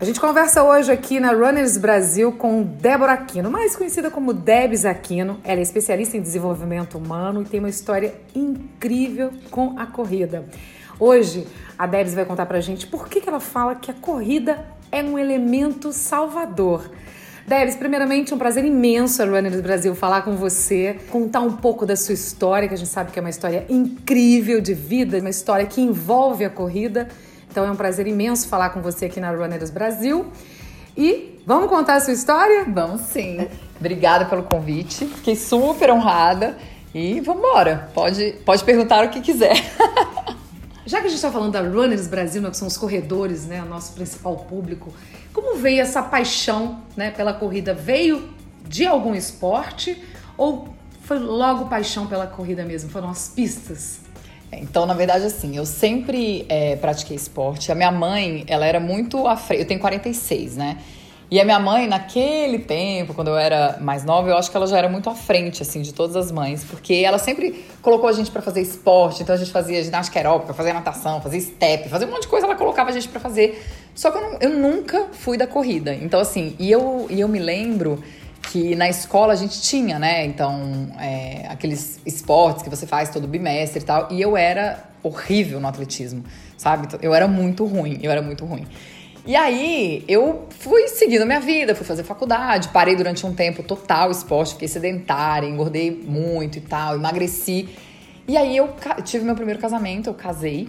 A 0.00 0.04
gente 0.04 0.20
conversa 0.20 0.62
hoje 0.62 0.92
aqui 0.92 1.18
na 1.18 1.32
Runners 1.32 1.76
Brasil 1.76 2.30
com 2.30 2.62
Débora 2.62 3.14
Aquino, 3.14 3.50
mais 3.50 3.74
conhecida 3.74 4.08
como 4.08 4.32
Debs 4.32 4.84
Aquino. 4.84 5.40
Ela 5.42 5.58
é 5.58 5.62
especialista 5.62 6.16
em 6.16 6.20
desenvolvimento 6.20 6.96
humano 6.96 7.42
e 7.42 7.44
tem 7.44 7.58
uma 7.58 7.68
história 7.68 8.14
incrível 8.32 9.32
com 9.50 9.76
a 9.76 9.86
corrida. 9.86 10.44
Hoje, 11.00 11.48
a 11.76 11.84
Debs 11.84 12.14
vai 12.14 12.24
contar 12.24 12.46
pra 12.46 12.60
gente 12.60 12.86
por 12.86 13.08
que, 13.08 13.20
que 13.20 13.28
ela 13.28 13.40
fala 13.40 13.74
que 13.74 13.90
a 13.90 13.94
corrida 13.94 14.64
é 14.92 15.02
um 15.02 15.18
elemento 15.18 15.92
salvador. 15.92 16.88
Debs, 17.44 17.74
primeiramente, 17.74 18.32
um 18.32 18.38
prazer 18.38 18.64
imenso 18.64 19.20
a 19.20 19.26
Runners 19.26 19.60
Brasil 19.60 19.96
falar 19.96 20.22
com 20.22 20.36
você, 20.36 20.96
contar 21.10 21.40
um 21.40 21.56
pouco 21.56 21.84
da 21.84 21.96
sua 21.96 22.14
história, 22.14 22.68
que 22.68 22.74
a 22.74 22.78
gente 22.78 22.90
sabe 22.90 23.10
que 23.10 23.18
é 23.18 23.22
uma 23.22 23.30
história 23.30 23.66
incrível 23.68 24.60
de 24.60 24.74
vida, 24.74 25.18
uma 25.18 25.30
história 25.30 25.66
que 25.66 25.80
envolve 25.80 26.44
a 26.44 26.50
corrida 26.50 27.08
então 27.58 27.66
é 27.66 27.72
um 27.72 27.76
prazer 27.76 28.06
imenso 28.06 28.46
falar 28.46 28.70
com 28.70 28.80
você 28.80 29.06
aqui 29.06 29.18
na 29.18 29.32
Runners 29.32 29.68
Brasil. 29.68 30.26
E 30.96 31.40
vamos 31.44 31.68
contar 31.68 31.96
a 31.96 32.00
sua 32.00 32.12
história? 32.12 32.64
Vamos 32.68 33.00
sim. 33.00 33.48
Obrigada 33.80 34.26
pelo 34.26 34.44
convite. 34.44 35.06
Fiquei 35.06 35.34
super 35.34 35.90
honrada. 35.90 36.56
E 36.94 37.18
vamos 37.18 37.42
embora. 37.42 37.90
Pode, 37.92 38.36
pode 38.46 38.62
perguntar 38.62 39.04
o 39.04 39.10
que 39.10 39.20
quiser. 39.20 39.56
Já 40.86 41.00
que 41.00 41.06
a 41.06 41.08
gente 41.08 41.16
está 41.16 41.32
falando 41.32 41.50
da 41.50 41.60
Runners 41.62 42.06
Brasil, 42.06 42.40
né, 42.40 42.48
que 42.48 42.56
são 42.56 42.68
os 42.68 42.76
corredores, 42.76 43.44
né, 43.46 43.60
o 43.60 43.66
nosso 43.66 43.92
principal 43.94 44.36
público, 44.36 44.94
como 45.32 45.56
veio 45.56 45.80
essa 45.80 46.00
paixão 46.00 46.80
né, 46.96 47.10
pela 47.10 47.32
corrida? 47.32 47.74
Veio 47.74 48.28
de 48.68 48.86
algum 48.86 49.16
esporte 49.16 50.00
ou 50.36 50.68
foi 51.02 51.18
logo 51.18 51.66
paixão 51.66 52.06
pela 52.06 52.28
corrida 52.28 52.64
mesmo? 52.64 52.88
Foram 52.88 53.10
as 53.10 53.28
pistas? 53.28 53.98
Então, 54.52 54.86
na 54.86 54.94
verdade, 54.94 55.24
assim, 55.24 55.56
eu 55.56 55.66
sempre 55.66 56.46
é, 56.48 56.76
pratiquei 56.76 57.16
esporte. 57.16 57.70
A 57.70 57.74
minha 57.74 57.92
mãe, 57.92 58.44
ela 58.46 58.64
era 58.66 58.80
muito 58.80 59.26
à 59.26 59.36
frente. 59.36 59.60
Eu 59.60 59.66
tenho 59.66 59.80
46, 59.80 60.56
né? 60.56 60.78
E 61.30 61.38
a 61.38 61.44
minha 61.44 61.58
mãe, 61.58 61.86
naquele 61.86 62.58
tempo, 62.58 63.12
quando 63.12 63.28
eu 63.28 63.36
era 63.36 63.76
mais 63.82 64.02
nova, 64.02 64.30
eu 64.30 64.36
acho 64.38 64.50
que 64.50 64.56
ela 64.56 64.66
já 64.66 64.78
era 64.78 64.88
muito 64.88 65.10
à 65.10 65.14
frente, 65.14 65.60
assim, 65.60 65.82
de 65.82 65.92
todas 65.92 66.16
as 66.16 66.32
mães. 66.32 66.64
Porque 66.64 66.94
ela 67.04 67.18
sempre 67.18 67.66
colocou 67.82 68.08
a 68.08 68.12
gente 68.12 68.30
para 68.30 68.40
fazer 68.40 68.62
esporte. 68.62 69.22
Então, 69.22 69.34
a 69.34 69.38
gente 69.38 69.50
fazia 69.50 69.82
ginástica 69.82 70.18
aeróbica, 70.18 70.54
fazia 70.54 70.72
natação, 70.72 71.20
fazia 71.20 71.40
step, 71.40 71.90
fazia 71.90 72.06
um 72.06 72.10
monte 72.10 72.22
de 72.22 72.28
coisa. 72.28 72.46
Ela 72.46 72.56
colocava 72.56 72.88
a 72.88 72.92
gente 72.94 73.08
para 73.08 73.20
fazer. 73.20 73.62
Só 73.94 74.10
que 74.10 74.16
eu, 74.16 74.22
não, 74.22 74.38
eu 74.40 74.50
nunca 74.50 75.08
fui 75.12 75.36
da 75.36 75.46
corrida. 75.46 75.94
Então, 75.94 76.18
assim, 76.18 76.56
e 76.58 76.70
eu, 76.70 77.06
e 77.10 77.20
eu 77.20 77.28
me 77.28 77.38
lembro 77.38 78.02
que 78.50 78.74
na 78.74 78.88
escola 78.88 79.32
a 79.32 79.36
gente 79.36 79.60
tinha, 79.60 79.98
né? 79.98 80.24
Então, 80.24 80.90
é, 80.98 81.46
aqueles 81.48 82.00
esportes 82.06 82.62
que 82.62 82.70
você 82.70 82.86
faz 82.86 83.10
todo 83.10 83.28
bimestre 83.28 83.80
e 83.80 83.84
tal. 83.84 84.08
E 84.10 84.20
eu 84.20 84.36
era 84.36 84.84
horrível 85.02 85.60
no 85.60 85.68
atletismo, 85.68 86.24
sabe? 86.56 86.86
Então, 86.86 86.98
eu 87.02 87.14
era 87.14 87.28
muito 87.28 87.64
ruim, 87.66 87.98
eu 88.02 88.10
era 88.10 88.22
muito 88.22 88.44
ruim. 88.46 88.66
E 89.26 89.36
aí, 89.36 90.02
eu 90.08 90.46
fui 90.48 90.88
seguindo 90.88 91.26
minha 91.26 91.40
vida, 91.40 91.74
fui 91.74 91.84
fazer 91.84 92.02
faculdade, 92.04 92.68
parei 92.68 92.96
durante 92.96 93.26
um 93.26 93.34
tempo 93.34 93.62
total 93.62 94.10
esporte, 94.10 94.54
fiquei 94.54 94.68
sedentária, 94.68 95.46
engordei 95.46 95.90
muito 95.90 96.56
e 96.56 96.62
tal, 96.62 96.94
emagreci. 96.94 97.68
E 98.26 98.36
aí, 98.36 98.56
eu 98.56 98.74
tive 99.04 99.26
meu 99.26 99.34
primeiro 99.34 99.60
casamento, 99.60 100.08
eu 100.08 100.14
casei. 100.14 100.68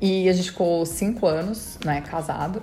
E 0.00 0.28
a 0.28 0.32
gente 0.32 0.52
ficou 0.52 0.86
cinco 0.86 1.26
anos, 1.26 1.76
né, 1.84 2.00
casado. 2.08 2.62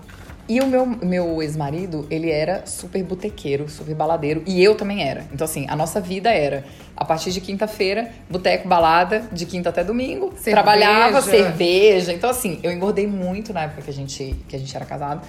E 0.50 0.62
o 0.62 0.68
meu, 0.68 0.86
meu 0.86 1.42
ex-marido, 1.44 2.08
ele 2.10 2.32
era 2.32 2.66
super 2.66 3.04
botequeiro, 3.04 3.68
super 3.68 3.94
baladeiro. 3.94 4.44
E 4.46 4.64
eu 4.64 4.76
também 4.76 5.04
era. 5.04 5.26
Então, 5.34 5.44
assim, 5.44 5.66
a 5.68 5.76
nossa 5.76 6.00
vida 6.00 6.30
era, 6.32 6.64
a 6.96 7.04
partir 7.04 7.32
de 7.32 7.42
quinta-feira, 7.42 8.10
boteco, 8.30 8.66
balada, 8.66 9.28
de 9.32 9.46
quinta 9.46 9.70
até 9.70 9.84
domingo. 9.84 10.28
Cerveja. 10.38 10.52
Trabalhava, 10.52 11.22
cerveja. 11.22 12.14
Então, 12.14 12.30
assim, 12.30 12.60
eu 12.64 12.72
engordei 12.72 13.06
muito 13.06 13.52
na 13.52 13.64
época 13.64 13.82
que 13.82 13.90
a 13.90 13.94
gente, 13.94 14.36
que 14.48 14.56
a 14.56 14.60
gente 14.60 14.74
era 14.74 14.86
casado. 14.86 15.28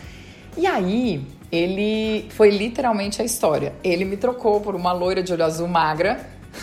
E 0.57 0.65
aí, 0.67 1.27
ele 1.51 2.29
foi 2.31 2.51
literalmente 2.51 3.21
a 3.21 3.25
história. 3.25 3.73
Ele 3.83 4.05
me 4.05 4.17
trocou 4.17 4.61
por 4.61 4.77
uma 4.77 4.93
loira 4.93 5.21
de 5.21 5.33
olho 5.33 5.45
azul 5.45 5.67
magra. 5.67 6.21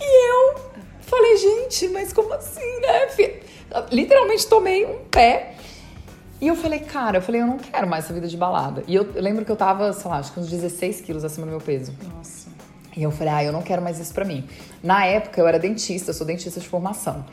e 0.00 0.30
eu 0.30 0.54
falei, 1.00 1.36
gente, 1.36 1.88
mas 1.88 2.14
como 2.14 2.32
assim, 2.32 2.80
né? 2.80 3.34
Literalmente 3.92 4.46
tomei 4.46 4.86
um 4.86 5.00
pé. 5.10 5.56
E 6.40 6.48
eu 6.48 6.56
falei, 6.56 6.78
cara, 6.80 7.18
eu 7.18 7.22
falei, 7.22 7.42
eu 7.42 7.46
não 7.46 7.58
quero 7.58 7.86
mais 7.86 8.04
essa 8.04 8.14
vida 8.14 8.26
de 8.26 8.36
balada. 8.36 8.82
E 8.86 8.94
eu, 8.94 9.06
eu 9.14 9.22
lembro 9.22 9.44
que 9.44 9.52
eu 9.52 9.56
tava, 9.56 9.92
sei 9.92 10.10
lá, 10.10 10.18
acho 10.18 10.32
que 10.32 10.40
uns 10.40 10.48
16 10.48 11.02
quilos 11.02 11.24
acima 11.24 11.46
do 11.46 11.50
meu 11.50 11.60
peso. 11.60 11.92
Nossa. 12.16 12.48
E 12.96 13.02
eu 13.02 13.10
falei, 13.10 13.32
ah, 13.32 13.44
eu 13.44 13.52
não 13.52 13.62
quero 13.62 13.82
mais 13.82 13.98
isso 13.98 14.12
pra 14.14 14.24
mim. 14.24 14.48
Na 14.82 15.04
época 15.04 15.40
eu 15.40 15.46
era 15.46 15.58
dentista, 15.58 16.10
eu 16.10 16.14
sou 16.14 16.26
dentista 16.26 16.58
de 16.58 16.68
formação. 16.68 17.24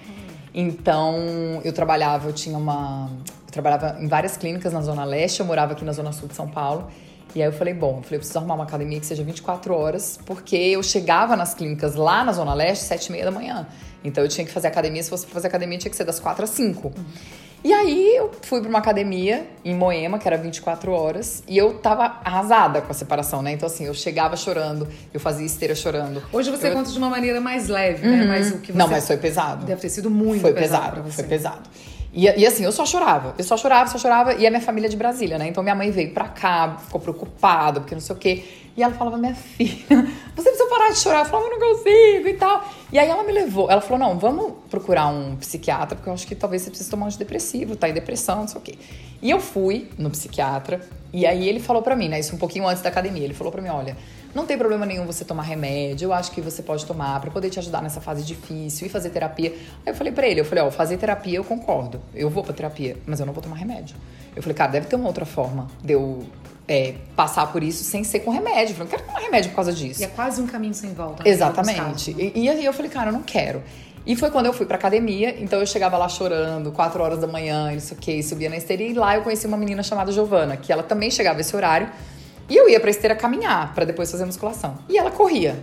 Então 0.53 1.62
eu 1.63 1.72
trabalhava, 1.72 2.29
eu 2.29 2.34
tinha 2.34 2.57
uma. 2.57 3.09
Eu 3.45 3.51
trabalhava 3.51 3.97
em 4.01 4.07
várias 4.07 4.35
clínicas 4.35 4.73
na 4.73 4.81
Zona 4.81 5.03
Leste, 5.06 5.39
eu 5.39 5.45
morava 5.45 5.74
aqui 5.74 5.85
na 5.85 5.94
Zona 5.94 6.12
Sul 6.12 6.28
de 6.28 6.35
São 6.35 6.47
Paulo. 6.47 6.88
E 7.35 7.41
aí 7.41 7.47
eu 7.47 7.53
falei, 7.53 7.74
bom, 7.74 7.97
eu 7.97 8.03
falei, 8.03 8.16
eu 8.16 8.19
preciso 8.19 8.39
arrumar 8.39 8.56
uma 8.56 8.63
academia 8.63 9.00
que 9.00 9.06
seja 9.06 9.24
24 9.24 9.74
horas, 9.74 10.19
porque 10.25 10.56
eu 10.56 10.81
chegava 10.81 11.35
nas 11.35 11.53
clínicas 11.53 11.95
lá 11.95 12.24
na 12.24 12.34
Zona 12.34 12.53
Leste, 12.53 12.85
7 12.85 13.07
e 13.07 13.12
meia 13.12 13.25
da 13.25 13.31
manhã. 13.31 13.68
Então 14.03 14.24
eu 14.24 14.29
tinha 14.29 14.45
que 14.45 14.51
fazer 14.51 14.68
academia, 14.68 15.03
se 15.03 15.09
fosse 15.09 15.25
pra 15.25 15.34
fazer 15.34 15.47
academia, 15.47 15.78
tinha 15.78 15.91
que 15.91 15.97
ser 15.97 16.06
das 16.06 16.19
4 16.19 16.44
às 16.44 16.50
5. 16.51 16.88
Uhum. 16.88 16.94
E 17.63 17.73
aí 17.73 18.16
eu 18.16 18.31
fui 18.41 18.62
para 18.62 18.69
uma 18.69 18.79
academia 18.79 19.47
em 19.66 19.75
Moema, 19.75 20.19
que 20.19 20.28
era 20.28 20.38
24 20.38 20.91
horas, 20.91 21.44
e 21.47 21.57
eu 21.57 21.73
tava 21.75 22.19
arrasada 22.23 22.81
com 22.81 22.91
a 22.91 22.94
separação, 22.94 23.41
né? 23.41 23.51
Então, 23.51 23.68
assim, 23.68 23.85
eu 23.85 23.94
chegava 23.94 24.35
chorando, 24.38 24.88
eu 25.13 25.19
fazia 25.19 25.45
esteira 25.45 25.75
chorando. 25.75 26.22
Hoje 26.31 26.50
você 26.50 26.69
eu... 26.69 26.73
conta 26.73 26.91
de 26.91 26.97
uma 26.97 27.09
maneira 27.09 27.41
mais 27.41 27.68
leve, 27.68 28.06
né? 28.06 28.12
uhum. 28.12 28.18
né? 28.19 28.25
Mas 28.28 28.51
o 28.51 28.59
que 28.59 28.72
você... 28.72 28.78
Não, 28.78 28.88
mas 28.88 29.07
foi 29.07 29.18
pesado. 29.18 29.66
Deve 29.66 29.81
ter 29.81 29.90
sido 29.90 30.09
muito 30.09 30.41
foi 30.41 30.53
pesado. 30.53 31.01
pesado 31.01 31.12
foi 31.12 31.23
pesado. 31.23 31.69
E, 32.13 32.25
e, 32.25 32.45
assim, 32.45 32.63
eu 32.63 32.72
só 32.72 32.85
chorava, 32.85 33.35
eu 33.38 33.44
só 33.44 33.57
chorava, 33.57 33.90
só 33.90 33.97
chorava, 33.97 34.34
e 34.34 34.47
a 34.47 34.50
minha 34.50 34.62
família 34.62 34.88
é 34.88 34.90
de 34.90 34.97
Brasília, 34.97 35.38
né? 35.38 35.47
Então 35.47 35.62
minha 35.62 35.75
mãe 35.75 35.91
veio 35.91 36.12
pra 36.13 36.28
cá, 36.28 36.78
ficou 36.84 37.00
preocupada, 37.00 37.79
porque 37.79 37.94
não 37.94 38.01
sei 38.01 38.16
o 38.16 38.19
quê. 38.19 38.44
E 38.75 38.84
ela 38.84 38.94
falava, 38.94 39.18
minha 39.18 39.34
filha, 39.34 39.73
você 40.35 40.50
precisa 40.50 40.69
parar 40.69 40.91
de 40.91 41.00
chorar. 41.00 41.19
Eu 41.19 41.25
falava, 41.25 41.50
não 41.50 41.59
consigo 41.59 42.28
e 42.28 42.34
tal. 42.34 42.63
E 42.91 43.00
aí 43.00 43.09
ela 43.09 43.23
me 43.23 43.31
levou, 43.31 43.69
ela 43.69 43.81
falou, 43.81 43.97
não, 43.97 44.19
vamos 44.19 44.53
procurar 44.69 45.07
um 45.07 45.35
psiquiatra, 45.35 45.95
porque 45.95 46.07
eu 46.07 46.13
acho 46.13 46.28
que 46.28 46.35
talvez 46.35 46.62
você 46.62 46.69
precise 46.69 46.90
tomar 46.90 47.06
um 47.06 47.07
antidepressivo, 47.07 47.75
tá 47.75 47.90
em 47.90 47.94
depressão, 47.94 48.41
não 48.41 48.47
sei 48.47 48.62
o 48.62 48.63
quê. 48.63 48.75
E 49.22 49.31
eu 49.31 49.39
fui 49.39 49.89
no 49.97 50.12
psiquiatra, 50.12 50.81
e 51.12 51.25
aí 51.25 51.50
ele 51.50 51.59
falou 51.59 51.81
para 51.81 51.95
mim, 51.95 52.07
né, 52.07 52.19
isso 52.19 52.35
um 52.35 52.38
pouquinho 52.38 52.68
antes 52.68 52.84
da 52.84 52.89
academia, 52.89 53.24
ele 53.24 53.34
falou 53.34 53.51
para 53.51 53.62
mim, 53.62 53.69
olha, 53.69 53.97
não 54.37 54.45
tem 54.45 54.55
problema 54.55 54.85
nenhum 54.85 55.03
você 55.03 55.25
tomar 55.25 55.41
remédio, 55.41 56.05
eu 56.05 56.13
acho 56.13 56.31
que 56.31 56.39
você 56.39 56.61
pode 56.61 56.85
tomar 56.85 57.19
para 57.19 57.31
poder 57.31 57.49
te 57.49 57.57
ajudar 57.57 57.81
nessa 57.81 57.99
fase 57.99 58.23
difícil 58.23 58.85
e 58.85 58.89
fazer 58.89 59.09
terapia. 59.09 59.49
Aí 59.83 59.91
eu 59.91 59.95
falei 59.95 60.13
para 60.13 60.27
ele, 60.27 60.39
eu 60.39 60.45
falei, 60.45 60.63
ó, 60.63 60.69
fazer 60.69 60.95
terapia 60.97 61.37
eu 61.37 61.43
concordo, 61.43 61.99
eu 62.13 62.29
vou 62.29 62.43
pra 62.43 62.53
terapia, 62.53 62.95
mas 63.07 63.19
eu 63.19 63.25
não 63.25 63.33
vou 63.33 63.41
tomar 63.41 63.55
remédio. 63.55 63.95
Eu 64.35 64.43
falei, 64.43 64.55
cara, 64.55 64.71
deve 64.71 64.85
ter 64.85 64.95
uma 64.95 65.07
outra 65.07 65.25
forma 65.25 65.67
de 65.83 65.93
eu 65.93 66.23
é, 66.67 66.93
passar 67.15 67.51
por 67.51 67.63
isso 67.63 67.83
sem 67.83 68.03
ser 68.03 68.19
com 68.19 68.29
remédio. 68.29 68.75
Eu 68.75 68.79
não 68.79 68.85
quero 68.85 69.01
tomar 69.01 69.19
remédio 69.19 69.49
por 69.49 69.55
causa 69.55 69.73
disso. 69.73 70.01
E 70.01 70.03
é 70.03 70.07
quase 70.07 70.39
um 70.39 70.45
caminho 70.45 70.75
sem 70.75 70.93
volta. 70.93 71.23
Né? 71.23 71.31
Exatamente. 71.31 72.15
E, 72.15 72.43
e 72.43 72.47
aí 72.47 72.63
eu 72.63 72.73
falei, 72.73 72.91
cara, 72.91 73.09
eu 73.09 73.13
não 73.13 73.23
quero. 73.23 73.63
E 74.05 74.15
foi 74.15 74.29
quando 74.29 74.45
eu 74.45 74.53
fui 74.53 74.67
pra 74.67 74.77
academia, 74.77 75.35
então 75.41 75.59
eu 75.59 75.65
chegava 75.65 75.97
lá 75.97 76.07
chorando, 76.07 76.71
4 76.71 77.03
horas 77.03 77.19
da 77.19 77.27
manhã, 77.27 77.73
isso 77.73 77.93
aqui, 77.95 78.21
subia 78.21 78.49
na 78.49 78.55
esteira. 78.55 78.83
E 78.83 78.93
lá 78.93 79.15
eu 79.15 79.23
conheci 79.23 79.47
uma 79.47 79.57
menina 79.57 79.81
chamada 79.81 80.11
Giovana, 80.11 80.55
que 80.55 80.71
ela 80.71 80.83
também 80.83 81.09
chegava 81.09 81.41
esse 81.41 81.55
horário. 81.55 81.89
E 82.49 82.55
eu 82.55 82.69
ia 82.69 82.79
pra 82.79 82.89
esteira 82.89 83.15
caminhar, 83.15 83.73
para 83.73 83.85
depois 83.85 84.09
fazer 84.09 84.25
musculação. 84.25 84.77
E 84.87 84.97
ela 84.97 85.11
corria. 85.11 85.61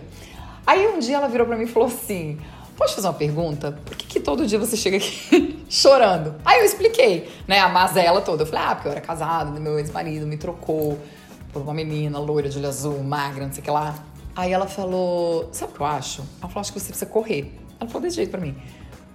Aí 0.65 0.87
um 0.87 0.99
dia 0.99 1.17
ela 1.17 1.27
virou 1.27 1.45
pra 1.47 1.55
mim 1.55 1.63
e 1.63 1.67
falou 1.67 1.87
assim: 1.87 2.39
Posso 2.77 2.95
fazer 2.95 3.07
uma 3.07 3.13
pergunta? 3.13 3.71
Por 3.85 3.95
que, 3.95 4.05
que 4.05 4.19
todo 4.19 4.45
dia 4.45 4.59
você 4.59 4.75
chega 4.75 4.97
aqui 4.97 5.63
chorando? 5.69 6.35
Aí 6.43 6.59
eu 6.59 6.65
expliquei, 6.65 7.29
né, 7.47 7.59
a 7.59 7.69
mazela 7.69 8.21
toda. 8.21 8.43
Eu 8.43 8.47
falei, 8.47 8.65
ah, 8.65 8.75
porque 8.75 8.87
eu 8.89 8.91
era 8.91 9.01
casada, 9.01 9.57
meu 9.59 9.79
ex-marido 9.79 10.27
me 10.27 10.35
trocou 10.35 10.99
por 11.53 11.61
uma 11.61 11.73
menina 11.73 12.19
loira 12.19 12.49
de 12.49 12.57
olho 12.57 12.67
azul, 12.67 13.01
magra, 13.01 13.45
não 13.45 13.53
sei 13.53 13.61
o 13.61 13.63
que 13.63 13.71
lá. 13.71 13.95
Aí 14.35 14.51
ela 14.51 14.67
falou, 14.67 15.47
sabe 15.53 15.71
o 15.71 15.75
que 15.75 15.81
eu 15.81 15.85
acho? 15.85 16.21
Ela 16.41 16.49
falou, 16.49 16.59
acho 16.59 16.73
que 16.73 16.79
você 16.79 16.89
precisa 16.89 17.09
correr. 17.09 17.57
Ela 17.79 17.89
falou 17.89 18.01
desse 18.01 18.17
jeito 18.17 18.31
pra 18.31 18.41
mim. 18.41 18.57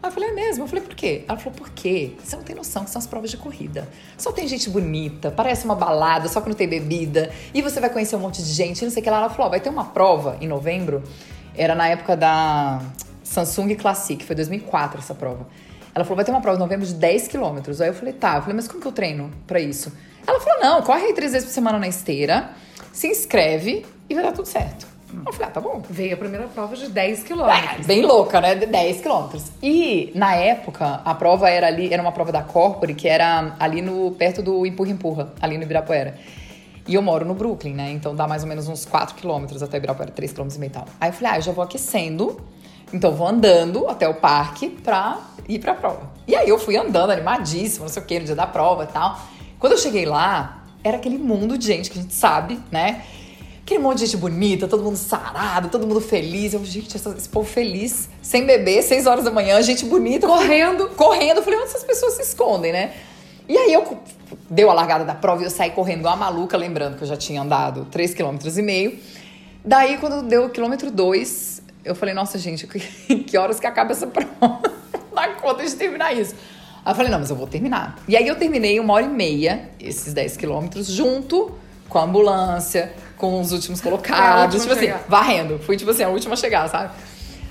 Aí 0.03 0.09
eu 0.09 0.13
falei, 0.13 0.31
é 0.31 0.33
mesmo? 0.33 0.65
Eu 0.65 0.69
falei, 0.69 0.83
por 0.83 0.95
quê? 0.95 1.25
Ela 1.29 1.39
falou, 1.39 1.59
por 1.59 1.69
quê? 1.71 2.13
Você 2.25 2.35
não 2.35 2.43
tem 2.43 2.57
noção 2.57 2.85
que 2.85 2.91
são 2.91 2.99
as 2.99 3.07
provas 3.07 3.31
de 3.31 3.37
corrida. 3.37 3.87
Só 4.17 4.33
tem 4.33 4.49
gente 4.49 4.71
bonita, 4.71 5.31
parece 5.31 5.67
uma 5.67 5.75
balada, 5.75 6.27
só 6.27 6.41
que 6.41 6.49
não 6.49 6.57
tem 6.57 6.67
bebida. 6.67 7.31
E 7.53 7.61
você 7.61 7.81
vai 7.81 7.91
conhecer 7.91 8.17
um 8.17 8.21
monte 8.21 8.43
de 8.43 8.51
gente, 8.51 8.83
não 8.83 8.91
sei 8.91 9.01
o 9.01 9.05
que 9.05 9.11
lá. 9.11 9.19
Ela 9.19 9.29
falou, 9.29 9.51
vai 9.51 9.61
ter 9.61 9.69
uma 9.69 9.85
prova 9.85 10.39
em 10.41 10.49
novembro. 10.49 11.03
Era 11.55 11.75
na 11.75 11.87
época 11.89 12.17
da 12.17 12.81
Samsung 13.23 13.75
Classic, 13.75 14.25
foi 14.25 14.35
2004 14.35 15.01
essa 15.01 15.15
prova. 15.15 15.47
Ela 15.95 16.05
falou, 16.05 16.17
vai 16.17 16.25
ter 16.25 16.31
uma 16.31 16.41
prova 16.41 16.57
em 16.57 16.61
novembro 16.61 16.87
de 16.87 16.95
10 16.95 17.29
quilômetros. 17.29 17.81
Aí 17.83 17.89
eu 17.89 17.95
falei, 17.95 18.15
tá. 18.15 18.37
Eu 18.37 18.41
falei, 18.41 18.57
mas 18.57 18.67
como 18.67 18.81
que 18.81 18.87
eu 18.87 18.93
treino 18.93 19.31
pra 19.47 19.61
isso? 19.61 19.93
Ela 20.27 20.41
falou, 20.41 20.63
não, 20.63 20.83
corre 20.83 21.07
aí 21.07 21.13
três 21.13 21.33
vezes 21.33 21.47
por 21.47 21.53
semana 21.53 21.79
na 21.79 21.89
esteira, 21.89 22.51
se 22.93 23.07
inscreve 23.07 23.85
e 24.09 24.15
vai 24.15 24.23
dar 24.23 24.33
tudo 24.33 24.47
certo. 24.47 24.90
Eu 25.27 25.33
falei, 25.33 25.49
ah, 25.49 25.51
tá 25.51 25.61
bom. 25.61 25.83
Veio 25.89 26.15
a 26.15 26.17
primeira 26.17 26.47
prova 26.49 26.77
de 26.77 26.89
10 26.89 27.25
quilômetros. 27.25 27.81
É, 27.81 27.85
bem 27.85 28.03
louca, 28.03 28.41
né? 28.41 28.55
De 28.55 28.67
10 28.67 29.01
quilômetros. 29.01 29.45
E, 29.63 30.13
na 30.15 30.35
época, 30.35 31.01
a 31.05 31.15
prova 31.15 31.49
era 31.49 31.67
ali, 31.67 31.93
era 31.93 32.03
uma 32.03 32.13
prova 32.13 32.33
da 32.33 32.43
Corpore, 32.43 32.95
que 32.95 33.09
era 33.09 33.55
ali 33.59 33.83
no, 33.83 34.13
perto 34.13 34.43
do 34.43 34.65
Empurra 34.67 34.91
Empurra, 34.91 35.33
ali 35.41 35.57
no 35.57 35.65
Ibirapuera. 35.65 36.19
E 36.87 36.95
eu 36.95 37.03
moro 37.03 37.25
no 37.25 37.35
Brooklyn, 37.35 37.75
né? 37.75 37.91
Então 37.93 38.15
dá 38.15 38.27
mais 38.27 38.43
ou 38.43 38.49
menos 38.49 38.69
uns 38.69 38.85
4 38.85 39.15
quilômetros 39.15 39.63
até 39.63 39.77
Ibirapuera, 39.77 40.11
3 40.11 40.33
quilômetros 40.33 40.57
e 40.57 40.61
meio 40.61 40.73
tal. 40.73 40.87
Aí 41.01 41.11
eu 41.11 41.13
falei, 41.13 41.33
ah, 41.33 41.39
eu 41.39 41.43
já 41.43 41.53
vou 41.53 41.63
aquecendo 41.63 42.41
então 42.93 43.13
vou 43.13 43.27
andando 43.27 43.89
até 43.89 44.09
o 44.09 44.15
parque 44.15 44.69
pra 44.69 45.19
ir 45.49 45.59
pra 45.59 45.75
prova. 45.75 46.11
E 46.27 46.35
aí 46.35 46.49
eu 46.49 46.59
fui 46.59 46.77
andando 46.77 47.11
animadíssima, 47.11 47.87
não 47.87 47.93
sei 47.93 48.03
o 48.03 48.07
que, 48.07 48.19
no 48.19 48.27
dia 48.27 48.35
da 48.35 48.47
prova 48.47 48.85
e 48.85 48.87
tal. 48.89 49.21
Quando 49.59 49.73
eu 49.73 49.79
cheguei 49.79 50.05
lá, 50.05 50.65
era 50.83 50.97
aquele 50.97 51.19
mundo 51.19 51.57
de 51.57 51.67
gente 51.67 51.91
que 51.91 51.99
a 51.99 52.03
gente 52.03 52.15
sabe, 52.15 52.59
né? 52.71 53.05
Aquele 53.63 53.81
monte 53.81 53.99
de 53.99 54.07
gente 54.07 54.17
bonita, 54.17 54.67
todo 54.67 54.83
mundo 54.83 54.97
sarado, 54.97 55.69
todo 55.69 55.87
mundo 55.87 56.01
feliz. 56.01 56.55
Eu, 56.55 56.65
gente, 56.65 56.97
esse 56.97 57.29
povo 57.29 57.49
feliz, 57.49 58.09
sem 58.23 58.45
beber, 58.45 58.83
seis 58.83 59.07
horas 59.07 59.25
da 59.25 59.31
manhã, 59.31 59.61
gente 59.63 59.85
bonita. 59.85 60.27
Correndo. 60.27 60.89
Correndo. 60.97 61.39
Eu 61.39 61.43
falei, 61.43 61.59
onde 61.59 61.69
essas 61.69 61.85
pessoas 61.85 62.15
se 62.15 62.23
escondem, 62.23 62.73
né? 62.73 62.93
E 63.49 63.57
aí 63.57 63.73
eu 63.73 63.99
deu 64.49 64.71
a 64.71 64.75
largada 64.75 65.05
da 65.05 65.15
prova 65.15 65.43
e 65.43 65.45
eu 65.45 65.51
saí 65.51 65.71
correndo 65.71 66.01
igual 66.01 66.15
a 66.15 66.17
maluca, 66.17 66.57
lembrando 66.57 66.97
que 66.97 67.03
eu 67.03 67.09
já 67.09 67.17
tinha 67.17 67.43
andado 67.43 67.87
3,5 67.91 68.17
km 68.17 68.59
e 68.59 68.63
meio. 68.63 68.99
Daí, 69.65 69.99
quando 69.99 70.23
deu 70.23 70.47
o 70.47 70.51
quilômetro 70.51 70.91
2, 70.91 71.63
eu 71.85 71.95
falei, 71.95 72.15
nossa, 72.15 72.39
gente, 72.39 72.67
que 72.67 73.37
horas 73.37 73.61
que 73.61 73.67
acaba 73.67 73.93
essa 73.93 74.07
prova? 74.09 74.31
Não 74.41 75.15
dá 75.15 75.29
conta 75.41 75.65
de 75.65 75.75
terminar 75.75 76.17
isso. 76.17 76.35
Aí 76.85 76.93
eu 76.93 76.97
falei, 76.97 77.11
não, 77.11 77.19
mas 77.19 77.29
eu 77.29 77.37
vou 77.37 77.47
terminar. 77.47 77.99
E 78.09 78.17
aí 78.17 78.27
eu 78.27 78.37
terminei 78.37 78.81
uma 78.81 78.95
hora 78.95 79.05
e 79.05 79.09
meia, 79.09 79.69
esses 79.79 80.15
10 80.15 80.37
quilômetros, 80.37 80.87
junto 80.87 81.53
com 81.89 81.99
a 81.99 82.05
ambulância, 82.05 82.93
com 83.21 83.39
os 83.39 83.53
últimos 83.53 83.81
colocados, 83.83 84.63
tipo 84.63 84.73
assim, 84.73 84.91
varrendo. 85.07 85.59
Fui, 85.59 85.77
tipo 85.77 85.91
assim, 85.91 86.03
a 86.03 86.09
última 86.09 86.33
a 86.33 86.37
chegar, 86.37 86.67
sabe? 86.69 86.95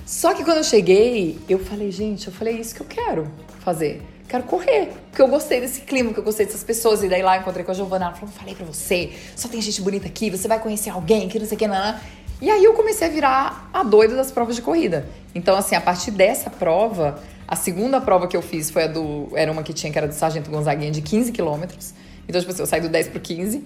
Só 0.03 0.33
que 0.33 0.43
quando 0.43 0.57
eu 0.57 0.63
cheguei, 0.63 1.37
eu 1.47 1.59
falei, 1.59 1.91
gente, 1.91 2.25
eu 2.27 2.33
falei, 2.33 2.57
é 2.57 2.59
isso 2.59 2.73
que 2.73 2.81
eu 2.81 2.87
quero 2.87 3.31
fazer. 3.59 4.01
Quero 4.27 4.43
correr, 4.43 4.91
porque 5.09 5.21
eu 5.21 5.27
gostei 5.27 5.61
desse 5.61 5.81
clima, 5.81 6.11
que 6.11 6.19
eu 6.19 6.23
gostei 6.23 6.45
dessas 6.47 6.63
pessoas. 6.63 7.03
E 7.03 7.07
daí 7.07 7.21
lá 7.21 7.37
encontrei 7.37 7.63
com 7.63 7.71
a 7.71 7.73
Giovana, 7.73 8.05
ela 8.05 8.15
falou, 8.15 8.33
falei 8.33 8.55
pra 8.55 8.65
você, 8.65 9.11
só 9.35 9.47
tem 9.47 9.61
gente 9.61 9.81
bonita 9.81 10.07
aqui, 10.07 10.31
você 10.31 10.47
vai 10.47 10.59
conhecer 10.59 10.89
alguém, 10.89 11.29
que 11.29 11.37
não 11.37 11.45
sei 11.45 11.55
o 11.55 11.59
que, 11.59 11.67
não, 11.67 11.75
não. 11.75 11.99
E 12.41 12.49
aí 12.49 12.63
eu 12.63 12.73
comecei 12.73 13.07
a 13.07 13.11
virar 13.11 13.69
a 13.71 13.83
doida 13.83 14.15
das 14.15 14.31
provas 14.31 14.55
de 14.55 14.61
corrida. 14.61 15.07
Então, 15.35 15.55
assim, 15.55 15.75
a 15.75 15.81
partir 15.81 16.11
dessa 16.11 16.49
prova, 16.49 17.21
a 17.47 17.55
segunda 17.55 18.01
prova 18.01 18.27
que 18.27 18.35
eu 18.35 18.41
fiz 18.41 18.71
foi 18.71 18.83
a 18.83 18.87
do. 18.87 19.29
Era 19.35 19.51
uma 19.51 19.61
que 19.61 19.73
tinha, 19.73 19.91
que 19.91 19.97
era 19.97 20.07
do 20.07 20.13
Sargento 20.13 20.49
Gonzaguinha, 20.49 20.89
de 20.89 21.01
15 21.01 21.31
quilômetros. 21.31 21.93
Então, 22.27 22.39
tipo 22.39 22.51
assim, 22.51 22.61
eu 22.61 22.67
saí 22.67 22.81
do 22.81 22.89
10 22.89 23.09
pro 23.09 23.19
15 23.19 23.63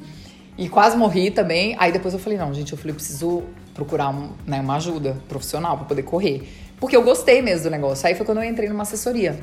e 0.58 0.70
quase 0.70 0.96
morri 0.96 1.32
também. 1.32 1.76
Aí 1.80 1.92
depois 1.92 2.14
eu 2.14 2.20
falei, 2.20 2.38
não, 2.38 2.54
gente, 2.54 2.72
eu 2.72 2.78
falei, 2.78 2.94
preciso 2.94 3.44
procurar 3.74 4.10
um, 4.10 4.30
né, 4.46 4.62
uma 4.62 4.76
ajuda 4.76 5.18
profissional 5.28 5.78
para 5.78 5.86
poder 5.86 6.04
correr. 6.04 6.48
Porque 6.80 6.96
eu 6.96 7.04
gostei 7.04 7.42
mesmo 7.42 7.66
do 7.66 7.72
negócio. 7.72 8.08
Aí 8.08 8.16
foi 8.16 8.26
quando 8.26 8.40
eu 8.40 8.44
entrei 8.44 8.70
numa 8.70 8.84
assessoria. 8.84 9.40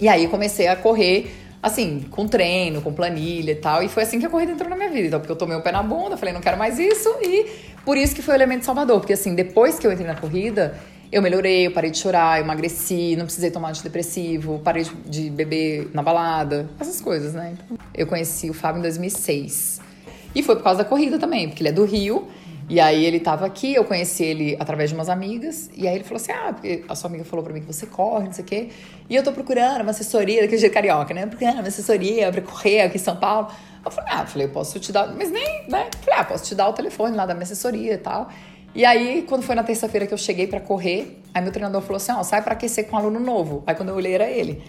E 0.00 0.08
aí 0.08 0.28
comecei 0.28 0.68
a 0.68 0.76
correr, 0.76 1.32
assim, 1.62 2.04
com 2.10 2.26
treino, 2.26 2.82
com 2.82 2.92
planilha 2.92 3.52
e 3.52 3.54
tal. 3.54 3.82
E 3.82 3.88
foi 3.88 4.02
assim 4.02 4.18
que 4.18 4.26
a 4.26 4.28
corrida 4.28 4.52
entrou 4.52 4.68
na 4.68 4.76
minha 4.76 4.90
vida. 4.90 5.06
Então, 5.06 5.20
porque 5.20 5.32
eu 5.32 5.36
tomei 5.36 5.56
o 5.56 5.62
pé 5.62 5.72
na 5.72 5.82
bunda, 5.82 6.16
falei, 6.16 6.34
não 6.34 6.40
quero 6.40 6.58
mais 6.58 6.78
isso. 6.78 7.08
E 7.22 7.46
por 7.84 7.96
isso 7.96 8.14
que 8.14 8.20
foi 8.20 8.34
o 8.34 8.36
elemento 8.36 8.64
Salvador. 8.64 9.00
Porque 9.00 9.12
assim, 9.12 9.34
depois 9.34 9.78
que 9.78 9.86
eu 9.86 9.92
entrei 9.92 10.06
na 10.06 10.16
corrida, 10.16 10.76
eu 11.10 11.22
melhorei, 11.22 11.66
eu 11.66 11.70
parei 11.70 11.90
de 11.90 11.98
chorar, 11.98 12.38
eu 12.38 12.44
emagreci, 12.44 13.14
não 13.16 13.24
precisei 13.24 13.50
tomar 13.50 13.70
antidepressivo, 13.70 14.60
parei 14.62 14.86
de 15.06 15.30
beber 15.30 15.88
na 15.94 16.02
balada, 16.02 16.68
essas 16.80 17.00
coisas, 17.00 17.32
né? 17.32 17.54
Então, 17.54 17.78
eu 17.94 18.06
conheci 18.06 18.50
o 18.50 18.54
Fábio 18.54 18.80
em 18.80 18.82
2006. 18.82 19.85
E 20.36 20.42
foi 20.42 20.54
por 20.54 20.62
causa 20.62 20.82
da 20.82 20.84
corrida 20.84 21.18
também, 21.18 21.48
porque 21.48 21.62
ele 21.62 21.70
é 21.70 21.72
do 21.72 21.86
Rio. 21.86 22.28
E 22.68 22.78
aí 22.78 23.06
ele 23.06 23.18
tava 23.18 23.46
aqui, 23.46 23.74
eu 23.74 23.84
conheci 23.84 24.22
ele 24.22 24.56
através 24.60 24.90
de 24.90 24.96
umas 24.96 25.08
amigas, 25.08 25.70
e 25.74 25.88
aí 25.88 25.94
ele 25.94 26.04
falou 26.04 26.16
assim: 26.16 26.32
Ah, 26.32 26.52
porque 26.52 26.84
a 26.86 26.94
sua 26.94 27.08
amiga 27.08 27.24
falou 27.24 27.42
pra 27.42 27.54
mim 27.54 27.60
que 27.60 27.66
você 27.66 27.86
corre, 27.86 28.26
não 28.26 28.32
sei 28.32 28.44
o 28.44 28.46
quê. 28.46 28.68
E 29.08 29.16
eu 29.16 29.22
tô 29.22 29.32
procurando 29.32 29.80
uma 29.80 29.92
assessoria 29.92 30.42
daquele 30.42 30.60
jeito 30.60 30.74
carioca, 30.74 31.14
né? 31.14 31.26
Procurando 31.26 31.60
uma 31.60 31.68
assessoria 31.68 32.30
pra 32.30 32.42
correr 32.42 32.82
aqui 32.82 32.96
em 32.96 33.00
São 33.00 33.16
Paulo. 33.16 33.48
Eu 33.82 33.90
falei, 33.90 34.10
ah, 34.12 34.26
falei, 34.26 34.46
eu 34.46 34.50
posso 34.50 34.78
te 34.78 34.92
dar, 34.92 35.14
mas 35.14 35.30
nem, 35.30 35.68
né? 35.68 35.88
Falei, 36.02 36.20
ah, 36.20 36.24
posso 36.24 36.44
te 36.44 36.54
dar 36.54 36.68
o 36.68 36.72
telefone 36.74 37.16
lá 37.16 37.24
da 37.24 37.32
minha 37.32 37.44
assessoria 37.44 37.94
e 37.94 37.98
tal. 37.98 38.28
E 38.74 38.84
aí, 38.84 39.24
quando 39.26 39.42
foi 39.42 39.54
na 39.54 39.62
terça-feira 39.62 40.06
que 40.06 40.12
eu 40.12 40.18
cheguei 40.18 40.46
para 40.46 40.60
correr, 40.60 41.18
aí 41.32 41.40
meu 41.40 41.52
treinador 41.52 41.80
falou 41.80 41.96
assim: 41.96 42.12
ó, 42.12 42.22
sai 42.22 42.42
para 42.42 42.52
aquecer 42.52 42.88
com 42.88 42.96
um 42.96 42.98
aluno 42.98 43.18
novo. 43.18 43.62
Aí 43.66 43.74
quando 43.74 43.88
eu 43.88 43.94
olhei, 43.94 44.12
era 44.12 44.28
ele. 44.28 44.62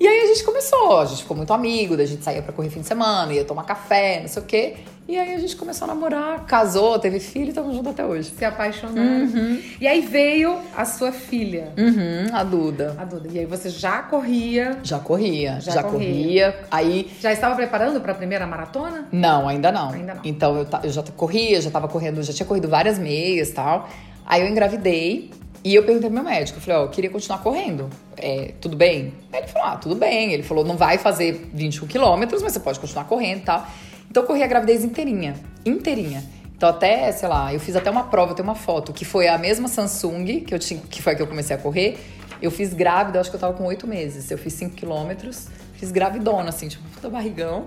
E 0.00 0.08
aí 0.08 0.20
a 0.22 0.26
gente 0.28 0.42
começou, 0.44 0.98
a 0.98 1.04
gente 1.04 1.20
ficou 1.20 1.36
muito 1.36 1.52
amigo, 1.52 1.92
a 1.94 2.06
gente 2.06 2.24
saía 2.24 2.40
pra 2.40 2.54
correr 2.54 2.70
fim 2.70 2.80
de 2.80 2.86
semana, 2.86 3.34
ia 3.34 3.44
tomar 3.44 3.64
café, 3.64 4.20
não 4.20 4.28
sei 4.28 4.42
o 4.42 4.46
quê. 4.46 4.76
E 5.10 5.18
aí 5.18 5.34
a 5.34 5.38
gente 5.38 5.56
começou 5.56 5.86
a 5.86 5.88
namorar, 5.88 6.46
casou, 6.46 6.96
teve 6.96 7.18
filho 7.18 7.46
e 7.46 7.48
estamos 7.48 7.74
juntos 7.74 7.90
até 7.90 8.06
hoje. 8.06 8.30
Se 8.30 8.44
apaixonaram. 8.44 9.24
Uhum. 9.24 9.60
E 9.80 9.88
aí 9.88 10.02
veio 10.02 10.60
a 10.76 10.84
sua 10.84 11.10
filha. 11.10 11.72
Uhum, 11.76 12.32
a 12.32 12.44
Duda. 12.44 12.94
A 12.96 13.04
Duda. 13.04 13.28
E 13.32 13.40
aí 13.40 13.44
você 13.44 13.70
já 13.70 14.02
corria? 14.02 14.78
Já 14.84 15.00
corria, 15.00 15.58
já, 15.60 15.72
já 15.72 15.82
corria. 15.82 16.52
corria. 16.52 16.60
Aí 16.70 17.10
já 17.20 17.32
estava 17.32 17.56
preparando 17.56 18.00
para 18.00 18.12
a 18.12 18.14
primeira 18.14 18.46
maratona? 18.46 19.08
Não, 19.10 19.48
ainda 19.48 19.72
não. 19.72 19.90
Ainda 19.90 20.14
não. 20.14 20.20
Então 20.22 20.56
eu, 20.56 20.66
eu 20.84 20.90
já 20.92 21.02
corria, 21.02 21.60
já 21.60 21.70
estava 21.70 21.88
correndo, 21.88 22.22
já 22.22 22.32
tinha 22.32 22.46
corrido 22.46 22.68
várias 22.68 22.96
meias, 22.96 23.50
tal. 23.50 23.88
Aí 24.24 24.42
eu 24.42 24.48
engravidei 24.48 25.28
e 25.64 25.74
eu 25.74 25.82
perguntei 25.82 26.08
pro 26.08 26.22
meu 26.22 26.30
médico, 26.30 26.58
eu 26.58 26.62
falei, 26.62 26.80
ó, 26.80 26.84
eu 26.84 26.88
queria 26.88 27.10
continuar 27.10 27.38
correndo. 27.38 27.90
É, 28.16 28.52
tudo 28.60 28.76
bem? 28.76 29.12
Aí 29.32 29.40
ele 29.40 29.48
falou, 29.48 29.68
ah, 29.70 29.76
tudo 29.76 29.96
bem. 29.96 30.32
Ele 30.32 30.44
falou, 30.44 30.64
não 30.64 30.76
vai 30.76 30.98
fazer 30.98 31.50
21 31.52 31.88
quilômetros, 31.88 32.44
mas 32.44 32.52
você 32.52 32.60
pode 32.60 32.78
continuar 32.78 33.06
correndo 33.06 33.38
e 33.38 33.44
tal. 33.44 33.66
Então 34.10 34.24
eu 34.24 34.26
corri 34.26 34.42
a 34.42 34.46
gravidez 34.46 34.84
inteirinha. 34.84 35.34
Inteirinha. 35.64 36.24
Então 36.56 36.68
até, 36.68 37.10
sei 37.12 37.28
lá, 37.28 37.54
eu 37.54 37.60
fiz 37.60 37.76
até 37.76 37.90
uma 37.90 38.04
prova, 38.04 38.32
eu 38.32 38.34
tenho 38.34 38.48
uma 38.48 38.54
foto, 38.54 38.92
que 38.92 39.04
foi 39.04 39.28
a 39.28 39.38
mesma 39.38 39.68
Samsung, 39.68 40.40
que, 40.40 40.52
eu 40.52 40.58
tinha, 40.58 40.80
que 40.90 41.00
foi 41.00 41.12
a 41.12 41.16
que 41.16 41.22
eu 41.22 41.26
comecei 41.26 41.56
a 41.56 41.58
correr. 41.58 41.98
Eu 42.42 42.50
fiz 42.50 42.74
grávida, 42.74 43.20
acho 43.20 43.30
que 43.30 43.36
eu 43.36 43.40
tava 43.40 43.54
com 43.54 43.64
oito 43.64 43.86
meses. 43.86 44.30
Eu 44.30 44.38
fiz 44.38 44.54
5 44.54 44.74
quilômetros, 44.74 45.48
fiz 45.74 45.92
gravidona, 45.92 46.48
assim, 46.48 46.68
tipo, 46.68 46.82
puta 46.90 47.08
barrigão. 47.08 47.66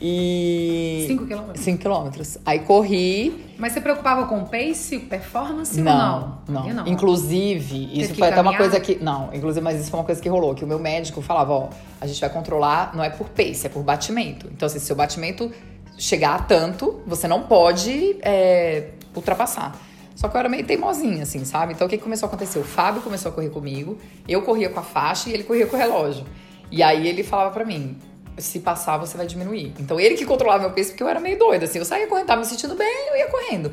E. 0.00 1.04
5 1.08 1.26
quilômetros? 1.26 1.64
5 1.64 1.78
quilômetros. 1.78 2.38
Aí 2.44 2.58
corri. 2.60 3.54
Mas 3.56 3.72
você 3.72 3.80
preocupava 3.80 4.26
com 4.26 4.44
pace, 4.44 4.98
performance 4.98 5.80
não, 5.80 6.42
ou 6.48 6.54
não? 6.54 6.64
Não, 6.64 6.74
não. 6.74 6.88
Inclusive, 6.88 7.86
Teve 7.86 8.02
isso 8.02 8.14
foi 8.14 8.28
até 8.28 8.40
uma 8.40 8.56
coisa 8.56 8.80
que. 8.80 8.96
Não, 8.96 9.30
inclusive, 9.32 9.62
mas 9.62 9.80
isso 9.80 9.90
foi 9.90 10.00
uma 10.00 10.06
coisa 10.06 10.20
que 10.20 10.28
rolou. 10.28 10.54
Que 10.54 10.64
o 10.64 10.66
meu 10.66 10.78
médico 10.78 11.22
falava: 11.22 11.52
ó, 11.52 11.68
a 12.00 12.06
gente 12.06 12.20
vai 12.20 12.30
controlar, 12.30 12.94
não 12.94 13.04
é 13.04 13.10
por 13.10 13.28
pace, 13.28 13.66
é 13.66 13.68
por 13.68 13.82
batimento. 13.82 14.48
Então, 14.52 14.66
assim, 14.66 14.78
se 14.78 14.86
seu 14.86 14.96
batimento 14.96 15.52
chegar 15.96 16.34
a 16.34 16.38
tanto, 16.38 17.00
você 17.06 17.28
não 17.28 17.42
pode 17.42 18.16
é, 18.22 18.90
ultrapassar. 19.14 19.78
Só 20.14 20.28
que 20.28 20.36
eu 20.36 20.40
era 20.40 20.48
meio 20.48 20.64
teimosinha, 20.64 21.22
assim, 21.22 21.44
sabe? 21.44 21.72
Então 21.72 21.86
o 21.86 21.90
que 21.90 21.98
começou 21.98 22.26
a 22.26 22.28
acontecer? 22.28 22.58
O 22.58 22.64
Fábio 22.64 23.02
começou 23.02 23.30
a 23.30 23.34
correr 23.34 23.50
comigo, 23.50 23.98
eu 24.28 24.42
corria 24.42 24.68
com 24.68 24.78
a 24.78 24.82
faixa 24.82 25.30
e 25.30 25.32
ele 25.32 25.42
corria 25.42 25.66
com 25.66 25.76
o 25.76 25.78
relógio. 25.78 26.24
E 26.70 26.82
aí 26.82 27.06
ele 27.08 27.22
falava 27.22 27.50
para 27.50 27.64
mim: 27.64 27.96
se 28.38 28.60
passar, 28.60 28.96
você 28.98 29.16
vai 29.16 29.26
diminuir. 29.26 29.72
Então 29.78 29.98
ele 29.98 30.14
que 30.14 30.24
controlava 30.24 30.60
meu 30.60 30.72
peso, 30.72 30.90
porque 30.90 31.02
eu 31.02 31.08
era 31.08 31.20
meio 31.20 31.38
doida, 31.38 31.64
assim. 31.64 31.78
Eu 31.78 31.84
saía 31.84 32.06
correndo, 32.06 32.26
tava 32.26 32.40
me 32.40 32.46
sentindo 32.46 32.74
bem, 32.74 33.08
eu 33.08 33.16
ia 33.16 33.26
correndo. 33.28 33.72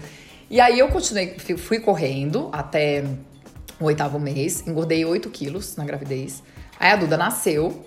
E 0.49 0.59
aí 0.59 0.79
eu 0.79 0.87
continuei, 0.89 1.37
fui 1.37 1.79
correndo 1.79 2.49
até 2.51 3.03
o 3.79 3.85
oitavo 3.85 4.19
mês, 4.19 4.65
engordei 4.67 5.05
8 5.05 5.29
quilos 5.29 5.75
na 5.75 5.85
gravidez. 5.85 6.43
Aí 6.79 6.91
a 6.91 6.95
Duda 6.95 7.17
nasceu. 7.17 7.85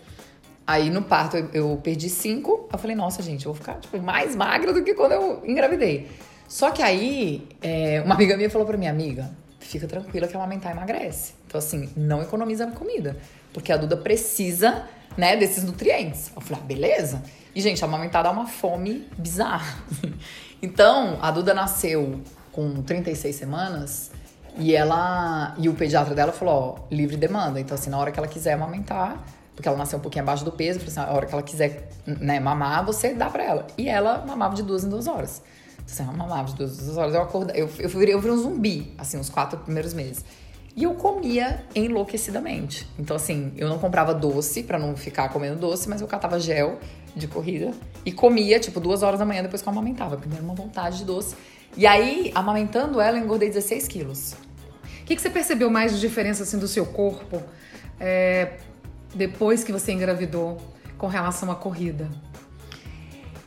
Aí 0.66 0.90
no 0.90 1.02
parto 1.02 1.36
eu, 1.52 1.78
perdi 1.82 2.08
5. 2.08 2.68
Eu 2.72 2.78
falei, 2.78 2.96
nossa, 2.96 3.22
gente, 3.22 3.46
eu 3.46 3.52
vou 3.52 3.60
ficar 3.60 3.80
tipo, 3.80 4.00
mais 4.00 4.36
magra 4.36 4.72
do 4.72 4.82
que 4.82 4.94
quando 4.94 5.12
eu 5.12 5.42
engravidei. 5.44 6.08
Só 6.48 6.70
que 6.70 6.82
aí, 6.82 7.48
é, 7.62 8.02
uma 8.04 8.14
amiga 8.14 8.36
minha 8.36 8.50
falou 8.50 8.66
pra 8.66 8.76
minha 8.76 8.90
amiga: 8.90 9.30
fica 9.58 9.86
tranquila 9.86 10.28
que 10.28 10.36
amamentar 10.36 10.72
emagrece. 10.72 11.34
Então, 11.46 11.58
assim, 11.58 11.90
não 11.96 12.22
economiza 12.22 12.66
na 12.66 12.72
comida. 12.72 13.16
Porque 13.52 13.72
a 13.72 13.76
Duda 13.76 13.96
precisa 13.96 14.84
né, 15.16 15.36
desses 15.36 15.64
nutrientes. 15.64 16.30
Eu 16.34 16.42
falei, 16.42 16.62
ah, 16.62 16.66
beleza. 16.66 17.22
E, 17.54 17.60
gente, 17.60 17.84
amamentar 17.84 18.22
dá 18.22 18.30
uma 18.30 18.46
fome 18.46 19.06
bizarra. 19.16 19.78
então, 20.62 21.18
a 21.20 21.30
Duda 21.30 21.52
nasceu 21.52 22.20
com 22.50 22.82
36 22.82 23.34
semanas 23.34 24.10
e 24.56 24.74
ela. 24.74 25.54
E 25.58 25.68
o 25.68 25.74
pediatra 25.74 26.14
dela 26.14 26.32
falou: 26.32 26.54
ó, 26.54 26.94
livre 26.94 27.16
demanda. 27.16 27.60
Então, 27.60 27.74
assim, 27.74 27.90
na 27.90 27.98
hora 27.98 28.10
que 28.10 28.18
ela 28.18 28.28
quiser 28.28 28.52
amamentar, 28.52 29.22
porque 29.54 29.68
ela 29.68 29.76
nasceu 29.76 29.98
um 29.98 30.02
pouquinho 30.02 30.24
abaixo 30.24 30.44
do 30.44 30.52
peso, 30.52 30.80
assim, 30.86 31.00
a 31.00 31.12
hora 31.12 31.26
que 31.26 31.32
ela 31.32 31.42
quiser 31.42 31.90
né, 32.06 32.40
mamar, 32.40 32.84
você 32.84 33.14
dá 33.14 33.28
pra 33.28 33.44
ela. 33.44 33.66
E 33.76 33.88
ela 33.88 34.24
mamava 34.26 34.54
de 34.54 34.62
duas 34.62 34.84
em 34.84 34.88
duas 34.88 35.06
horas. 35.06 35.42
Então, 35.74 35.86
assim, 35.86 36.02
ela 36.02 36.12
mamava 36.12 36.48
de 36.48 36.54
duas 36.54 36.80
em 36.80 36.84
duas 36.84 36.96
horas. 36.96 37.14
Eu 37.14 37.22
acordei, 37.22 37.62
eu, 37.62 37.68
eu, 37.78 37.88
virei, 37.88 38.14
eu 38.14 38.20
virei 38.20 38.36
um 38.36 38.40
zumbi, 38.40 38.94
assim, 38.96 39.18
os 39.18 39.28
quatro 39.28 39.58
primeiros 39.58 39.92
meses. 39.92 40.24
E 40.74 40.84
eu 40.84 40.94
comia 40.94 41.64
enlouquecidamente. 41.74 42.88
Então, 42.98 43.14
assim, 43.14 43.52
eu 43.56 43.68
não 43.68 43.78
comprava 43.78 44.14
doce 44.14 44.62
para 44.62 44.78
não 44.78 44.96
ficar 44.96 45.28
comendo 45.28 45.56
doce, 45.56 45.88
mas 45.88 46.00
eu 46.00 46.06
catava 46.06 46.40
gel 46.40 46.78
de 47.14 47.28
corrida 47.28 47.72
e 48.06 48.12
comia, 48.12 48.58
tipo, 48.58 48.80
duas 48.80 49.02
horas 49.02 49.18
da 49.18 49.26
manhã 49.26 49.42
depois 49.42 49.60
que 49.60 49.68
eu 49.68 49.72
amamentava. 49.72 50.16
Primeiro, 50.16 50.42
uma 50.42 50.54
vontade 50.54 50.98
de 50.98 51.04
doce. 51.04 51.36
E 51.76 51.86
aí, 51.86 52.32
amamentando 52.34 53.00
ela, 53.00 53.18
eu 53.18 53.24
engordei 53.24 53.48
16 53.48 53.86
quilos. 53.86 54.32
O 55.02 55.04
que, 55.04 55.14
que 55.14 55.20
você 55.20 55.28
percebeu 55.28 55.68
mais 55.68 55.92
de 55.92 56.00
diferença, 56.00 56.42
assim, 56.42 56.58
do 56.58 56.68
seu 56.68 56.86
corpo 56.86 57.42
é, 58.00 58.52
depois 59.14 59.62
que 59.64 59.72
você 59.72 59.92
engravidou 59.92 60.60
com 60.98 61.06
relação 61.06 61.50
à 61.50 61.54
corrida? 61.54 62.08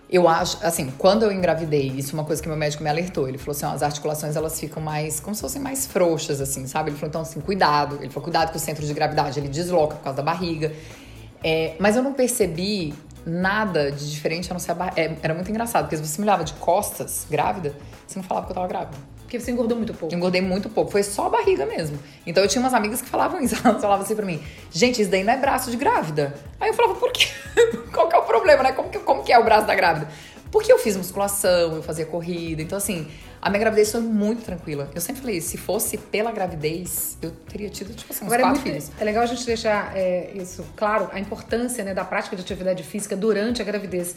Eu 0.09 0.29
acho, 0.29 0.63
assim, 0.63 0.93
quando 0.97 1.23
eu 1.23 1.31
engravidei, 1.31 1.87
isso 1.87 2.11
é 2.11 2.13
uma 2.13 2.23
coisa 2.23 2.41
que 2.41 2.47
meu 2.47 2.57
médico 2.57 2.83
me 2.83 2.89
alertou. 2.89 3.27
Ele 3.27 3.37
falou 3.37 3.51
assim: 3.51 3.65
ó, 3.65 3.71
as 3.71 3.81
articulações 3.81 4.35
elas 4.35 4.59
ficam 4.59 4.81
mais, 4.81 5.19
como 5.19 5.35
se 5.35 5.41
fossem 5.41 5.61
mais 5.61 5.87
frouxas, 5.87 6.39
assim, 6.39 6.67
sabe? 6.67 6.91
Ele 6.91 6.97
falou: 6.97 7.09
então, 7.09 7.21
assim, 7.21 7.41
cuidado. 7.41 7.97
Ele 7.99 8.09
falou: 8.09 8.23
cuidado 8.23 8.51
com 8.51 8.57
o 8.57 8.59
centro 8.59 8.85
de 8.85 8.93
gravidade, 8.93 9.39
ele 9.39 9.49
desloca 9.49 9.95
por 9.95 10.03
causa 10.03 10.17
da 10.17 10.23
barriga. 10.23 10.71
É, 11.43 11.75
mas 11.79 11.95
eu 11.95 12.03
não 12.03 12.13
percebi 12.13 12.93
nada 13.25 13.91
de 13.91 14.09
diferente 14.11 14.51
a 14.51 14.53
não 14.53 14.59
ser 14.59 14.71
a 14.71 14.75
barriga. 14.75 15.01
É, 15.01 15.17
era 15.23 15.33
muito 15.33 15.49
engraçado, 15.49 15.85
porque 15.85 15.97
se 15.97 16.05
você 16.05 16.21
me 16.21 16.27
olhava 16.27 16.43
de 16.43 16.53
costas, 16.53 17.25
grávida, 17.29 17.75
você 18.07 18.19
não 18.19 18.23
falava 18.23 18.45
que 18.45 18.51
eu 18.51 18.55
tava 18.55 18.67
grávida. 18.67 19.14
Porque 19.35 19.45
você 19.45 19.51
engordou 19.51 19.77
muito 19.77 19.93
pouco. 19.93 20.15
engordei 20.15 20.41
muito 20.41 20.69
pouco. 20.69 20.91
Foi 20.91 21.03
só 21.03 21.27
a 21.27 21.29
barriga 21.29 21.65
mesmo. 21.65 21.99
Então 22.25 22.43
eu 22.43 22.47
tinha 22.47 22.61
umas 22.61 22.73
amigas 22.73 23.01
que 23.01 23.09
falavam 23.09 23.41
isso. 23.41 23.55
Elas 23.63 23.81
falavam 23.81 24.05
assim 24.05 24.15
pra 24.15 24.25
mim: 24.25 24.41
gente, 24.71 25.01
isso 25.01 25.11
daí 25.11 25.23
não 25.23 25.33
é 25.33 25.37
braço 25.37 25.69
de 25.69 25.77
grávida. 25.77 26.35
Aí 26.59 26.69
eu 26.69 26.73
falava: 26.73 26.95
por 26.95 27.11
quê? 27.11 27.27
Qual 27.93 28.07
que 28.07 28.15
é 28.15 28.19
o 28.19 28.23
problema, 28.23 28.63
né? 28.63 28.71
Como 28.71 28.89
que, 28.89 28.99
como 28.99 29.23
que 29.23 29.33
é 29.33 29.39
o 29.39 29.43
braço 29.43 29.67
da 29.67 29.75
grávida? 29.75 30.07
Porque 30.51 30.71
eu 30.71 30.77
fiz 30.77 30.95
musculação, 30.95 31.75
eu 31.75 31.83
fazia 31.83 32.05
corrida. 32.05 32.61
Então, 32.61 32.77
assim, 32.77 33.07
a 33.41 33.49
minha 33.49 33.59
gravidez 33.59 33.91
foi 33.91 33.99
muito 33.99 34.43
tranquila. 34.43 34.89
Eu 34.95 35.01
sempre 35.01 35.21
falei: 35.21 35.41
se 35.41 35.57
fosse 35.57 35.97
pela 35.97 36.31
gravidez, 36.31 37.17
eu 37.21 37.31
teria 37.31 37.69
tido, 37.69 37.93
tipo 37.93 38.13
assim, 38.13 38.25
uns 38.25 38.27
Agora 38.27 38.41
é, 38.41 38.45
quatro 38.45 38.61
muito, 38.61 38.83
filhos. 38.83 38.91
é 38.99 39.03
legal 39.03 39.23
a 39.23 39.27
gente 39.27 39.45
deixar 39.45 39.95
é, 39.95 40.31
isso 40.33 40.65
claro, 40.75 41.09
a 41.11 41.19
importância 41.19 41.83
né, 41.83 41.93
da 41.93 42.05
prática 42.05 42.35
de 42.35 42.41
atividade 42.41 42.83
física 42.83 43.15
durante 43.15 43.61
a 43.61 43.65
gravidez. 43.65 44.15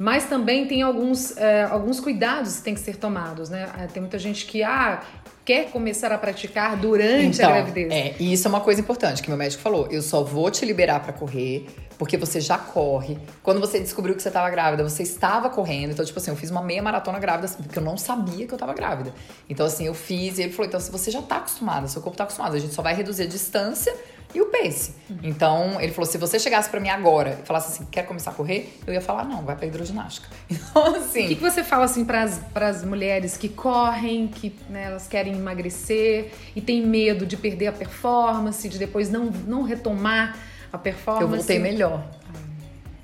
Mas 0.00 0.24
também 0.24 0.66
tem 0.66 0.80
alguns, 0.80 1.36
é, 1.36 1.64
alguns 1.64 2.00
cuidados 2.00 2.56
que 2.56 2.62
têm 2.62 2.72
que 2.72 2.80
ser 2.80 2.96
tomados, 2.96 3.50
né? 3.50 3.68
Ah, 3.74 3.86
Tem 3.86 4.00
muita 4.00 4.18
gente 4.18 4.46
que 4.46 4.62
ah, 4.62 5.02
quer 5.44 5.70
começar 5.70 6.10
a 6.10 6.16
praticar 6.16 6.74
durante 6.74 7.42
a 7.42 7.48
gravidez. 7.48 7.92
É, 7.92 8.14
e 8.18 8.32
isso 8.32 8.48
é 8.48 8.48
uma 8.48 8.62
coisa 8.62 8.80
importante 8.80 9.22
que 9.22 9.28
meu 9.28 9.36
médico 9.36 9.62
falou. 9.62 9.88
Eu 9.90 10.00
só 10.00 10.24
vou 10.24 10.50
te 10.50 10.64
liberar 10.64 11.00
pra 11.00 11.12
correr 11.12 11.66
porque 11.98 12.16
você 12.16 12.40
já 12.40 12.56
corre. 12.56 13.18
Quando 13.42 13.60
você 13.60 13.78
descobriu 13.78 14.16
que 14.16 14.22
você 14.22 14.30
tava 14.30 14.48
grávida, 14.48 14.82
você 14.82 15.02
estava 15.02 15.50
correndo. 15.50 15.90
Então, 15.90 16.02
tipo 16.02 16.18
assim, 16.18 16.30
eu 16.30 16.36
fiz 16.38 16.50
uma 16.50 16.62
meia 16.62 16.82
maratona 16.82 17.18
grávida 17.18 17.44
assim, 17.44 17.62
porque 17.62 17.78
eu 17.78 17.82
não 17.82 17.98
sabia 17.98 18.46
que 18.46 18.54
eu 18.54 18.58
tava 18.58 18.72
grávida. 18.72 19.12
Então, 19.50 19.66
assim, 19.66 19.84
eu 19.84 19.92
fiz 19.92 20.38
e 20.38 20.44
ele 20.44 20.52
falou: 20.52 20.66
então, 20.66 20.80
se 20.80 20.90
você 20.90 21.10
já 21.10 21.20
tá 21.20 21.36
acostumada, 21.36 21.86
seu 21.88 22.00
corpo 22.00 22.16
tá 22.16 22.24
acostumado, 22.24 22.56
a 22.56 22.58
gente 22.58 22.72
só 22.72 22.80
vai 22.80 22.94
reduzir 22.94 23.24
a 23.24 23.26
distância 23.26 23.94
e 24.34 24.40
o 24.40 24.46
pace. 24.46 24.94
Então, 25.22 25.80
ele 25.80 25.92
falou: 25.92 26.10
se 26.10 26.18
você 26.18 26.38
chegasse 26.38 26.68
pra 26.68 26.80
mim 26.80 26.88
agora 26.88 27.38
e 27.42 27.46
falasse 27.46 27.72
assim, 27.72 27.86
quer 27.90 28.04
começar 28.04 28.30
a 28.30 28.34
correr? 28.34 28.78
Eu 28.86 28.94
ia 28.94 29.00
falar: 29.00 29.24
não, 29.24 29.42
vai 29.42 29.56
pra 29.56 29.66
hidroginástica. 29.66 30.28
Então, 30.70 30.94
assim. 30.94 31.24
O 31.24 31.28
que, 31.28 31.34
que 31.36 31.42
você 31.42 31.64
fala 31.64 31.84
assim 31.84 32.04
para 32.04 32.22
as 32.68 32.84
mulheres 32.84 33.36
que 33.36 33.48
correm, 33.48 34.28
que 34.28 34.54
né, 34.68 34.84
elas 34.84 35.08
querem 35.08 35.34
emagrecer 35.34 36.32
e 36.54 36.60
tem 36.60 36.84
medo 36.86 37.26
de 37.26 37.36
perder 37.36 37.68
a 37.68 37.72
performance, 37.72 38.68
de 38.68 38.78
depois 38.78 39.10
não, 39.10 39.26
não 39.46 39.62
retomar 39.62 40.36
a 40.72 40.78
performance? 40.78 41.24
Eu 41.24 41.28
voltei 41.28 41.58
melhor. 41.58 42.04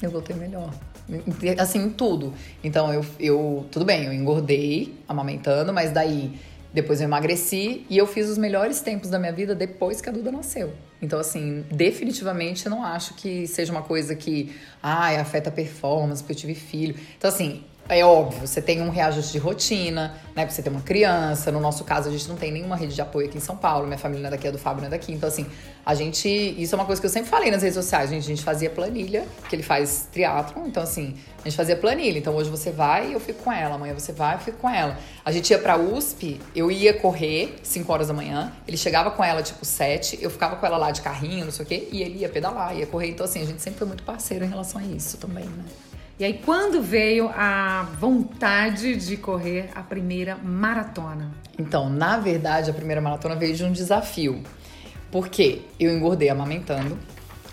Eu 0.01 0.11
voltei 0.11 0.37
melhor. 0.37 0.71
Assim, 1.59 1.85
em 1.85 1.91
tudo. 1.91 2.35
Então, 2.63 2.93
eu, 2.93 3.05
eu. 3.19 3.67
Tudo 3.71 3.85
bem, 3.85 4.05
eu 4.05 4.13
engordei 4.13 4.95
amamentando, 5.09 5.73
mas 5.73 5.91
daí 5.91 6.39
depois 6.77 7.01
eu 7.01 7.07
emagreci 7.07 7.87
e 7.89 7.97
eu 7.97 8.07
fiz 8.07 8.29
os 8.29 8.37
melhores 8.37 8.83
tempos 8.83 9.09
da 9.09 9.19
minha 9.19 9.33
vida 9.33 9.55
depois 9.55 10.03
que 10.03 10.11
a 10.11 10.13
Duda 10.13 10.31
nasceu. 10.31 10.75
Então, 11.01 11.19
assim, 11.19 11.65
definitivamente 11.73 12.67
eu 12.67 12.71
não 12.71 12.85
acho 12.85 13.15
que 13.15 13.47
seja 13.47 13.73
uma 13.73 13.81
coisa 13.81 14.15
que, 14.15 14.55
ai, 14.83 15.17
afeta 15.17 15.49
a 15.49 15.53
performance, 15.53 16.23
porque 16.23 16.35
eu 16.35 16.37
tive 16.37 16.55
filho. 16.55 16.95
Então, 17.17 17.31
assim, 17.31 17.65
é 17.89 18.05
óbvio, 18.05 18.47
você 18.47 18.61
tem 18.61 18.81
um 18.81 18.91
reajuste 18.91 19.33
de 19.33 19.39
rotina, 19.39 20.15
né? 20.35 20.43
Porque 20.45 20.55
você 20.55 20.63
tem 20.63 20.73
uma 20.73 20.83
criança. 20.83 21.53
No 21.53 21.61
nosso 21.61 21.85
caso, 21.85 22.09
a 22.09 22.13
gente 22.13 22.29
não 22.29 22.37
tem 22.37 22.51
nenhuma 22.51 22.77
rede 22.77 22.95
de 22.95 23.01
apoio 23.01 23.29
aqui 23.29 23.39
em 23.39 23.41
São 23.41 23.57
Paulo. 23.57 23.87
Minha 23.87 23.99
família 23.99 24.23
não 24.23 24.29
é 24.29 24.31
daqui, 24.31 24.49
a 24.49 24.51
do 24.51 24.59
Fábio 24.59 24.81
não 24.81 24.89
é 24.89 24.91
daqui. 24.91 25.13
Então, 25.13 25.29
assim, 25.29 25.47
a 25.85 25.95
gente. 25.95 26.29
Isso 26.29 26.75
é 26.75 26.79
uma 26.79 26.85
coisa 26.85 27.01
que 27.01 27.07
eu 27.07 27.11
sempre 27.11 27.31
falei 27.31 27.51
nas 27.51 27.63
redes 27.63 27.77
sociais. 27.77 28.11
Gente, 28.11 28.25
a 28.25 28.27
gente 28.27 28.43
fazia 28.43 28.69
planilha, 28.69 29.25
que 29.49 29.55
ele 29.55 29.63
faz 29.63 30.09
triatlon. 30.13 30.67
Então, 30.67 30.83
assim, 30.83 31.15
a 31.41 31.49
gente 31.49 31.57
fazia 31.57 31.77
planilha. 31.77 32.19
Então, 32.19 32.35
hoje 32.35 32.51
você 32.51 32.71
vai 32.71 33.11
e 33.11 33.13
eu 33.13 33.21
fico 33.21 33.45
com 33.45 33.53
ela. 33.53 33.77
Amanhã 33.77 33.95
você 33.95 34.13
vai 34.13 34.35
eu 34.35 34.41
fico 34.41 34.59
com 34.59 34.69
ela. 34.69 34.99
A 35.25 35.31
gente 35.31 35.51
ia 35.51 35.59
pra 35.59 35.77
USP, 35.77 36.41
eu 36.55 36.71
ia 36.71 36.93
correr 36.93 37.57
5 37.63 37.93
horas 37.93 38.09
da 38.09 38.15
manhã. 38.15 38.53
Ele 38.67 38.77
chegava 38.77 39.11
com 39.13 39.23
ela, 39.23 39.43
tipo, 39.43 39.65
7. 39.65 40.19
Eu 40.21 40.31
ficava 40.31 40.57
com 40.57 40.67
ela 40.67 40.77
lá 40.77 40.91
de 40.91 41.03
carrinho, 41.03 41.45
não 41.45 41.53
sei 41.53 41.65
o 41.65 41.69
quê. 41.69 41.89
E 41.93 42.03
ele 42.03 42.19
ia 42.19 42.29
pedalar, 42.29 42.77
ia 42.77 42.87
correr. 42.87 43.11
Então, 43.11 43.25
assim, 43.25 43.41
a 43.43 43.47
gente 43.47 43.63
sempre 43.63 43.79
foi 43.79 43.87
muito 43.87 44.03
parceiro 44.03 44.45
em 44.45 44.49
relação 44.49 44.81
a 44.81 44.85
isso 44.85 45.17
também, 45.19 45.45
né? 45.45 45.65
E 46.19 46.25
aí, 46.25 46.41
quando 46.45 46.81
veio 46.81 47.29
a 47.29 47.83
vontade 48.01 48.97
de 48.97 49.17
correr 49.19 49.71
a 49.75 49.83
primeira 49.83 50.37
maratona? 50.37 51.31
Então, 51.59 51.91
na 51.91 52.19
verdade, 52.19 52.71
a 52.71 52.75
primeira 52.75 53.03
maratona 53.03 53.37
veio 53.37 53.55
de 53.55 53.63
um 53.63 53.71
desafio. 53.71 54.43
Porque 55.11 55.63
eu 55.79 55.95
engordei 55.95 56.31
amamentando. 56.31 56.99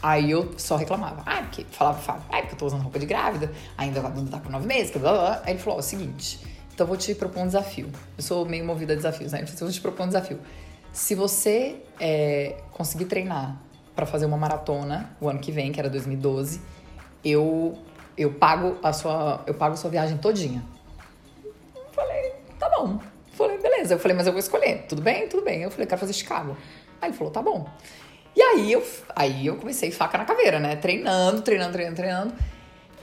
Aí 0.02 0.32
eu 0.32 0.54
só 0.58 0.78
reclamava. 0.78 1.24
Ah, 1.26 1.42
porque 1.42 1.66
falava 1.72 2.00
ah, 2.30 2.38
porque 2.38 2.54
eu 2.54 2.58
tô 2.58 2.66
usando 2.66 2.82
roupa 2.82 3.00
de 3.00 3.06
grávida, 3.06 3.52
ainda 3.78 4.00
a 4.00 4.10
Duda 4.10 4.32
tá 4.32 4.40
com 4.40 4.50
nove 4.50 4.68
meses, 4.68 4.92
blá, 4.92 5.12
blá, 5.12 5.22
blá. 5.22 5.42
Aí 5.46 5.54
ele 5.54 5.60
falou: 5.60 5.76
ó, 5.76 5.80
é 5.80 5.84
o 5.84 5.86
seguinte, 5.86 6.40
então 6.74 6.86
eu 6.86 6.88
vou 6.88 6.98
te 6.98 7.14
propor 7.16 7.44
um 7.44 7.46
desafio. 7.46 7.90
Eu 8.18 8.24
sou 8.24 8.46
meio 8.46 8.66
movida 8.66 8.94
a 8.94 8.96
desafios, 8.96 9.32
né? 9.32 9.40
Ele 9.40 9.48
falou, 9.48 9.62
eu 9.62 9.68
vou 9.68 9.74
te 9.74 9.82
propor 9.82 10.04
um 10.04 10.08
desafio. 10.08 10.40
Se 10.92 11.16
você 11.16 11.82
é, 12.00 12.58
conseguir 12.72 13.06
treinar 13.06 13.58
pra 13.96 14.06
fazer 14.06 14.26
uma 14.26 14.38
maratona 14.38 15.12
o 15.22 15.30
ano 15.30 15.40
que 15.40 15.52
vem, 15.52 15.72
que 15.72 15.80
era 15.80 15.90
2012, 15.90 16.60
eu, 17.24 17.78
eu 18.18 18.34
pago 18.34 18.78
a 18.84 18.94
sua. 18.94 19.44
Eu 19.46 19.54
pago 19.54 19.74
a 19.74 19.78
sua 19.78 19.90
viagem 19.90 20.18
todinha. 20.18 20.64
Falei, 21.92 22.34
tá 22.60 22.70
bom. 22.70 23.00
Falei, 23.34 23.58
beleza. 23.58 23.96
Eu 23.96 24.00
falei, 24.00 24.16
mas 24.16 24.28
eu 24.28 24.34
vou 24.34 24.40
escolher. 24.40 24.86
Tudo 24.88 25.02
bem? 25.02 25.28
Tudo 25.28 25.44
bem. 25.44 25.64
Eu 25.64 25.72
falei, 25.72 25.86
quero 25.86 26.00
fazer 26.00 26.14
Chicago. 26.14 26.58
Aí 27.02 27.10
ele 27.10 27.18
falou, 27.18 27.32
tá 27.32 27.42
bom. 27.42 27.68
E 28.36 28.42
aí 28.42 28.72
eu, 28.72 28.84
aí 29.16 29.46
eu 29.46 29.58
comecei 29.58 29.92
faca 29.92 30.18
na 30.18 30.26
caveira, 30.26 30.60
né? 30.60 30.76
Treinando, 30.76 31.42
treinando, 31.42 31.74
treinando, 31.74 31.96
treinando. 31.96 32.34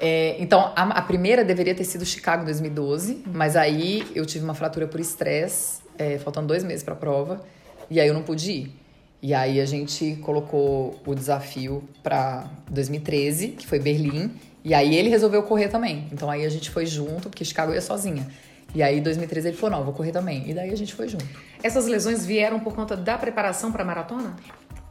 É, 0.00 0.36
então, 0.40 0.72
a, 0.74 0.82
a 0.82 1.02
primeira 1.02 1.44
deveria 1.44 1.74
ter 1.74 1.84
sido 1.84 2.06
Chicago 2.06 2.42
em 2.42 2.46
2012, 2.46 3.22
mas 3.26 3.54
aí 3.54 4.10
eu 4.14 4.24
tive 4.24 4.42
uma 4.42 4.54
fratura 4.54 4.88
por 4.88 4.98
estresse, 4.98 5.82
é, 5.98 6.18
faltando 6.18 6.48
dois 6.48 6.64
meses 6.64 6.82
pra 6.82 6.94
prova, 6.94 7.44
e 7.90 8.00
aí 8.00 8.08
eu 8.08 8.14
não 8.14 8.22
pude 8.22 8.50
ir. 8.50 8.74
E 9.22 9.34
aí 9.34 9.60
a 9.60 9.66
gente 9.66 10.16
colocou 10.22 10.98
o 11.04 11.14
desafio 11.14 11.86
pra 12.02 12.50
2013, 12.70 13.48
que 13.48 13.66
foi 13.66 13.78
Berlim, 13.78 14.32
e 14.64 14.74
aí 14.74 14.94
ele 14.96 15.08
resolveu 15.08 15.42
correr 15.42 15.68
também. 15.68 16.06
Então 16.12 16.30
aí 16.30 16.44
a 16.44 16.48
gente 16.48 16.70
foi 16.70 16.86
junto, 16.86 17.28
porque 17.28 17.44
Chicago 17.44 17.72
ia 17.72 17.80
sozinha. 17.80 18.26
E 18.74 18.82
aí, 18.84 18.98
em 18.98 19.02
2013, 19.02 19.48
ele 19.48 19.56
falou: 19.56 19.78
não, 19.78 19.84
vou 19.84 19.92
correr 19.92 20.12
também. 20.12 20.48
E 20.48 20.54
daí 20.54 20.70
a 20.72 20.76
gente 20.76 20.94
foi 20.94 21.08
junto. 21.08 21.26
Essas 21.62 21.86
lesões 21.86 22.24
vieram 22.24 22.60
por 22.60 22.72
conta 22.74 22.96
da 22.96 23.18
preparação 23.18 23.72
para 23.72 23.82
a 23.82 23.86
maratona? 23.86 24.36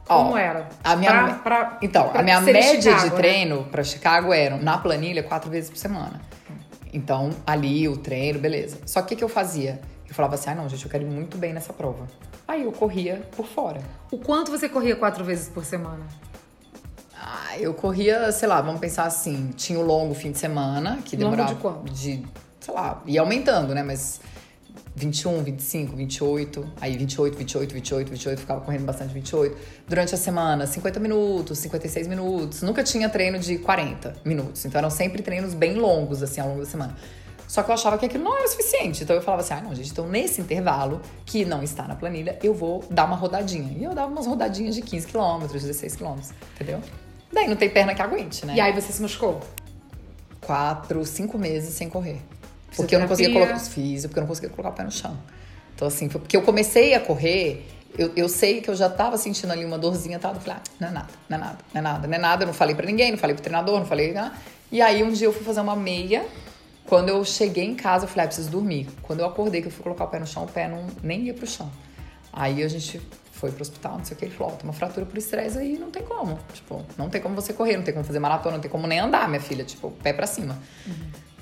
Como 0.06 0.32
Ó, 0.32 0.36
era? 0.36 0.68
A 0.84 0.96
minha, 0.96 1.12
Pra- 1.12 1.34
pra- 1.36 1.78
então, 1.80 2.08
pra 2.10 2.20
a 2.20 2.22
minha 2.22 2.40
média 2.42 2.74
Chicago, 2.82 3.04
de 3.04 3.10
né? 3.10 3.16
treino 3.16 3.64
pra 3.70 3.82
Chicago 3.82 4.32
era, 4.34 4.56
na 4.58 4.76
planilha, 4.76 5.22
quatro 5.22 5.50
vezes 5.50 5.70
por 5.70 5.76
semana. 5.78 6.20
Então, 6.92 7.30
ali, 7.46 7.88
o 7.88 7.96
treino, 7.96 8.38
beleza. 8.40 8.78
Só 8.84 9.00
que 9.02 9.14
o 9.14 9.16
que 9.16 9.24
eu 9.24 9.28
fazia? 9.28 9.80
Eu 10.08 10.14
falava 10.14 10.34
assim, 10.34 10.50
ah, 10.50 10.54
não, 10.56 10.68
gente, 10.68 10.84
eu 10.84 10.90
quero 10.90 11.04
ir 11.04 11.10
muito 11.10 11.38
bem 11.38 11.52
nessa 11.52 11.72
prova. 11.72 12.06
Aí 12.48 12.64
eu 12.64 12.72
corria 12.72 13.22
por 13.36 13.46
fora. 13.46 13.80
O 14.10 14.18
quanto 14.18 14.50
você 14.50 14.68
corria 14.68 14.96
quatro 14.96 15.22
vezes 15.24 15.48
por 15.48 15.64
semana? 15.64 16.04
Ah, 17.22 17.58
eu 17.58 17.74
corria, 17.74 18.32
sei 18.32 18.48
lá, 18.48 18.62
vamos 18.62 18.80
pensar 18.80 19.04
assim, 19.04 19.50
tinha 19.54 19.78
o 19.78 19.82
longo 19.82 20.14
fim 20.14 20.32
de 20.32 20.38
semana, 20.38 21.00
que 21.04 21.16
Longo 21.16 21.36
demorava 21.36 21.54
de 21.54 21.60
quanto? 21.60 21.92
de, 21.92 22.24
sei 22.58 22.72
lá, 22.72 23.02
ia 23.06 23.20
aumentando, 23.20 23.74
né, 23.74 23.82
mas 23.82 24.22
21, 24.96 25.42
25, 25.42 25.96
28, 25.96 26.72
aí 26.80 26.96
28, 26.96 27.36
28, 27.36 27.74
28, 27.74 28.10
28, 28.10 28.40
ficava 28.40 28.60
correndo 28.62 28.84
bastante 28.86 29.12
28. 29.12 29.56
Durante 29.86 30.14
a 30.14 30.18
semana, 30.18 30.66
50 30.66 30.98
minutos, 30.98 31.58
56 31.58 32.08
minutos. 32.08 32.62
Nunca 32.62 32.82
tinha 32.82 33.06
treino 33.10 33.38
de 33.38 33.58
40 33.58 34.16
minutos, 34.24 34.64
então 34.64 34.78
eram 34.78 34.90
sempre 34.90 35.22
treinos 35.22 35.52
bem 35.52 35.74
longos 35.74 36.22
assim 36.22 36.40
ao 36.40 36.48
longo 36.48 36.60
da 36.60 36.66
semana. 36.66 36.96
Só 37.46 37.62
que 37.62 37.70
eu 37.70 37.74
achava 37.74 37.98
que 37.98 38.06
aquilo 38.06 38.24
não 38.24 38.34
era 38.36 38.46
o 38.46 38.48
suficiente. 38.48 39.02
Então 39.02 39.14
eu 39.14 39.20
falava 39.20 39.42
assim: 39.42 39.54
ah, 39.54 39.60
não, 39.60 39.74
gente, 39.74 39.90
então 39.90 40.06
nesse 40.06 40.40
intervalo, 40.40 41.00
que 41.26 41.44
não 41.44 41.62
está 41.62 41.86
na 41.86 41.96
planilha, 41.96 42.38
eu 42.42 42.54
vou 42.54 42.82
dar 42.88 43.04
uma 43.04 43.16
rodadinha. 43.16 43.76
E 43.76 43.82
eu 43.82 43.92
dava 43.92 44.10
umas 44.10 44.26
rodadinhas 44.26 44.74
de 44.74 44.82
15 44.82 45.06
quilômetros, 45.08 45.62
16 45.62 45.96
quilômetros, 45.96 46.32
entendeu? 46.54 46.80
Daí 47.32 47.46
não 47.48 47.56
tem 47.56 47.70
perna 47.70 47.94
que 47.94 48.02
aguente, 48.02 48.44
né? 48.44 48.54
E 48.56 48.60
aí 48.60 48.72
você 48.72 48.92
se 48.92 49.00
machucou? 49.00 49.40
quatro, 50.40 51.04
cinco 51.04 51.38
meses 51.38 51.74
sem 51.74 51.88
correr. 51.88 52.20
Porque 52.74 52.94
eu 52.94 52.98
não 52.98 53.06
conseguia 53.06 53.32
colocar. 53.32 53.58
Fiz, 53.58 54.06
porque 54.06 54.18
eu 54.18 54.22
não 54.22 54.28
conseguia 54.28 54.50
colocar 54.50 54.70
o 54.70 54.72
pé 54.72 54.82
no 54.82 54.90
chão. 54.90 55.16
Então, 55.74 55.86
assim, 55.86 56.08
foi 56.08 56.20
porque 56.20 56.36
eu 56.36 56.42
comecei 56.42 56.94
a 56.94 57.00
correr, 57.00 57.66
eu, 57.96 58.12
eu 58.16 58.28
sei 58.28 58.60
que 58.60 58.68
eu 58.68 58.74
já 58.74 58.88
tava 58.88 59.16
sentindo 59.16 59.52
ali 59.52 59.64
uma 59.64 59.78
dorzinha 59.78 60.18
tal. 60.18 60.34
Eu 60.34 60.40
falei, 60.40 60.58
ah, 60.58 60.70
não 60.80 60.88
é 60.88 60.90
nada, 60.90 61.08
não 61.28 61.36
é 61.36 61.40
nada, 61.40 61.58
não 61.72 61.78
é 61.78 61.82
nada, 61.82 62.08
não 62.08 62.14
é 62.14 62.18
nada. 62.18 62.42
Eu 62.42 62.46
não 62.48 62.54
falei 62.54 62.74
pra 62.74 62.84
ninguém, 62.84 63.12
não 63.12 63.18
falei 63.18 63.34
pro 63.34 63.42
treinador, 63.42 63.78
não 63.78 63.86
falei. 63.86 64.16
Ah. 64.16 64.32
E 64.72 64.80
aí 64.80 65.02
um 65.04 65.12
dia 65.12 65.26
eu 65.26 65.32
fui 65.32 65.44
fazer 65.44 65.60
uma 65.60 65.76
meia. 65.76 66.26
Quando 66.86 67.08
eu 67.08 67.24
cheguei 67.24 67.64
em 67.64 67.76
casa, 67.76 68.04
eu 68.04 68.08
falei, 68.08 68.24
ah, 68.24 68.26
preciso 68.26 68.50
dormir. 68.50 68.88
Quando 69.02 69.20
eu 69.20 69.26
acordei, 69.26 69.62
que 69.62 69.68
eu 69.68 69.72
fui 69.72 69.84
colocar 69.84 70.04
o 70.04 70.08
pé 70.08 70.18
no 70.18 70.26
chão, 70.26 70.44
o 70.44 70.48
pé 70.48 70.66
não, 70.66 70.86
nem 71.02 71.22
ia 71.22 71.34
pro 71.34 71.46
chão. 71.46 71.70
Aí 72.32 72.62
a 72.62 72.68
gente 72.68 73.00
foi 73.40 73.50
pro 73.50 73.62
hospital, 73.62 73.96
não 73.96 74.04
sei 74.04 74.14
o 74.14 74.18
que. 74.18 74.26
Ele 74.26 74.34
falou, 74.34 74.52
ó, 74.52 74.56
tem 74.56 74.64
uma 74.68 74.72
fratura 74.74 75.06
por 75.06 75.16
estresse 75.16 75.56
aí, 75.56 75.78
não 75.78 75.90
tem 75.90 76.02
como. 76.02 76.38
Tipo, 76.52 76.84
não 76.98 77.08
tem 77.08 77.20
como 77.20 77.34
você 77.34 77.54
correr, 77.54 77.76
não 77.76 77.82
tem 77.82 77.94
como 77.94 78.04
fazer 78.04 78.18
maratona, 78.18 78.56
não 78.56 78.60
tem 78.60 78.70
como 78.70 78.86
nem 78.86 79.00
andar, 79.00 79.28
minha 79.28 79.40
filha. 79.40 79.64
Tipo, 79.64 79.90
pé 80.02 80.12
pra 80.12 80.26
cima. 80.26 80.58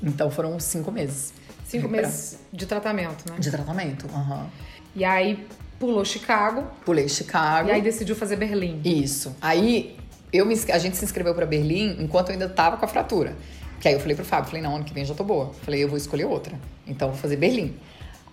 Então 0.02 0.30
foram 0.30 0.58
cinco 0.60 0.92
meses. 0.92 1.34
Cinco 1.64 1.88
meses 1.88 2.38
de 2.52 2.64
tratamento, 2.66 3.30
né? 3.30 3.38
De 3.38 3.50
tratamento, 3.50 4.06
aham. 4.14 4.46
E 4.94 5.04
aí 5.04 5.46
pulou 5.78 6.04
Chicago 6.04 6.64
Pulei 6.84 7.08
Chicago. 7.08 7.68
e 7.68 7.72
aí 7.72 7.82
decidiu 7.82 8.14
fazer 8.14 8.36
Berlim. 8.36 8.80
Isso. 8.84 9.36
Aí 9.40 9.96
eu 10.32 10.46
me, 10.46 10.54
a 10.72 10.78
gente 10.78 10.96
se 10.96 11.04
inscreveu 11.04 11.34
pra 11.34 11.44
Berlim 11.44 11.96
enquanto 12.00 12.28
eu 12.28 12.34
ainda 12.34 12.48
tava 12.48 12.76
com 12.76 12.84
a 12.84 12.88
fratura. 12.88 13.36
Que 13.80 13.88
aí 13.88 13.94
eu 13.94 14.00
falei 14.00 14.16
pro 14.16 14.24
Fábio, 14.24 14.46
falei, 14.46 14.62
não, 14.62 14.74
ano 14.76 14.84
que 14.84 14.92
vem 14.94 15.04
já 15.04 15.14
tô 15.14 15.24
boa. 15.24 15.52
Falei, 15.62 15.82
eu 15.84 15.88
vou 15.88 15.96
escolher 15.96 16.24
outra. 16.24 16.58
Então 16.86 17.10
vou 17.10 17.18
fazer 17.18 17.36
Berlim. 17.36 17.76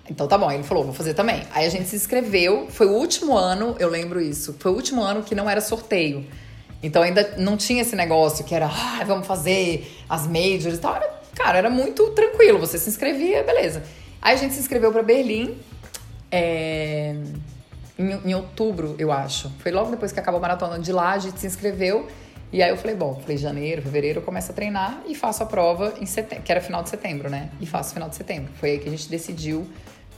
Então 0.09 0.27
tá 0.27 0.37
bom. 0.37 0.47
Aí 0.47 0.57
ele 0.57 0.63
falou, 0.63 0.83
vou 0.83 0.93
fazer 0.93 1.13
também. 1.13 1.43
Aí 1.51 1.65
a 1.65 1.69
gente 1.69 1.87
se 1.87 1.95
inscreveu. 1.95 2.67
Foi 2.69 2.87
o 2.87 2.91
último 2.91 3.35
ano, 3.35 3.75
eu 3.79 3.89
lembro 3.89 4.21
isso. 4.21 4.55
Foi 4.59 4.71
o 4.71 4.75
último 4.75 5.01
ano 5.01 5.23
que 5.23 5.33
não 5.33 5.49
era 5.49 5.61
sorteio. 5.61 6.25
Então 6.81 7.01
ainda 7.01 7.35
não 7.37 7.57
tinha 7.57 7.81
esse 7.81 7.95
negócio 7.95 8.45
que 8.45 8.53
era, 8.53 8.67
ah, 8.67 9.03
vamos 9.05 9.25
fazer 9.25 9.91
as 10.07 10.27
majors 10.27 10.75
e 10.75 10.77
tal. 10.77 10.95
Era, 10.95 11.09
cara, 11.33 11.57
era 11.57 11.69
muito 11.69 12.11
tranquilo. 12.11 12.59
Você 12.59 12.77
se 12.77 12.89
inscrevia, 12.89 13.43
beleza. 13.43 13.83
Aí 14.21 14.33
a 14.33 14.37
gente 14.37 14.53
se 14.53 14.59
inscreveu 14.59 14.91
pra 14.91 15.01
Berlim. 15.01 15.57
É, 16.31 17.15
em, 17.97 18.29
em, 18.29 18.35
outubro, 18.35 18.95
eu 18.99 19.11
acho. 19.11 19.49
Foi 19.59 19.71
logo 19.71 19.89
depois 19.89 20.11
que 20.11 20.19
acabou 20.19 20.37
a 20.37 20.41
maratona 20.41 20.79
de 20.79 20.91
lá, 20.91 21.11
a 21.11 21.19
gente 21.19 21.39
se 21.39 21.47
inscreveu. 21.47 22.07
E 22.51 22.61
aí 22.61 22.69
eu 22.69 22.77
falei, 22.77 22.95
bom, 22.95 23.19
falei, 23.21 23.37
janeiro, 23.37 23.81
fevereiro 23.81 24.19
eu 24.19 24.23
começo 24.23 24.51
a 24.51 24.53
treinar 24.53 25.01
e 25.07 25.15
faço 25.15 25.43
a 25.43 25.45
prova 25.45 25.93
em 25.99 26.05
setembro, 26.05 26.43
que 26.43 26.51
era 26.51 26.61
final 26.61 26.83
de 26.83 26.89
setembro, 26.89 27.29
né? 27.29 27.49
E 27.59 27.65
faço 27.65 27.93
final 27.93 28.07
de 28.07 28.15
setembro. 28.15 28.51
Foi 28.55 28.71
aí 28.71 28.79
que 28.79 28.87
a 28.87 28.91
gente 28.91 29.09
decidiu 29.09 29.67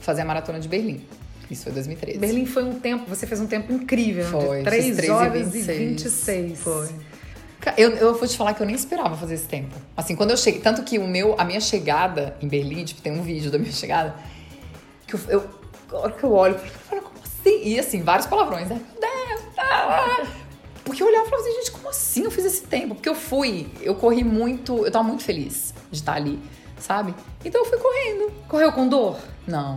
fazer 0.00 0.22
a 0.22 0.24
maratona 0.24 0.60
de 0.60 0.68
Berlim. 0.68 1.04
Isso 1.50 1.64
foi 1.64 1.72
2013. 1.72 2.18
Berlim 2.18 2.46
foi 2.46 2.62
um 2.62 2.78
tempo, 2.78 3.08
você 3.08 3.26
fez 3.26 3.40
um 3.40 3.46
tempo 3.46 3.72
incrível, 3.72 4.26
foi, 4.26 4.58
de 4.58 4.64
3, 4.64 4.96
3 4.96 5.10
horas 5.10 5.34
e 5.34 5.44
26. 5.44 5.80
E 5.80 5.86
26. 5.86 6.60
Foi. 6.60 6.88
Eu, 7.76 7.90
eu 7.90 8.14
vou 8.14 8.28
te 8.28 8.36
falar 8.36 8.54
que 8.54 8.62
eu 8.62 8.66
nem 8.66 8.76
esperava 8.76 9.16
fazer 9.16 9.34
esse 9.34 9.46
tempo. 9.46 9.74
Assim, 9.96 10.14
quando 10.14 10.30
eu 10.30 10.36
cheguei. 10.36 10.60
Tanto 10.60 10.82
que 10.82 10.98
o 10.98 11.06
meu, 11.06 11.34
a 11.38 11.44
minha 11.44 11.60
chegada 11.60 12.36
em 12.40 12.48
Berlim, 12.48 12.84
tipo, 12.84 13.00
tem 13.00 13.12
um 13.12 13.22
vídeo 13.22 13.50
da 13.50 13.58
minha 13.58 13.72
chegada, 13.72 14.14
que 15.06 15.14
eu, 15.14 15.20
eu 15.28 15.58
hora 15.96 16.12
que 16.12 16.24
eu 16.24 16.32
olho, 16.32 16.54
eu 16.54 16.58
falo, 16.60 17.02
como 17.02 17.18
assim? 17.24 17.62
E 17.64 17.78
assim, 17.78 18.02
vários 18.02 18.26
palavrões, 18.26 18.68
né? 18.68 18.80
Meu 19.00 19.10
Deus, 19.10 19.54
tá. 19.54 20.26
Porque 20.84 21.02
eu 21.02 21.06
olhava 21.06 21.26
e 21.26 21.30
falava 21.30 21.48
assim, 21.48 21.58
gente, 21.58 21.70
como 21.72 21.88
assim 21.88 22.24
eu 22.24 22.30
fiz 22.30 22.44
esse 22.44 22.62
tempo? 22.62 22.94
Porque 22.94 23.08
eu 23.08 23.14
fui, 23.14 23.68
eu 23.82 23.94
corri 23.94 24.24
muito, 24.24 24.84
eu 24.84 24.90
tava 24.90 25.04
muito 25.04 25.22
feliz 25.22 25.74
de 25.90 25.98
estar 25.98 26.14
ali, 26.14 26.38
sabe? 26.80 27.14
Então 27.44 27.62
eu 27.62 27.64
fui 27.64 27.78
correndo. 27.78 28.32
Correu 28.48 28.72
com 28.72 28.88
dor? 28.88 29.18
Não. 29.46 29.76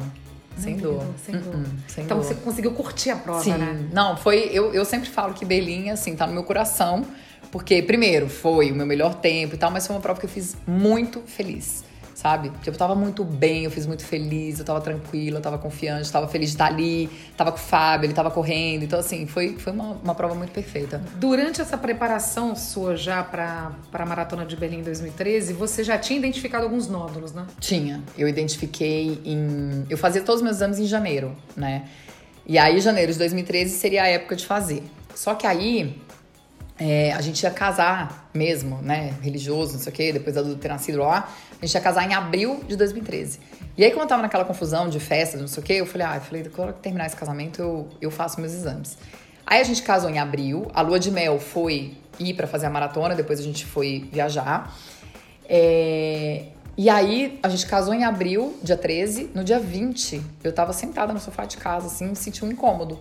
Sem 0.57 0.77
dor. 0.77 1.03
Sem 1.25 1.35
dor. 1.35 1.55
Uh 1.55 1.59
-uh, 1.59 1.65
sem 1.87 2.03
então 2.03 2.17
dor. 2.17 2.25
você 2.25 2.35
conseguiu 2.35 2.71
curtir 2.71 3.09
a 3.09 3.15
prova, 3.15 3.43
Sim. 3.43 3.53
né? 3.53 3.89
Não, 3.91 4.17
foi. 4.17 4.49
Eu, 4.51 4.73
eu 4.73 4.85
sempre 4.85 5.09
falo 5.09 5.33
que 5.33 5.45
Berlim, 5.45 5.89
assim, 5.89 6.15
tá 6.15 6.27
no 6.27 6.33
meu 6.33 6.43
coração. 6.43 7.05
Porque, 7.51 7.81
primeiro, 7.81 8.29
foi 8.29 8.71
o 8.71 8.75
meu 8.75 8.85
melhor 8.85 9.15
tempo 9.15 9.55
e 9.55 9.57
tal, 9.57 9.71
mas 9.71 9.85
foi 9.85 9.95
uma 9.95 10.01
prova 10.01 10.19
que 10.19 10.25
eu 10.25 10.29
fiz 10.29 10.55
muito 10.65 11.19
feliz 11.21 11.83
sabe? 12.21 12.51
Tipo, 12.61 12.69
eu 12.69 12.77
tava 12.77 12.93
muito 12.93 13.23
bem, 13.23 13.63
eu 13.63 13.71
fiz 13.71 13.87
muito 13.87 14.05
feliz, 14.05 14.59
eu 14.59 14.65
tava 14.65 14.79
tranquila, 14.79 15.39
eu 15.39 15.41
tava 15.41 15.57
confiante, 15.57 16.05
eu 16.05 16.11
tava 16.11 16.27
feliz 16.27 16.49
de 16.49 16.55
estar 16.55 16.67
ali, 16.67 17.09
tava 17.35 17.51
com 17.51 17.57
o 17.57 17.61
Fábio, 17.61 18.05
ele 18.05 18.13
tava 18.13 18.29
correndo. 18.29 18.83
Então, 18.83 18.99
assim, 18.99 19.25
foi, 19.25 19.57
foi 19.57 19.73
uma, 19.73 19.97
uma 20.03 20.13
prova 20.13 20.35
muito 20.35 20.51
perfeita. 20.51 21.01
Durante 21.15 21.61
essa 21.61 21.75
preparação 21.75 22.55
sua 22.55 22.95
já 22.95 23.23
pra, 23.23 23.71
pra 23.91 24.05
Maratona 24.05 24.45
de 24.45 24.55
Berlim 24.55 24.83
2013, 24.83 25.53
você 25.53 25.83
já 25.83 25.97
tinha 25.97 26.19
identificado 26.19 26.63
alguns 26.63 26.87
nódulos, 26.87 27.33
né? 27.33 27.47
Tinha. 27.59 28.03
Eu 28.15 28.27
identifiquei 28.27 29.19
em. 29.25 29.87
Eu 29.89 29.97
fazia 29.97 30.21
todos 30.21 30.41
os 30.41 30.43
meus 30.43 30.57
exames 30.57 30.77
em 30.77 30.85
janeiro, 30.85 31.35
né? 31.57 31.85
E 32.45 32.59
aí, 32.59 32.79
janeiro 32.79 33.11
de 33.11 33.17
2013 33.17 33.75
seria 33.75 34.03
a 34.03 34.07
época 34.07 34.35
de 34.35 34.45
fazer. 34.45 34.83
Só 35.15 35.33
que 35.33 35.47
aí, 35.47 35.99
é, 36.83 37.13
a 37.13 37.21
gente 37.21 37.43
ia 37.43 37.51
casar 37.51 38.27
mesmo, 38.33 38.81
né? 38.81 39.13
Religioso, 39.21 39.73
não 39.73 39.79
sei 39.79 39.93
o 39.93 39.95
quê, 39.95 40.11
depois 40.11 40.35
da 40.35 40.43
ter 40.55 40.67
nascido 40.67 40.97
lá. 40.97 41.31
A 41.61 41.63
gente 41.63 41.75
ia 41.75 41.79
casar 41.79 42.09
em 42.09 42.15
abril 42.15 42.59
de 42.67 42.75
2013. 42.75 43.39
E 43.77 43.83
aí, 43.83 43.91
quando 43.91 44.01
eu 44.01 44.07
tava 44.07 44.23
naquela 44.23 44.43
confusão 44.43 44.89
de 44.89 44.99
festas, 44.99 45.39
não 45.39 45.47
sei 45.47 45.61
o 45.61 45.63
quê, 45.63 45.73
eu 45.73 45.85
falei, 45.85 46.07
ah, 46.07 46.15
eu 46.15 46.21
falei, 46.21 46.43
quando 46.45 46.69
eu 46.69 46.73
terminar 46.73 47.05
esse 47.05 47.15
casamento, 47.15 47.61
eu, 47.61 47.87
eu 48.01 48.09
faço 48.09 48.41
meus 48.41 48.51
exames. 48.51 48.97
Aí 49.45 49.61
a 49.61 49.63
gente 49.63 49.83
casou 49.83 50.09
em 50.09 50.17
abril, 50.17 50.71
a 50.73 50.81
lua 50.81 50.99
de 50.99 51.11
mel 51.11 51.39
foi 51.39 51.95
ir 52.19 52.33
para 52.33 52.47
fazer 52.47 52.65
a 52.65 52.69
maratona, 52.71 53.13
depois 53.13 53.39
a 53.39 53.43
gente 53.43 53.63
foi 53.63 54.09
viajar. 54.11 54.75
É... 55.47 56.45
E 56.75 56.89
aí, 56.89 57.39
a 57.43 57.49
gente 57.49 57.67
casou 57.67 57.93
em 57.93 58.05
abril, 58.05 58.57
dia 58.63 58.75
13. 58.75 59.29
No 59.35 59.43
dia 59.43 59.59
20, 59.59 60.19
eu 60.43 60.51
tava 60.51 60.73
sentada 60.73 61.13
no 61.13 61.19
sofá 61.19 61.45
de 61.45 61.57
casa, 61.57 61.85
assim, 61.85 62.07
me 62.07 62.15
senti 62.15 62.43
um 62.43 62.51
incômodo. 62.51 62.99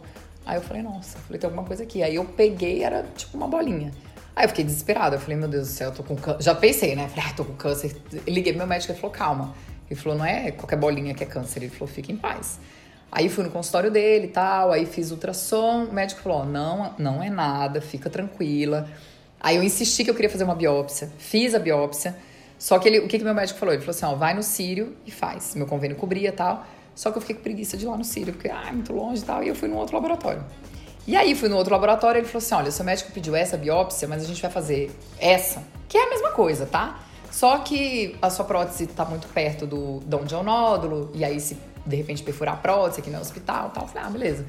Aí 0.50 0.56
eu 0.56 0.62
falei, 0.62 0.82
nossa, 0.82 1.16
falei, 1.20 1.38
tem 1.38 1.46
alguma 1.46 1.64
coisa 1.64 1.84
aqui. 1.84 2.02
Aí 2.02 2.16
eu 2.16 2.24
peguei, 2.24 2.82
era 2.82 3.04
tipo 3.16 3.36
uma 3.36 3.46
bolinha. 3.46 3.92
Aí 4.34 4.44
eu 4.44 4.48
fiquei 4.48 4.64
desesperada. 4.64 5.14
Eu 5.14 5.20
falei, 5.20 5.36
meu 5.36 5.46
Deus 5.46 5.68
do 5.68 5.72
céu, 5.72 5.90
eu 5.90 5.94
tô 5.94 6.02
com 6.02 6.16
câncer. 6.16 6.42
Já 6.42 6.56
pensei, 6.56 6.96
né? 6.96 7.06
Falei, 7.06 7.24
ah, 7.30 7.34
tô 7.36 7.44
com 7.44 7.54
câncer. 7.54 7.96
Eu 8.12 8.34
liguei 8.34 8.52
meu 8.52 8.66
médico 8.66 8.92
e 8.92 8.96
falou, 8.96 9.12
calma. 9.12 9.54
Ele 9.88 10.00
falou, 10.00 10.18
não 10.18 10.24
é 10.24 10.50
qualquer 10.50 10.74
bolinha 10.74 11.14
que 11.14 11.22
é 11.22 11.26
câncer. 11.26 11.60
Ele 11.60 11.70
falou, 11.70 11.86
fica 11.86 12.10
em 12.10 12.16
paz. 12.16 12.58
Aí 13.12 13.28
fui 13.28 13.44
no 13.44 13.50
consultório 13.50 13.92
dele 13.92 14.26
e 14.26 14.30
tal, 14.30 14.72
aí 14.72 14.86
fiz 14.86 15.12
ultrassom. 15.12 15.84
O 15.84 15.92
médico 15.92 16.20
falou, 16.20 16.44
não, 16.44 16.96
não 16.98 17.22
é 17.22 17.30
nada, 17.30 17.80
fica 17.80 18.10
tranquila. 18.10 18.88
Aí 19.38 19.54
eu 19.54 19.62
insisti 19.62 20.02
que 20.02 20.10
eu 20.10 20.14
queria 20.16 20.30
fazer 20.30 20.42
uma 20.42 20.56
biópsia. 20.56 21.12
Fiz 21.16 21.54
a 21.54 21.60
biópsia. 21.60 22.16
Só 22.58 22.76
que 22.80 22.88
ele, 22.88 22.98
o 22.98 23.06
que, 23.06 23.18
que 23.18 23.24
meu 23.24 23.34
médico 23.34 23.56
falou? 23.56 23.72
Ele 23.72 23.82
falou 23.82 23.96
assim, 23.96 24.04
ó, 24.04 24.16
vai 24.16 24.34
no 24.34 24.42
Sírio 24.42 24.96
e 25.06 25.12
faz. 25.12 25.54
Meu 25.54 25.68
convênio 25.68 25.96
cobria 25.96 26.30
e 26.30 26.32
tal. 26.32 26.66
Só 27.00 27.10
que 27.10 27.16
eu 27.16 27.22
fiquei 27.22 27.36
com 27.36 27.42
preguiça 27.42 27.78
de 27.78 27.86
ir 27.86 27.88
lá 27.88 27.96
no 27.96 28.04
Sírio, 28.04 28.34
porque, 28.34 28.50
ah, 28.50 28.66
é 28.68 28.72
muito 28.72 28.92
longe 28.92 29.22
e 29.22 29.24
tal. 29.24 29.42
E 29.42 29.48
eu 29.48 29.54
fui 29.54 29.66
num 29.70 29.76
outro 29.76 29.94
laboratório. 29.94 30.44
E 31.06 31.16
aí 31.16 31.34
fui 31.34 31.48
no 31.48 31.56
outro 31.56 31.72
laboratório 31.72 32.18
e 32.18 32.20
ele 32.20 32.28
falou 32.28 32.44
assim: 32.44 32.54
olha, 32.54 32.70
seu 32.70 32.84
médico 32.84 33.10
pediu 33.10 33.34
essa 33.34 33.56
biópsia, 33.56 34.06
mas 34.06 34.22
a 34.22 34.26
gente 34.26 34.42
vai 34.42 34.50
fazer 34.50 34.94
essa, 35.18 35.62
que 35.88 35.96
é 35.96 36.04
a 36.04 36.10
mesma 36.10 36.32
coisa, 36.32 36.66
tá? 36.66 37.00
Só 37.30 37.56
que 37.60 38.18
a 38.20 38.28
sua 38.28 38.44
prótese 38.44 38.86
tá 38.86 39.06
muito 39.06 39.28
perto 39.28 39.66
do 39.66 40.00
de 40.00 40.14
onde 40.14 40.34
é 40.34 40.36
o 40.36 40.42
nódulo, 40.42 41.10
e 41.14 41.24
aí 41.24 41.40
se 41.40 41.56
de 41.86 41.96
repente 41.96 42.22
perfurar 42.22 42.52
a 42.52 42.58
prótese 42.58 43.00
aqui 43.00 43.08
no 43.08 43.18
hospital 43.18 43.68
e 43.68 43.70
tal. 43.70 43.84
Eu 43.84 43.88
falei, 43.88 44.06
ah, 44.06 44.10
beleza. 44.10 44.46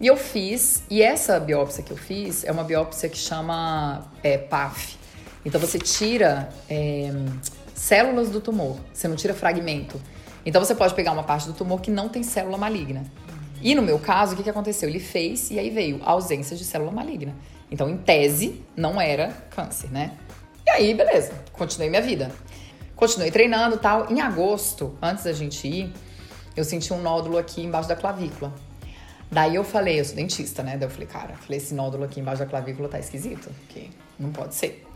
E 0.00 0.06
eu 0.06 0.16
fiz, 0.16 0.84
e 0.88 1.02
essa 1.02 1.40
biópsia 1.40 1.82
que 1.82 1.90
eu 1.90 1.96
fiz 1.96 2.44
é 2.44 2.52
uma 2.52 2.62
biópsia 2.62 3.08
que 3.08 3.18
chama 3.18 4.06
é, 4.22 4.38
PAF. 4.38 4.96
Então 5.44 5.60
você 5.60 5.80
tira 5.80 6.48
é, 6.70 7.10
células 7.74 8.30
do 8.30 8.40
tumor, 8.40 8.76
você 8.94 9.08
não 9.08 9.16
tira 9.16 9.34
fragmento. 9.34 10.00
Então 10.48 10.64
você 10.64 10.74
pode 10.74 10.94
pegar 10.94 11.12
uma 11.12 11.22
parte 11.22 11.46
do 11.46 11.52
tumor 11.52 11.78
que 11.78 11.90
não 11.90 12.08
tem 12.08 12.22
célula 12.22 12.56
maligna. 12.56 13.04
E 13.60 13.74
no 13.74 13.82
meu 13.82 13.98
caso, 13.98 14.32
o 14.32 14.36
que, 14.36 14.42
que 14.42 14.48
aconteceu? 14.48 14.88
Ele 14.88 14.98
fez 14.98 15.50
e 15.50 15.58
aí 15.58 15.68
veio 15.68 16.00
a 16.02 16.12
ausência 16.12 16.56
de 16.56 16.64
célula 16.64 16.90
maligna. 16.90 17.34
Então, 17.70 17.86
em 17.90 17.98
tese, 17.98 18.64
não 18.74 18.98
era 18.98 19.28
câncer, 19.50 19.90
né? 19.90 20.12
E 20.66 20.70
aí, 20.70 20.94
beleza, 20.94 21.34
continuei 21.52 21.90
minha 21.90 22.00
vida. 22.00 22.32
Continuei 22.96 23.30
treinando 23.30 23.76
tal. 23.76 24.10
Em 24.10 24.22
agosto, 24.22 24.96
antes 25.02 25.24
da 25.24 25.34
gente 25.34 25.68
ir, 25.68 25.92
eu 26.56 26.64
senti 26.64 26.94
um 26.94 27.02
nódulo 27.02 27.36
aqui 27.36 27.60
embaixo 27.62 27.86
da 27.86 27.94
clavícula. 27.94 28.50
Daí 29.30 29.54
eu 29.54 29.64
falei, 29.64 30.00
eu 30.00 30.04
sou 30.06 30.16
dentista, 30.16 30.62
né? 30.62 30.78
Daí 30.78 30.86
eu 30.86 30.90
falei, 30.90 31.06
cara, 31.06 31.34
falei, 31.34 31.58
esse 31.58 31.74
nódulo 31.74 32.04
aqui 32.04 32.20
embaixo 32.20 32.38
da 32.38 32.46
clavícula 32.46 32.88
tá 32.88 32.98
esquisito, 32.98 33.50
porque 33.66 33.90
não 34.18 34.32
pode 34.32 34.54
ser. 34.54 34.87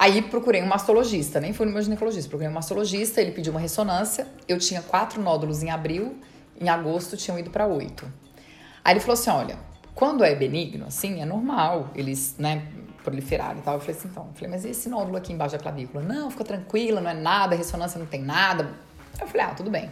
Aí 0.00 0.22
procurei 0.22 0.62
um 0.62 0.66
mastologista, 0.66 1.40
nem 1.40 1.52
fui 1.52 1.66
no 1.66 1.72
meu 1.72 1.82
ginecologista, 1.82 2.28
procurei 2.28 2.48
um 2.48 2.54
mastologista, 2.54 3.20
ele 3.20 3.32
pediu 3.32 3.52
uma 3.52 3.60
ressonância. 3.60 4.28
Eu 4.46 4.56
tinha 4.58 4.80
quatro 4.80 5.20
nódulos 5.20 5.62
em 5.62 5.70
abril 5.70 6.16
em 6.60 6.68
agosto 6.68 7.16
tinham 7.16 7.38
ido 7.38 7.50
para 7.50 7.66
oito. 7.66 8.10
Aí 8.84 8.92
ele 8.92 9.00
falou 9.00 9.14
assim: 9.14 9.30
olha, 9.30 9.58
quando 9.94 10.24
é 10.24 10.34
benigno, 10.34 10.86
assim, 10.86 11.20
é 11.22 11.24
normal 11.24 11.90
eles, 11.94 12.34
né, 12.38 12.66
proliferarem 13.02 13.58
e 13.58 13.62
tal. 13.62 13.74
Eu 13.74 13.80
falei 13.80 13.96
assim: 13.96 14.08
então, 14.08 14.26
eu 14.28 14.34
falei, 14.34 14.50
mas 14.50 14.64
e 14.64 14.70
esse 14.70 14.88
nódulo 14.88 15.16
aqui 15.16 15.32
embaixo 15.32 15.56
da 15.56 15.62
clavícula? 15.62 16.02
Não, 16.02 16.30
fica 16.30 16.44
tranquila, 16.44 17.00
não 17.00 17.10
é 17.10 17.14
nada, 17.14 17.54
ressonância 17.54 17.98
não 17.98 18.06
tem 18.06 18.22
nada. 18.22 18.72
Eu 19.20 19.26
falei: 19.26 19.46
ah, 19.46 19.54
tudo 19.54 19.70
bem. 19.70 19.90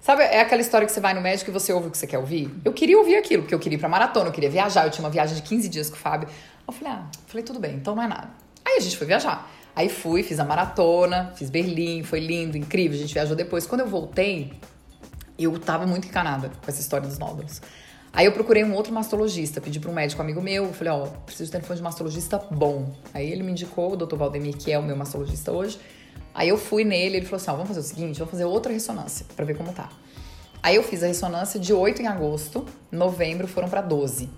Sabe, 0.00 0.24
é 0.24 0.40
aquela 0.40 0.60
história 0.60 0.84
que 0.84 0.92
você 0.92 0.98
vai 0.98 1.14
no 1.14 1.20
médico 1.20 1.48
e 1.50 1.52
você 1.52 1.72
ouve 1.72 1.86
o 1.86 1.90
que 1.90 1.96
você 1.96 2.08
quer 2.08 2.18
ouvir? 2.18 2.52
Eu 2.64 2.72
queria 2.72 2.98
ouvir 2.98 3.14
aquilo, 3.14 3.42
porque 3.42 3.54
eu 3.54 3.58
queria 3.60 3.76
ir 3.76 3.78
pra 3.78 3.88
maratona, 3.88 4.30
eu 4.30 4.32
queria 4.32 4.50
viajar, 4.50 4.84
eu 4.84 4.90
tinha 4.90 5.04
uma 5.04 5.10
viagem 5.10 5.36
de 5.36 5.42
15 5.42 5.68
dias 5.68 5.88
com 5.88 5.94
o 5.94 5.98
Fábio. 5.98 6.28
Eu 6.66 6.72
falei, 6.72 6.92
ah, 6.92 7.06
falei, 7.28 7.44
tudo 7.44 7.60
bem, 7.60 7.76
então 7.76 7.94
não 7.94 8.02
é 8.02 8.08
nada. 8.08 8.41
Aí 8.72 8.78
a 8.78 8.80
gente 8.80 8.96
foi 8.96 9.06
viajar. 9.06 9.50
Aí 9.76 9.88
fui, 9.90 10.22
fiz 10.22 10.40
a 10.40 10.44
maratona, 10.44 11.32
fiz 11.36 11.50
Berlim, 11.50 12.02
foi 12.02 12.20
lindo, 12.20 12.56
incrível, 12.56 12.96
a 12.96 13.00
gente 13.00 13.12
viajou 13.12 13.36
depois. 13.36 13.66
Quando 13.66 13.82
eu 13.82 13.86
voltei, 13.86 14.52
eu 15.38 15.58
tava 15.58 15.86
muito 15.86 16.08
encanada 16.08 16.48
com 16.48 16.70
essa 16.70 16.80
história 16.80 17.06
dos 17.06 17.18
nódulos. 17.18 17.60
Aí 18.14 18.26
eu 18.26 18.32
procurei 18.32 18.64
um 18.64 18.74
outro 18.74 18.92
mastologista, 18.92 19.60
pedi 19.60 19.78
para 19.78 19.90
um 19.90 19.94
médico 19.94 20.20
amigo 20.22 20.40
meu, 20.40 20.72
falei, 20.72 20.92
ó, 20.92 21.04
oh, 21.04 21.06
preciso 21.24 21.46
de 21.46 21.52
telefone 21.52 21.78
de 21.78 21.82
mastologista 21.82 22.38
bom. 22.50 22.94
Aí 23.12 23.30
ele 23.30 23.42
me 23.42 23.52
indicou 23.52 23.92
o 23.92 23.96
Dr. 23.96 24.16
Valdemir, 24.16 24.56
que 24.56 24.72
é 24.72 24.78
o 24.78 24.82
meu 24.82 24.96
mastologista 24.96 25.52
hoje. 25.52 25.78
Aí 26.34 26.48
eu 26.48 26.56
fui 26.56 26.84
nele, 26.84 27.18
ele 27.18 27.26
falou 27.26 27.36
assim, 27.36 27.50
ó, 27.50 27.54
oh, 27.54 27.56
vamos 27.56 27.68
fazer 27.68 27.80
o 27.80 27.82
seguinte, 27.82 28.18
vamos 28.18 28.30
fazer 28.30 28.44
outra 28.46 28.72
ressonância 28.72 29.26
para 29.36 29.44
ver 29.44 29.56
como 29.56 29.72
tá. 29.72 29.90
Aí 30.62 30.76
eu 30.76 30.82
fiz 30.82 31.02
a 31.02 31.06
ressonância 31.06 31.60
de 31.60 31.74
8 31.74 32.00
em 32.00 32.06
agosto, 32.06 32.64
novembro 32.90 33.46
foram 33.46 33.68
para 33.68 33.82
12. 33.82 34.30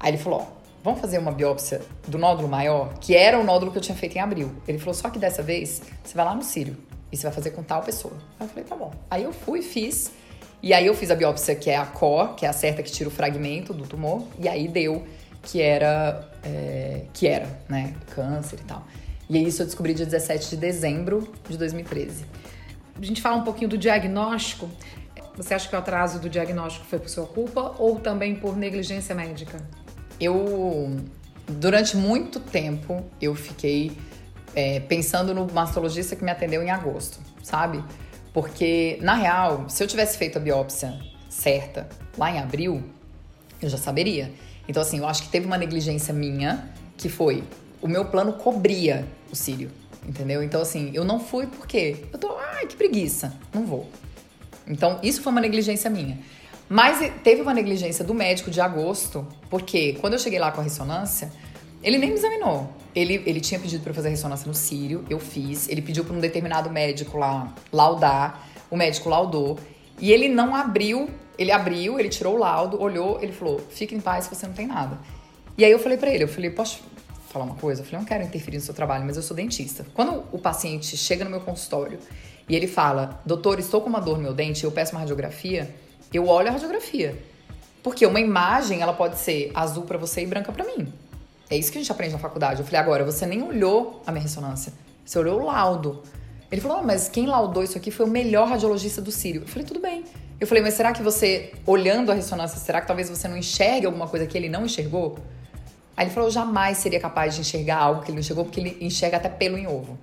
Aí 0.00 0.10
ele 0.10 0.18
falou, 0.18 0.40
ó, 0.40 0.63
vamos 0.84 1.00
fazer 1.00 1.16
uma 1.16 1.32
biópsia 1.32 1.80
do 2.06 2.18
nódulo 2.18 2.46
maior, 2.46 2.92
que 2.98 3.16
era 3.16 3.40
o 3.40 3.42
nódulo 3.42 3.72
que 3.72 3.78
eu 3.78 3.82
tinha 3.82 3.96
feito 3.96 4.16
em 4.16 4.20
abril. 4.20 4.52
Ele 4.68 4.78
falou, 4.78 4.92
só 4.92 5.08
que 5.08 5.18
dessa 5.18 5.42
vez 5.42 5.80
você 6.04 6.14
vai 6.14 6.26
lá 6.26 6.34
no 6.34 6.42
Sírio. 6.42 6.76
E 7.10 7.16
você 7.16 7.22
vai 7.22 7.32
fazer 7.32 7.52
com 7.52 7.62
tal 7.62 7.80
pessoa. 7.80 8.12
Aí 8.38 8.46
eu 8.46 8.48
falei, 8.50 8.64
tá 8.64 8.76
bom. 8.76 8.92
Aí 9.10 9.22
eu 9.22 9.32
fui, 9.32 9.62
fiz. 9.62 10.12
E 10.62 10.74
aí 10.74 10.84
eu 10.84 10.94
fiz 10.94 11.10
a 11.10 11.14
biópsia, 11.14 11.54
que 11.54 11.70
é 11.70 11.76
a 11.76 11.86
COR, 11.86 12.34
que 12.34 12.44
é 12.44 12.48
a 12.48 12.52
certa 12.52 12.82
que 12.82 12.90
tira 12.90 13.08
o 13.08 13.12
fragmento 13.12 13.72
do 13.72 13.86
tumor. 13.86 14.24
E 14.38 14.46
aí 14.46 14.68
deu 14.68 15.04
que 15.42 15.62
era, 15.62 16.28
é, 16.42 17.02
que 17.14 17.26
era, 17.26 17.48
né, 17.68 17.94
câncer 18.14 18.58
e 18.60 18.64
tal. 18.64 18.84
E 19.30 19.42
isso 19.42 19.62
eu 19.62 19.66
descobri 19.66 19.94
dia 19.94 20.04
17 20.04 20.50
de 20.50 20.56
dezembro 20.56 21.32
de 21.48 21.56
2013. 21.56 22.24
A 23.00 23.04
gente 23.04 23.22
fala 23.22 23.36
um 23.36 23.44
pouquinho 23.44 23.70
do 23.70 23.78
diagnóstico. 23.78 24.68
Você 25.36 25.54
acha 25.54 25.68
que 25.68 25.74
o 25.74 25.78
atraso 25.78 26.18
do 26.18 26.28
diagnóstico 26.28 26.84
foi 26.84 26.98
por 26.98 27.08
sua 27.08 27.26
culpa 27.26 27.74
ou 27.78 28.00
também 28.00 28.34
por 28.34 28.56
negligência 28.56 29.14
médica? 29.14 29.62
Eu, 30.20 30.96
durante 31.46 31.96
muito 31.96 32.40
tempo, 32.40 33.04
eu 33.20 33.34
fiquei 33.34 33.96
é, 34.54 34.80
pensando 34.80 35.34
no 35.34 35.46
mastologista 35.52 36.14
que 36.14 36.24
me 36.24 36.30
atendeu 36.30 36.62
em 36.62 36.70
agosto, 36.70 37.18
sabe? 37.42 37.82
Porque, 38.32 38.98
na 39.00 39.14
real, 39.14 39.68
se 39.68 39.82
eu 39.82 39.86
tivesse 39.86 40.18
feito 40.18 40.38
a 40.38 40.40
biópsia 40.40 40.98
certa 41.28 41.88
lá 42.16 42.30
em 42.30 42.38
abril, 42.38 42.82
eu 43.60 43.68
já 43.68 43.78
saberia. 43.78 44.32
Então, 44.68 44.82
assim, 44.82 44.98
eu 44.98 45.06
acho 45.06 45.22
que 45.22 45.28
teve 45.28 45.46
uma 45.46 45.58
negligência 45.58 46.12
minha, 46.14 46.68
que 46.96 47.08
foi 47.08 47.44
o 47.82 47.88
meu 47.88 48.06
plano 48.06 48.32
cobria 48.32 49.06
o 49.30 49.36
cílio, 49.36 49.70
entendeu? 50.06 50.42
Então, 50.42 50.62
assim, 50.62 50.90
eu 50.94 51.04
não 51.04 51.20
fui 51.20 51.46
porque 51.46 52.06
eu 52.12 52.18
tô, 52.18 52.34
ai, 52.36 52.66
que 52.66 52.76
preguiça, 52.76 53.34
não 53.52 53.66
vou. 53.66 53.88
Então, 54.66 54.98
isso 55.02 55.20
foi 55.20 55.30
uma 55.30 55.40
negligência 55.40 55.90
minha. 55.90 56.18
Mas 56.68 56.98
teve 57.22 57.42
uma 57.42 57.52
negligência 57.52 58.04
do 58.04 58.14
médico 58.14 58.50
de 58.50 58.60
agosto, 58.60 59.26
porque 59.50 59.94
quando 60.00 60.14
eu 60.14 60.18
cheguei 60.18 60.38
lá 60.38 60.50
com 60.50 60.60
a 60.60 60.64
ressonância, 60.64 61.30
ele 61.82 61.98
nem 61.98 62.10
me 62.10 62.16
examinou. 62.16 62.70
Ele, 62.94 63.22
ele 63.26 63.40
tinha 63.40 63.60
pedido 63.60 63.84
para 63.84 63.92
fazer 63.92 64.08
ressonância 64.08 64.46
no 64.46 64.54
Sírio, 64.54 65.04
eu 65.10 65.20
fiz. 65.20 65.68
Ele 65.68 65.82
pediu 65.82 66.04
para 66.04 66.14
um 66.14 66.20
determinado 66.20 66.70
médico 66.70 67.18
lá 67.18 67.52
laudar. 67.70 68.48
O 68.70 68.76
médico 68.76 69.10
laudou. 69.10 69.58
E 70.00 70.10
ele 70.10 70.28
não 70.28 70.56
abriu, 70.56 71.10
ele 71.38 71.52
abriu, 71.52 72.00
ele 72.00 72.08
tirou 72.08 72.36
o 72.36 72.38
laudo, 72.38 72.80
olhou, 72.80 73.20
ele 73.22 73.32
falou: 73.32 73.60
fique 73.70 73.94
em 73.94 74.00
paz, 74.00 74.26
você 74.26 74.46
não 74.46 74.54
tem 74.54 74.66
nada. 74.66 74.98
E 75.58 75.64
aí 75.64 75.70
eu 75.70 75.78
falei 75.78 75.98
para 75.98 76.10
ele: 76.10 76.24
eu 76.24 76.28
falei, 76.28 76.50
posso 76.50 76.80
falar 77.28 77.44
uma 77.44 77.54
coisa? 77.56 77.82
Eu 77.82 77.84
falei: 77.84 78.00
não 78.00 78.06
quero 78.06 78.24
interferir 78.24 78.56
no 78.56 78.62
seu 78.62 78.74
trabalho, 78.74 79.04
mas 79.04 79.16
eu 79.16 79.22
sou 79.22 79.36
dentista. 79.36 79.84
Quando 79.92 80.24
o 80.32 80.38
paciente 80.38 80.96
chega 80.96 81.24
no 81.24 81.30
meu 81.30 81.40
consultório 81.40 81.98
e 82.48 82.56
ele 82.56 82.66
fala: 82.66 83.20
doutor, 83.26 83.58
estou 83.58 83.82
com 83.82 83.88
uma 83.88 84.00
dor 84.00 84.16
no 84.16 84.22
meu 84.22 84.32
dente, 84.32 84.64
eu 84.64 84.72
peço 84.72 84.92
uma 84.92 85.00
radiografia, 85.00 85.74
eu 86.12 86.26
olho 86.26 86.48
a 86.48 86.52
radiografia. 86.52 87.16
Porque 87.82 88.06
uma 88.06 88.20
imagem, 88.20 88.80
ela 88.80 88.92
pode 88.92 89.18
ser 89.18 89.50
azul 89.54 89.84
para 89.84 89.98
você 89.98 90.22
e 90.22 90.26
branca 90.26 90.50
para 90.50 90.64
mim. 90.64 90.92
É 91.50 91.56
isso 91.56 91.70
que 91.70 91.78
a 91.78 91.80
gente 91.80 91.92
aprende 91.92 92.12
na 92.14 92.18
faculdade. 92.18 92.60
Eu 92.60 92.64
falei, 92.64 92.80
agora, 92.80 93.04
você 93.04 93.26
nem 93.26 93.42
olhou 93.42 94.02
a 94.06 94.12
minha 94.12 94.22
ressonância. 94.22 94.72
Você 95.04 95.18
olhou 95.18 95.40
o 95.40 95.44
laudo. 95.44 96.02
Ele 96.50 96.60
falou, 96.60 96.78
ah, 96.78 96.82
mas 96.82 97.08
quem 97.08 97.26
laudou 97.26 97.62
isso 97.62 97.76
aqui 97.76 97.90
foi 97.90 98.06
o 98.06 98.08
melhor 98.08 98.48
radiologista 98.48 99.02
do 99.02 99.10
Sírio. 99.10 99.42
Eu 99.42 99.48
falei, 99.48 99.66
tudo 99.66 99.80
bem. 99.80 100.04
Eu 100.40 100.46
falei, 100.46 100.62
mas 100.62 100.74
será 100.74 100.92
que 100.92 101.02
você, 101.02 101.52
olhando 101.66 102.10
a 102.10 102.14
ressonância, 102.14 102.58
será 102.58 102.80
que 102.80 102.86
talvez 102.86 103.08
você 103.08 103.28
não 103.28 103.36
enxergue 103.36 103.86
alguma 103.86 104.08
coisa 104.08 104.26
que 104.26 104.36
ele 104.36 104.48
não 104.48 104.64
enxergou? 104.64 105.18
Aí 105.96 106.06
ele 106.06 106.14
falou, 106.14 106.30
jamais 106.30 106.78
seria 106.78 106.98
capaz 106.98 107.34
de 107.34 107.40
enxergar 107.40 107.76
algo 107.76 108.02
que 108.02 108.08
ele 108.08 108.16
não 108.16 108.20
enxergou, 108.20 108.44
porque 108.44 108.60
ele 108.60 108.76
enxerga 108.80 109.16
até 109.16 109.28
pelo 109.28 109.56
em 109.56 109.66
ovo. 109.66 109.98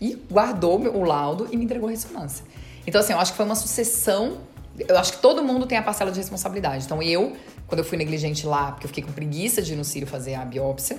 E 0.00 0.14
guardou 0.30 0.78
o 0.80 1.04
laudo 1.04 1.48
e 1.50 1.56
me 1.56 1.64
entregou 1.64 1.88
a 1.88 1.90
ressonância. 1.90 2.44
Então, 2.86 3.00
assim, 3.00 3.12
eu 3.12 3.18
acho 3.18 3.32
que 3.32 3.36
foi 3.36 3.46
uma 3.46 3.54
sucessão. 3.54 4.38
Eu 4.78 4.98
acho 4.98 5.12
que 5.12 5.18
todo 5.18 5.42
mundo 5.42 5.66
tem 5.66 5.76
a 5.76 5.82
parcela 5.82 6.10
de 6.10 6.18
responsabilidade. 6.18 6.84
Então, 6.84 7.02
eu 7.02 7.36
quando 7.66 7.78
eu 7.78 7.84
fui 7.84 7.96
negligente 7.96 8.46
lá, 8.46 8.72
porque 8.72 8.84
eu 8.84 8.88
fiquei 8.88 9.02
com 9.02 9.12
preguiça 9.12 9.62
de 9.62 9.72
ir 9.72 9.76
no 9.76 9.84
Círio 9.84 10.06
fazer 10.06 10.34
a 10.34 10.44
biópsia. 10.44 10.98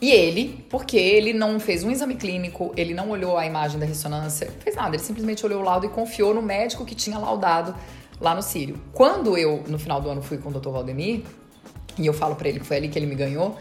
E 0.00 0.10
ele, 0.10 0.66
porque 0.68 0.96
ele 0.96 1.32
não 1.32 1.58
fez 1.60 1.84
um 1.84 1.90
exame 1.90 2.16
clínico, 2.16 2.72
ele 2.76 2.92
não 2.92 3.08
olhou 3.08 3.38
a 3.38 3.46
imagem 3.46 3.78
da 3.78 3.86
ressonância, 3.86 4.48
não 4.52 4.60
fez 4.60 4.74
nada, 4.74 4.96
ele 4.96 5.02
simplesmente 5.02 5.46
olhou 5.46 5.60
o 5.60 5.64
laudo 5.64 5.86
e 5.86 5.88
confiou 5.88 6.34
no 6.34 6.42
médico 6.42 6.84
que 6.84 6.94
tinha 6.94 7.16
laudado 7.18 7.74
lá 8.20 8.34
no 8.34 8.42
Círio. 8.42 8.78
Quando 8.92 9.38
eu, 9.38 9.62
no 9.68 9.78
final 9.78 10.00
do 10.00 10.10
ano, 10.10 10.20
fui 10.20 10.38
com 10.38 10.50
o 10.50 10.52
Dr. 10.52 10.70
Valdemir, 10.70 11.22
e 11.96 12.06
eu 12.06 12.12
falo 12.12 12.34
para 12.34 12.48
ele 12.48 12.58
que 12.58 12.66
foi 12.66 12.76
ali 12.76 12.88
que 12.88 12.98
ele 12.98 13.06
me 13.06 13.14
ganhou, 13.14 13.56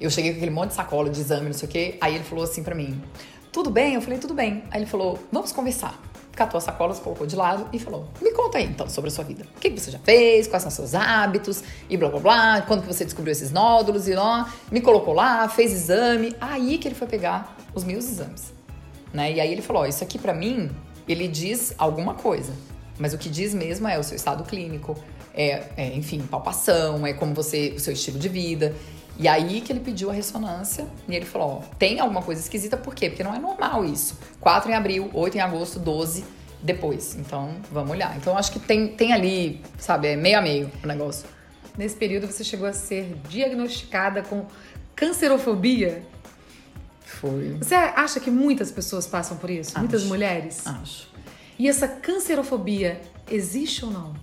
eu 0.00 0.08
cheguei 0.10 0.30
com 0.30 0.36
aquele 0.36 0.52
monte 0.52 0.68
de 0.68 0.74
sacola 0.74 1.10
de 1.10 1.20
exame, 1.20 1.46
não 1.46 1.52
sei 1.52 1.68
o 1.68 1.70
quê, 1.70 1.98
aí 2.00 2.14
ele 2.14 2.24
falou 2.24 2.44
assim 2.44 2.62
para 2.62 2.74
mim: 2.74 3.02
"Tudo 3.52 3.68
bem?" 3.68 3.94
Eu 3.94 4.00
falei: 4.00 4.18
"Tudo 4.18 4.32
bem". 4.32 4.64
Aí 4.70 4.78
ele 4.78 4.86
falou: 4.86 5.18
"Vamos 5.30 5.52
conversar" 5.52 6.00
catou 6.36 6.58
as 6.58 6.64
sacolas, 6.64 6.98
colocou 6.98 7.26
de 7.26 7.36
lado 7.36 7.68
e 7.72 7.78
falou: 7.78 8.08
Me 8.20 8.32
conta 8.32 8.58
aí 8.58 8.64
então 8.64 8.88
sobre 8.88 9.08
a 9.08 9.10
sua 9.10 9.24
vida. 9.24 9.44
O 9.56 9.60
que, 9.60 9.70
você 9.70 9.90
já 9.90 9.98
fez, 9.98 10.46
quais 10.46 10.62
são 10.62 10.70
seus 10.70 10.94
hábitos 10.94 11.62
e 11.88 11.96
blá 11.96 12.08
blá 12.08 12.20
blá, 12.20 12.62
quando 12.62 12.82
que 12.82 12.86
você 12.86 13.04
descobriu 13.04 13.32
esses 13.32 13.50
nódulos 13.50 14.08
e 14.08 14.14
ó, 14.14 14.44
me 14.70 14.80
colocou 14.80 15.14
lá, 15.14 15.48
fez 15.48 15.72
exame. 15.72 16.34
Aí 16.40 16.78
que 16.78 16.88
ele 16.88 16.94
foi 16.94 17.06
pegar 17.06 17.56
os 17.74 17.84
meus 17.84 18.04
exames. 18.04 18.52
Né? 19.12 19.32
E 19.32 19.40
aí 19.40 19.52
ele 19.52 19.62
falou: 19.62 19.86
Isso 19.86 20.02
aqui 20.02 20.18
para 20.18 20.34
mim, 20.34 20.70
ele 21.08 21.28
diz 21.28 21.74
alguma 21.78 22.14
coisa, 22.14 22.52
mas 22.98 23.14
o 23.14 23.18
que 23.18 23.28
diz 23.28 23.54
mesmo 23.54 23.88
é 23.88 23.98
o 23.98 24.02
seu 24.02 24.16
estado 24.16 24.44
clínico, 24.44 24.96
é, 25.32 25.64
é 25.76 25.94
enfim, 25.94 26.20
palpação, 26.20 27.06
é 27.06 27.12
como 27.12 27.34
você, 27.34 27.74
o 27.76 27.80
seu 27.80 27.92
estilo 27.92 28.18
de 28.18 28.28
vida. 28.28 28.74
E 29.18 29.28
aí 29.28 29.60
que 29.60 29.72
ele 29.72 29.80
pediu 29.80 30.10
a 30.10 30.12
ressonância 30.12 30.86
e 31.08 31.14
ele 31.14 31.24
falou: 31.24 31.62
ó, 31.62 31.74
tem 31.76 32.00
alguma 32.00 32.22
coisa 32.22 32.40
esquisita, 32.40 32.76
por 32.76 32.94
quê? 32.94 33.08
Porque 33.08 33.22
não 33.22 33.34
é 33.34 33.38
normal 33.38 33.84
isso. 33.84 34.18
4 34.40 34.70
em 34.70 34.74
abril, 34.74 35.10
8 35.12 35.36
em 35.36 35.40
agosto, 35.40 35.78
12 35.78 36.24
depois. 36.62 37.14
Então, 37.14 37.56
vamos 37.70 37.90
olhar. 37.90 38.16
Então, 38.16 38.36
acho 38.36 38.50
que 38.50 38.58
tem, 38.58 38.88
tem 38.88 39.12
ali, 39.12 39.62
sabe, 39.78 40.08
é 40.08 40.16
meio 40.16 40.38
a 40.38 40.42
meio 40.42 40.70
o 40.82 40.86
negócio. 40.86 41.26
Nesse 41.76 41.96
período, 41.96 42.26
você 42.26 42.42
chegou 42.42 42.66
a 42.66 42.72
ser 42.72 43.16
diagnosticada 43.28 44.22
com 44.22 44.46
cancerofobia? 44.96 46.02
Foi. 47.00 47.56
Você 47.58 47.74
acha 47.74 48.18
que 48.18 48.30
muitas 48.30 48.70
pessoas 48.70 49.06
passam 49.06 49.36
por 49.36 49.50
isso? 49.50 49.70
Acho. 49.70 49.78
Muitas 49.80 50.04
mulheres? 50.04 50.66
Acho. 50.66 51.08
E 51.58 51.68
essa 51.68 51.86
cancerofobia 51.86 53.00
existe 53.30 53.84
ou 53.84 53.90
não? 53.90 54.14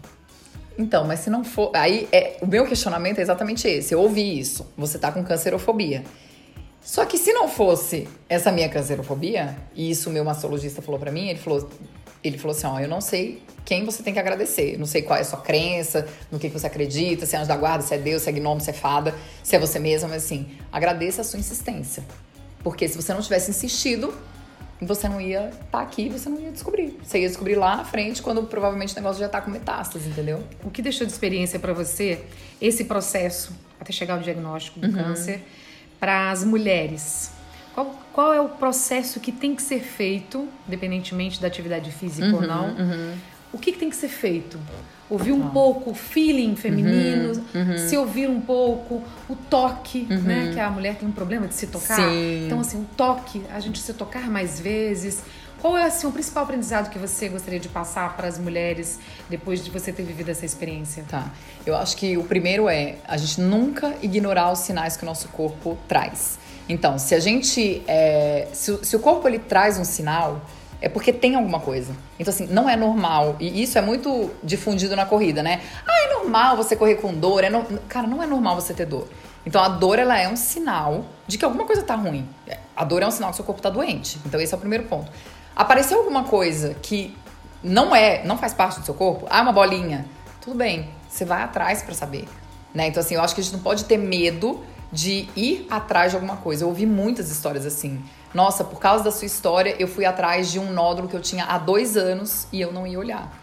Então, 0.82 1.06
mas 1.06 1.20
se 1.20 1.30
não 1.30 1.44
for. 1.44 1.70
Aí, 1.76 2.08
é, 2.12 2.38
o 2.42 2.48
meu 2.48 2.66
questionamento 2.66 3.20
é 3.20 3.22
exatamente 3.22 3.68
esse. 3.68 3.94
Eu 3.94 4.02
ouvi 4.02 4.40
isso. 4.40 4.66
Você 4.76 4.98
tá 4.98 5.12
com 5.12 5.24
cancerofobia. 5.24 6.04
Só 6.82 7.06
que 7.06 7.20
se 7.20 7.32
não 7.32 7.48
fosse 7.48 8.08
essa 8.28 8.52
minha 8.52 8.68
cancerofobia, 8.68 9.56
e 9.76 9.92
isso 9.92 10.10
o 10.10 10.12
meu 10.12 10.26
mastologista 10.26 10.82
falou 10.82 11.00
para 11.00 11.12
mim, 11.12 11.30
ele 11.30 11.38
falou, 11.38 11.70
ele 12.24 12.40
falou 12.40 12.58
assim: 12.58 12.66
ó, 12.66 12.80
eu 12.80 12.88
não 12.88 13.00
sei 13.00 13.44
quem 13.64 13.86
você 13.86 14.02
tem 14.02 14.12
que 14.12 14.20
agradecer. 14.20 14.80
não 14.80 14.88
sei 14.88 15.04
qual 15.04 15.20
é 15.20 15.22
a 15.22 15.26
sua 15.26 15.40
crença, 15.40 16.08
no 16.32 16.40
que 16.40 16.48
você 16.48 16.66
acredita, 16.66 17.28
se 17.28 17.36
é 17.36 17.40
anjo 17.40 17.48
da 17.48 17.56
guarda, 17.56 17.84
se 17.84 17.94
é 17.94 18.00
Deus, 18.00 18.24
se 18.24 18.30
é 18.30 18.32
gnomo, 18.32 18.60
se 18.60 18.72
é 18.72 18.74
fada, 18.74 19.14
se 19.44 19.56
é 19.56 19.60
você 19.60 19.78
mesma, 19.78 20.10
mas 20.10 20.26
assim, 20.26 20.50
agradeça 20.72 21.22
a 21.22 21.24
sua 21.24 21.40
insistência. 21.40 22.04
Porque 22.64 22.88
se 22.88 22.96
você 22.96 23.14
não 23.14 23.22
tivesse 23.22 23.52
insistido, 23.52 24.12
você 24.82 25.08
não 25.08 25.22
ia 25.22 25.50
estar 25.50 25.66
tá 25.72 25.82
aqui, 25.82 26.10
você 26.10 26.28
não 26.28 26.40
ia 26.40 26.52
descobrir. 26.52 26.98
Você 27.04 27.20
ia 27.20 27.28
descobrir 27.28 27.56
lá 27.56 27.78
na 27.78 27.86
frente, 27.86 28.22
quando 28.22 28.44
provavelmente 28.44 28.94
o 28.94 28.96
negócio 28.96 29.20
já 29.20 29.28
está 29.28 29.40
com 29.40 29.52
metástase, 29.52 30.10
entendeu? 30.10 30.44
O 30.64 30.72
que 30.72 30.82
deixou 30.82 31.06
de 31.06 31.14
experiência 31.14 31.60
para 31.60 31.72
você 31.72 32.24
esse 32.60 32.86
processo 32.86 33.54
até 33.80 33.94
chegar 33.94 34.16
ao 34.16 34.22
diagnóstico 34.22 34.80
do 34.80 34.88
uhum. 34.88 34.94
câncer 34.94 35.44
para 36.00 36.32
as 36.32 36.44
mulheres? 36.44 37.32
Qual, 37.76 37.96
qual, 38.12 38.34
é 38.34 38.42
o 38.42 38.50
processo 38.50 39.20
que 39.20 39.32
tem 39.32 39.56
que 39.56 39.62
ser 39.62 39.82
feito, 39.82 40.48
independentemente 40.68 41.40
da 41.40 41.48
atividade 41.48 41.92
física 41.92 42.28
uhum, 42.28 42.36
ou 42.36 42.42
não? 42.42 42.70
Uhum. 42.70 43.16
O 43.54 43.60
que, 43.60 43.72
que, 43.72 43.78
tem 43.78 43.90
que 43.90 43.96
ser 43.96 44.10
feito? 44.10 44.60
Ouvir 45.12 45.34
um 45.34 45.46
ah. 45.46 45.50
pouco 45.50 45.92
o 45.92 45.94
feeling 45.94 46.56
feminino, 46.56 47.34
uhum, 47.54 47.72
uhum. 47.72 47.78
se 47.78 47.98
ouvir 47.98 48.30
um 48.30 48.40
pouco 48.40 49.04
o 49.30 49.36
toque, 49.36 50.08
uhum. 50.10 50.22
né? 50.22 50.52
Que 50.54 50.60
a 50.60 50.70
mulher 50.70 50.96
tem 50.96 51.08
um 51.08 51.12
problema 51.12 51.48
de 51.48 51.54
se 51.54 51.68
tocar. 51.68 51.98
Sim. 51.98 52.46
Então, 52.46 52.62
assim, 52.62 52.80
o 52.82 52.86
toque, 52.96 53.44
a 53.54 53.60
gente 53.60 53.80
se 53.80 53.94
tocar 53.94 54.30
mais 54.32 54.60
vezes. 54.60 55.22
Qual 55.62 55.78
é 55.78 55.84
assim, 55.84 56.08
o 56.08 56.12
principal 56.12 56.44
aprendizado 56.44 56.90
que 56.90 56.98
você 56.98 57.30
gostaria 57.30 57.60
de 57.60 57.68
passar 57.68 58.16
para 58.16 58.28
as 58.28 58.40
mulheres 58.40 59.00
depois 59.30 59.64
de 59.64 59.70
você 59.70 59.92
ter 59.92 60.02
vivido 60.02 60.30
essa 60.30 60.46
experiência? 60.46 61.04
Tá. 61.08 61.30
Eu 61.66 61.76
acho 61.76 61.98
que 61.98 62.18
o 62.18 62.24
primeiro 62.24 62.68
é 62.68 62.96
a 63.08 63.16
gente 63.18 63.40
nunca 63.42 63.94
ignorar 64.02 64.52
os 64.52 64.60
sinais 64.60 64.98
que 64.98 65.04
o 65.04 65.06
nosso 65.06 65.28
corpo 65.28 65.78
traz. 65.88 66.40
Então, 66.68 66.98
se 66.98 67.14
a 67.14 67.20
gente. 67.20 67.84
É, 67.86 68.48
se, 68.54 68.80
se 68.84 68.96
o 68.96 69.00
corpo 69.00 69.28
ele 69.28 69.40
traz 69.40 69.78
um 69.78 69.84
sinal, 69.84 70.42
é 70.82 70.90
porque 70.90 71.14
tem 71.14 71.36
alguma 71.36 71.60
coisa. 71.60 71.94
Então, 72.20 72.34
assim, 72.34 72.48
não 72.48 72.68
é 72.68 72.76
normal. 72.76 73.36
E 73.40 73.62
isso 73.62 73.78
é 73.78 73.82
muito 73.82 74.32
difundido 74.44 74.96
na 74.96 75.06
corrida, 75.06 75.44
né? 75.44 75.62
Ah, 75.88 76.06
é 76.06 76.14
normal 76.16 76.58
você 76.58 76.76
correr 76.76 76.96
com 76.96 77.14
dor. 77.14 77.44
É 77.44 77.50
no... 77.50 77.64
Cara, 77.88 78.08
não 78.08 78.22
é 78.22 78.26
normal 78.26 78.56
você 78.56 78.74
ter 78.74 78.88
dor. 78.88 79.08
Então, 79.46 79.64
a 79.64 79.70
dor, 79.70 80.00
ela 80.00 80.18
é 80.18 80.28
um 80.28 80.36
sinal 80.36 81.06
de 81.28 81.38
que 81.38 81.46
alguma 81.46 81.66
coisa 81.66 81.84
tá 81.84 81.94
ruim. 81.94 82.28
A 82.76 82.84
dor 82.84 83.04
é 83.04 83.08
um 83.08 83.12
sinal 83.12 83.30
que 83.30 83.36
seu 83.36 83.46
corpo 83.46 83.62
tá 83.62 83.70
doente. 83.70 84.20
Então, 84.26 84.42
esse 84.42 84.54
é 84.54 84.58
o 84.58 84.60
primeiro 84.60 84.86
ponto. 84.86 85.12
Apareceu 85.56 86.00
alguma 86.00 86.24
coisa 86.24 86.76
que 86.82 87.16
não 87.64 87.96
é, 87.96 88.24
não 88.26 88.38
faz 88.38 88.54
parte 88.54 88.80
do 88.80 88.86
seu 88.86 88.96
corpo? 88.96 89.28
Ah, 89.30 89.42
uma 89.42 89.52
bolinha. 89.52 90.06
Tudo 90.42 90.58
bem. 90.58 90.90
Você 91.08 91.26
vai 91.26 91.44
atrás 91.44 91.84
para 91.84 91.94
saber. 91.94 92.28
Né? 92.74 92.88
Então, 92.88 93.02
assim, 93.02 93.16
eu 93.16 93.22
acho 93.22 93.36
que 93.36 93.42
a 93.42 93.44
gente 93.44 93.54
não 93.54 93.62
pode 93.62 93.86
ter 93.86 93.98
medo 93.98 94.64
de 94.92 95.30
ir 95.36 95.66
atrás 95.70 96.12
de 96.12 96.18
alguma 96.18 96.38
coisa. 96.38 96.64
Eu 96.64 96.68
ouvi 96.68 96.86
muitas 96.86 97.32
histórias 97.32 97.66
assim. 97.66 98.04
Nossa, 98.34 98.64
por 98.64 98.80
causa 98.80 99.04
da 99.04 99.12
sua 99.12 99.26
história, 99.26 99.76
eu 99.80 99.88
fui 99.88 100.06
atrás 100.06 100.52
de 100.52 100.60
um 100.60 100.72
nódulo 100.72 101.08
que 101.08 101.16
eu 101.16 101.22
tinha 101.22 101.46
há 101.46 101.58
dois 101.58 101.96
anos 101.96 102.48
e 102.52 102.60
eu 102.62 102.72
não 102.72 102.86
ia 102.86 103.00
olhar. 103.00 103.42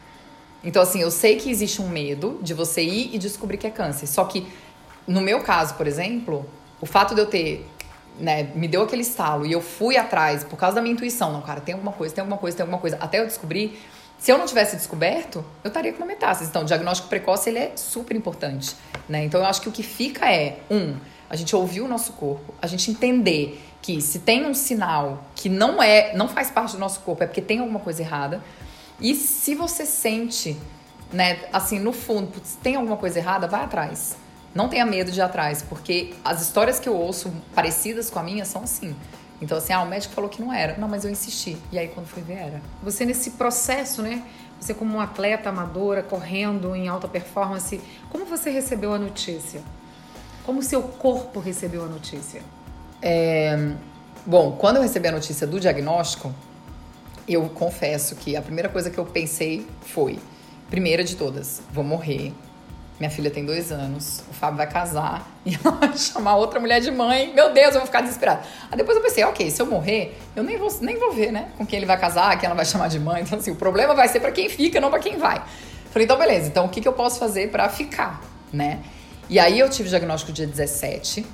Então, 0.62 0.82
assim, 0.82 1.00
eu 1.00 1.10
sei 1.10 1.36
que 1.36 1.50
existe 1.50 1.80
um 1.80 1.88
medo 1.88 2.38
de 2.42 2.52
você 2.52 2.82
ir 2.82 3.14
e 3.14 3.18
descobrir 3.18 3.56
que 3.58 3.66
é 3.66 3.70
câncer. 3.70 4.06
Só 4.06 4.24
que, 4.24 4.46
no 5.06 5.20
meu 5.20 5.40
caso, 5.40 5.74
por 5.74 5.86
exemplo, 5.86 6.46
o 6.80 6.86
fato 6.86 7.14
de 7.14 7.20
eu 7.20 7.26
ter. 7.26 7.66
Né, 8.18 8.50
me 8.56 8.66
deu 8.66 8.82
aquele 8.82 9.02
estalo 9.02 9.46
e 9.46 9.52
eu 9.52 9.60
fui 9.60 9.96
atrás 9.96 10.42
por 10.42 10.56
causa 10.56 10.74
da 10.74 10.82
minha 10.82 10.92
intuição. 10.92 11.32
Não, 11.32 11.40
cara, 11.40 11.60
tem 11.60 11.72
alguma 11.72 11.92
coisa, 11.92 12.12
tem 12.12 12.20
alguma 12.20 12.36
coisa, 12.36 12.56
tem 12.56 12.64
alguma 12.64 12.80
coisa. 12.80 12.96
Até 13.00 13.20
eu 13.20 13.26
descobrir. 13.26 13.80
Se 14.18 14.32
eu 14.32 14.36
não 14.36 14.44
tivesse 14.44 14.74
descoberto, 14.74 15.44
eu 15.62 15.68
estaria 15.68 15.92
com 15.92 15.98
uma 15.98 16.06
metástase. 16.06 16.50
Então, 16.50 16.62
o 16.62 16.64
diagnóstico 16.64 17.08
precoce 17.08 17.48
ele 17.50 17.60
é 17.60 17.72
super 17.76 18.16
importante. 18.16 18.74
Né? 19.08 19.22
Então, 19.22 19.40
eu 19.40 19.46
acho 19.46 19.60
que 19.60 19.68
o 19.68 19.72
que 19.72 19.84
fica 19.84 20.28
é, 20.28 20.58
um, 20.68 20.96
a 21.30 21.36
gente 21.36 21.54
ouvir 21.54 21.80
o 21.80 21.88
nosso 21.88 22.12
corpo, 22.14 22.54
a 22.60 22.66
gente 22.66 22.90
entender 22.90 23.62
que 23.82 24.00
se 24.00 24.20
tem 24.20 24.46
um 24.46 24.54
sinal 24.54 25.24
que 25.34 25.48
não 25.48 25.82
é, 25.82 26.14
não 26.16 26.28
faz 26.28 26.50
parte 26.50 26.72
do 26.72 26.78
nosso 26.78 27.00
corpo, 27.00 27.22
é 27.22 27.26
porque 27.26 27.42
tem 27.42 27.58
alguma 27.60 27.80
coisa 27.80 28.02
errada. 28.02 28.42
E 29.00 29.14
se 29.14 29.54
você 29.54 29.86
sente, 29.86 30.56
né, 31.12 31.38
assim, 31.52 31.78
no 31.78 31.92
fundo, 31.92 32.32
se 32.42 32.56
tem 32.58 32.76
alguma 32.76 32.96
coisa 32.96 33.18
errada, 33.18 33.46
vai 33.46 33.62
atrás. 33.62 34.16
Não 34.54 34.68
tenha 34.68 34.84
medo 34.84 35.12
de 35.12 35.20
ir 35.20 35.22
atrás, 35.22 35.62
porque 35.62 36.14
as 36.24 36.42
histórias 36.42 36.80
que 36.80 36.88
eu 36.88 36.96
ouço 36.96 37.32
parecidas 37.54 38.10
com 38.10 38.18
a 38.18 38.22
minha 38.22 38.44
são 38.44 38.62
assim. 38.62 38.96
Então, 39.40 39.56
assim, 39.56 39.72
ah, 39.72 39.82
o 39.82 39.86
médico 39.86 40.14
falou 40.14 40.28
que 40.28 40.42
não 40.42 40.52
era. 40.52 40.76
Não, 40.78 40.88
mas 40.88 41.04
eu 41.04 41.10
insisti. 41.10 41.56
E 41.70 41.78
aí, 41.78 41.88
quando 41.88 42.06
fui 42.06 42.22
ver, 42.22 42.38
era. 42.38 42.62
Você, 42.82 43.04
nesse 43.04 43.32
processo, 43.32 44.02
né? 44.02 44.24
Você, 44.58 44.74
como 44.74 44.94
uma 44.94 45.04
atleta 45.04 45.48
amadora, 45.48 46.02
correndo 46.02 46.74
em 46.74 46.88
alta 46.88 47.06
performance, 47.06 47.80
como 48.10 48.24
você 48.24 48.50
recebeu 48.50 48.92
a 48.92 48.98
notícia? 48.98 49.62
Como 50.48 50.60
o 50.60 50.62
seu 50.62 50.82
corpo 50.82 51.40
recebeu 51.40 51.84
a 51.84 51.86
notícia? 51.86 52.40
É, 53.02 53.54
bom, 54.24 54.52
quando 54.52 54.76
eu 54.76 54.82
recebi 54.82 55.06
a 55.06 55.12
notícia 55.12 55.46
do 55.46 55.60
diagnóstico, 55.60 56.34
eu 57.28 57.50
confesso 57.50 58.16
que 58.16 58.34
a 58.34 58.40
primeira 58.40 58.70
coisa 58.70 58.88
que 58.88 58.96
eu 58.96 59.04
pensei 59.04 59.66
foi: 59.82 60.18
primeira 60.70 61.04
de 61.04 61.16
todas, 61.16 61.60
vou 61.70 61.84
morrer. 61.84 62.32
Minha 62.98 63.10
filha 63.10 63.30
tem 63.30 63.44
dois 63.44 63.70
anos, 63.70 64.22
o 64.30 64.32
Fábio 64.32 64.56
vai 64.56 64.66
casar 64.66 65.30
e 65.44 65.54
ela 65.54 65.76
vai 65.76 65.94
chamar 65.98 66.36
outra 66.36 66.58
mulher 66.58 66.80
de 66.80 66.90
mãe. 66.90 67.30
Meu 67.34 67.52
Deus, 67.52 67.74
eu 67.74 67.80
vou 67.80 67.86
ficar 67.86 68.00
desesperada. 68.00 68.40
Aí 68.70 68.78
depois 68.78 68.96
eu 68.96 69.02
pensei, 69.02 69.24
ok, 69.24 69.50
se 69.50 69.60
eu 69.60 69.66
morrer, 69.66 70.16
eu 70.34 70.42
nem 70.42 70.56
vou, 70.56 70.74
nem 70.80 70.98
vou 70.98 71.12
ver, 71.12 71.30
né? 71.30 71.50
Com 71.58 71.66
quem 71.66 71.76
ele 71.76 71.84
vai 71.84 72.00
casar, 72.00 72.38
quem 72.38 72.46
ela 72.46 72.56
vai 72.56 72.64
chamar 72.64 72.88
de 72.88 72.98
mãe. 72.98 73.20
Então, 73.20 73.38
assim, 73.38 73.50
o 73.50 73.56
problema 73.56 73.94
vai 73.94 74.08
ser 74.08 74.20
para 74.20 74.32
quem 74.32 74.48
fica, 74.48 74.80
não 74.80 74.88
para 74.88 75.00
quem 75.00 75.18
vai. 75.18 75.42
Falei, 75.90 76.06
então 76.06 76.16
beleza, 76.16 76.48
então 76.48 76.64
o 76.64 76.70
que, 76.70 76.80
que 76.80 76.88
eu 76.88 76.94
posso 76.94 77.18
fazer 77.18 77.50
para 77.50 77.68
ficar, 77.68 78.22
né? 78.50 78.80
E 79.28 79.38
aí 79.38 79.58
eu 79.58 79.68
tive 79.68 79.88
o 79.88 79.90
diagnóstico 79.90 80.32
dia 80.32 80.46
17, 80.46 81.26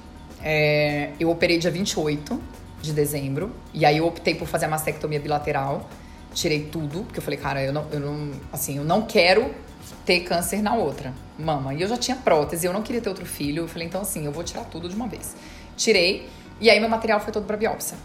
é, 0.43 1.13
eu 1.21 1.31
operei 1.31 1.59
dia 1.59 1.71
28 1.71 2.41
de 2.83 2.93
dezembro, 2.93 3.53
e 3.73 3.85
aí 3.87 3.99
eu 3.99 4.07
optei 4.07 4.35
por 4.35 4.49
fazer 4.49 4.65
a 4.65 4.69
mastectomia 4.69 5.21
bilateral, 5.21 5.89
tirei 6.35 6.65
tudo, 6.65 7.05
porque 7.05 7.21
eu 7.21 7.23
falei, 7.23 7.39
cara, 7.39 7.63
eu 7.63 7.73
não, 7.73 7.87
eu 7.93 8.01
não, 8.01 8.33
assim, 8.53 8.79
eu 8.79 8.85
não 8.85 9.03
quero 9.03 9.55
ter 10.05 10.21
câncer 10.21 10.61
na 10.61 10.75
outra 10.75 11.15
mama. 11.39 11.73
E 11.73 11.83
eu 11.83 11.89
já 11.89 11.97
tinha 11.97 12.17
prótese, 12.17 12.67
eu 12.67 12.73
não 12.73 12.83
queria 12.83 13.01
ter 13.01 13.09
outro 13.09 13.25
filho. 13.25 13.63
Eu 13.63 13.69
falei, 13.69 13.87
então 13.87 14.01
assim, 14.01 14.27
eu 14.27 14.33
vou 14.33 14.43
tirar 14.43 14.65
tudo 14.65 14.89
de 14.89 14.97
uma 14.97 15.07
vez. 15.07 15.37
Tirei, 15.77 16.29
e 16.61 16.69
aí 16.69 16.81
meu 16.81 16.89
material 16.89 17.21
foi 17.21 17.33
todo 17.33 17.47
para 17.47 17.57
biópsia. 17.57 17.97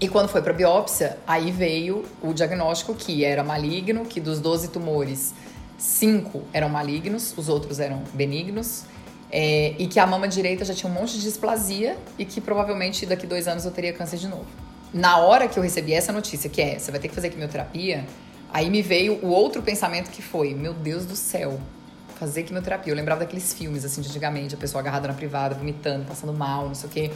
E 0.00 0.08
quando 0.08 0.28
foi 0.28 0.42
para 0.42 0.52
biópsia, 0.52 1.18
aí 1.26 1.50
veio 1.50 2.04
o 2.20 2.32
diagnóstico 2.32 2.94
que 2.94 3.24
era 3.24 3.44
maligno, 3.44 4.04
que 4.04 4.20
dos 4.20 4.40
12 4.40 4.68
tumores, 4.68 5.32
5 5.78 6.42
eram 6.52 6.68
malignos, 6.68 7.32
os 7.36 7.48
outros 7.48 7.78
eram 7.78 8.02
benignos. 8.12 8.84
É, 9.36 9.74
e 9.78 9.88
que 9.88 9.98
a 9.98 10.06
mama 10.06 10.28
direita 10.28 10.64
já 10.64 10.72
tinha 10.72 10.88
um 10.88 10.94
monte 10.94 11.14
de 11.14 11.22
displasia 11.22 11.96
e 12.16 12.24
que 12.24 12.40
provavelmente 12.40 13.04
daqui 13.04 13.26
dois 13.26 13.48
anos 13.48 13.64
eu 13.64 13.72
teria 13.72 13.92
câncer 13.92 14.16
de 14.16 14.28
novo. 14.28 14.46
Na 14.92 15.18
hora 15.18 15.48
que 15.48 15.58
eu 15.58 15.62
recebi 15.62 15.92
essa 15.92 16.12
notícia, 16.12 16.48
que 16.48 16.62
é, 16.62 16.78
você 16.78 16.92
vai 16.92 17.00
ter 17.00 17.08
que 17.08 17.14
fazer 17.16 17.30
quimioterapia, 17.30 18.04
Aí 18.54 18.70
me 18.70 18.80
veio 18.82 19.14
o 19.14 19.30
outro 19.30 19.60
pensamento 19.60 20.10
que 20.12 20.22
foi: 20.22 20.54
meu 20.54 20.72
Deus 20.72 21.04
do 21.04 21.16
céu, 21.16 21.58
fazer 22.20 22.44
quimioterapia. 22.44 22.92
Eu 22.92 22.96
lembrava 22.96 23.18
daqueles 23.18 23.52
filmes, 23.52 23.84
assim, 23.84 24.00
de 24.00 24.08
antigamente, 24.08 24.54
a 24.54 24.58
pessoa 24.58 24.80
agarrada 24.80 25.08
na 25.08 25.14
privada, 25.14 25.56
vomitando, 25.56 26.04
passando 26.04 26.32
mal, 26.32 26.68
não 26.68 26.74
sei 26.74 26.88
o 26.88 26.92
quê. 26.92 27.10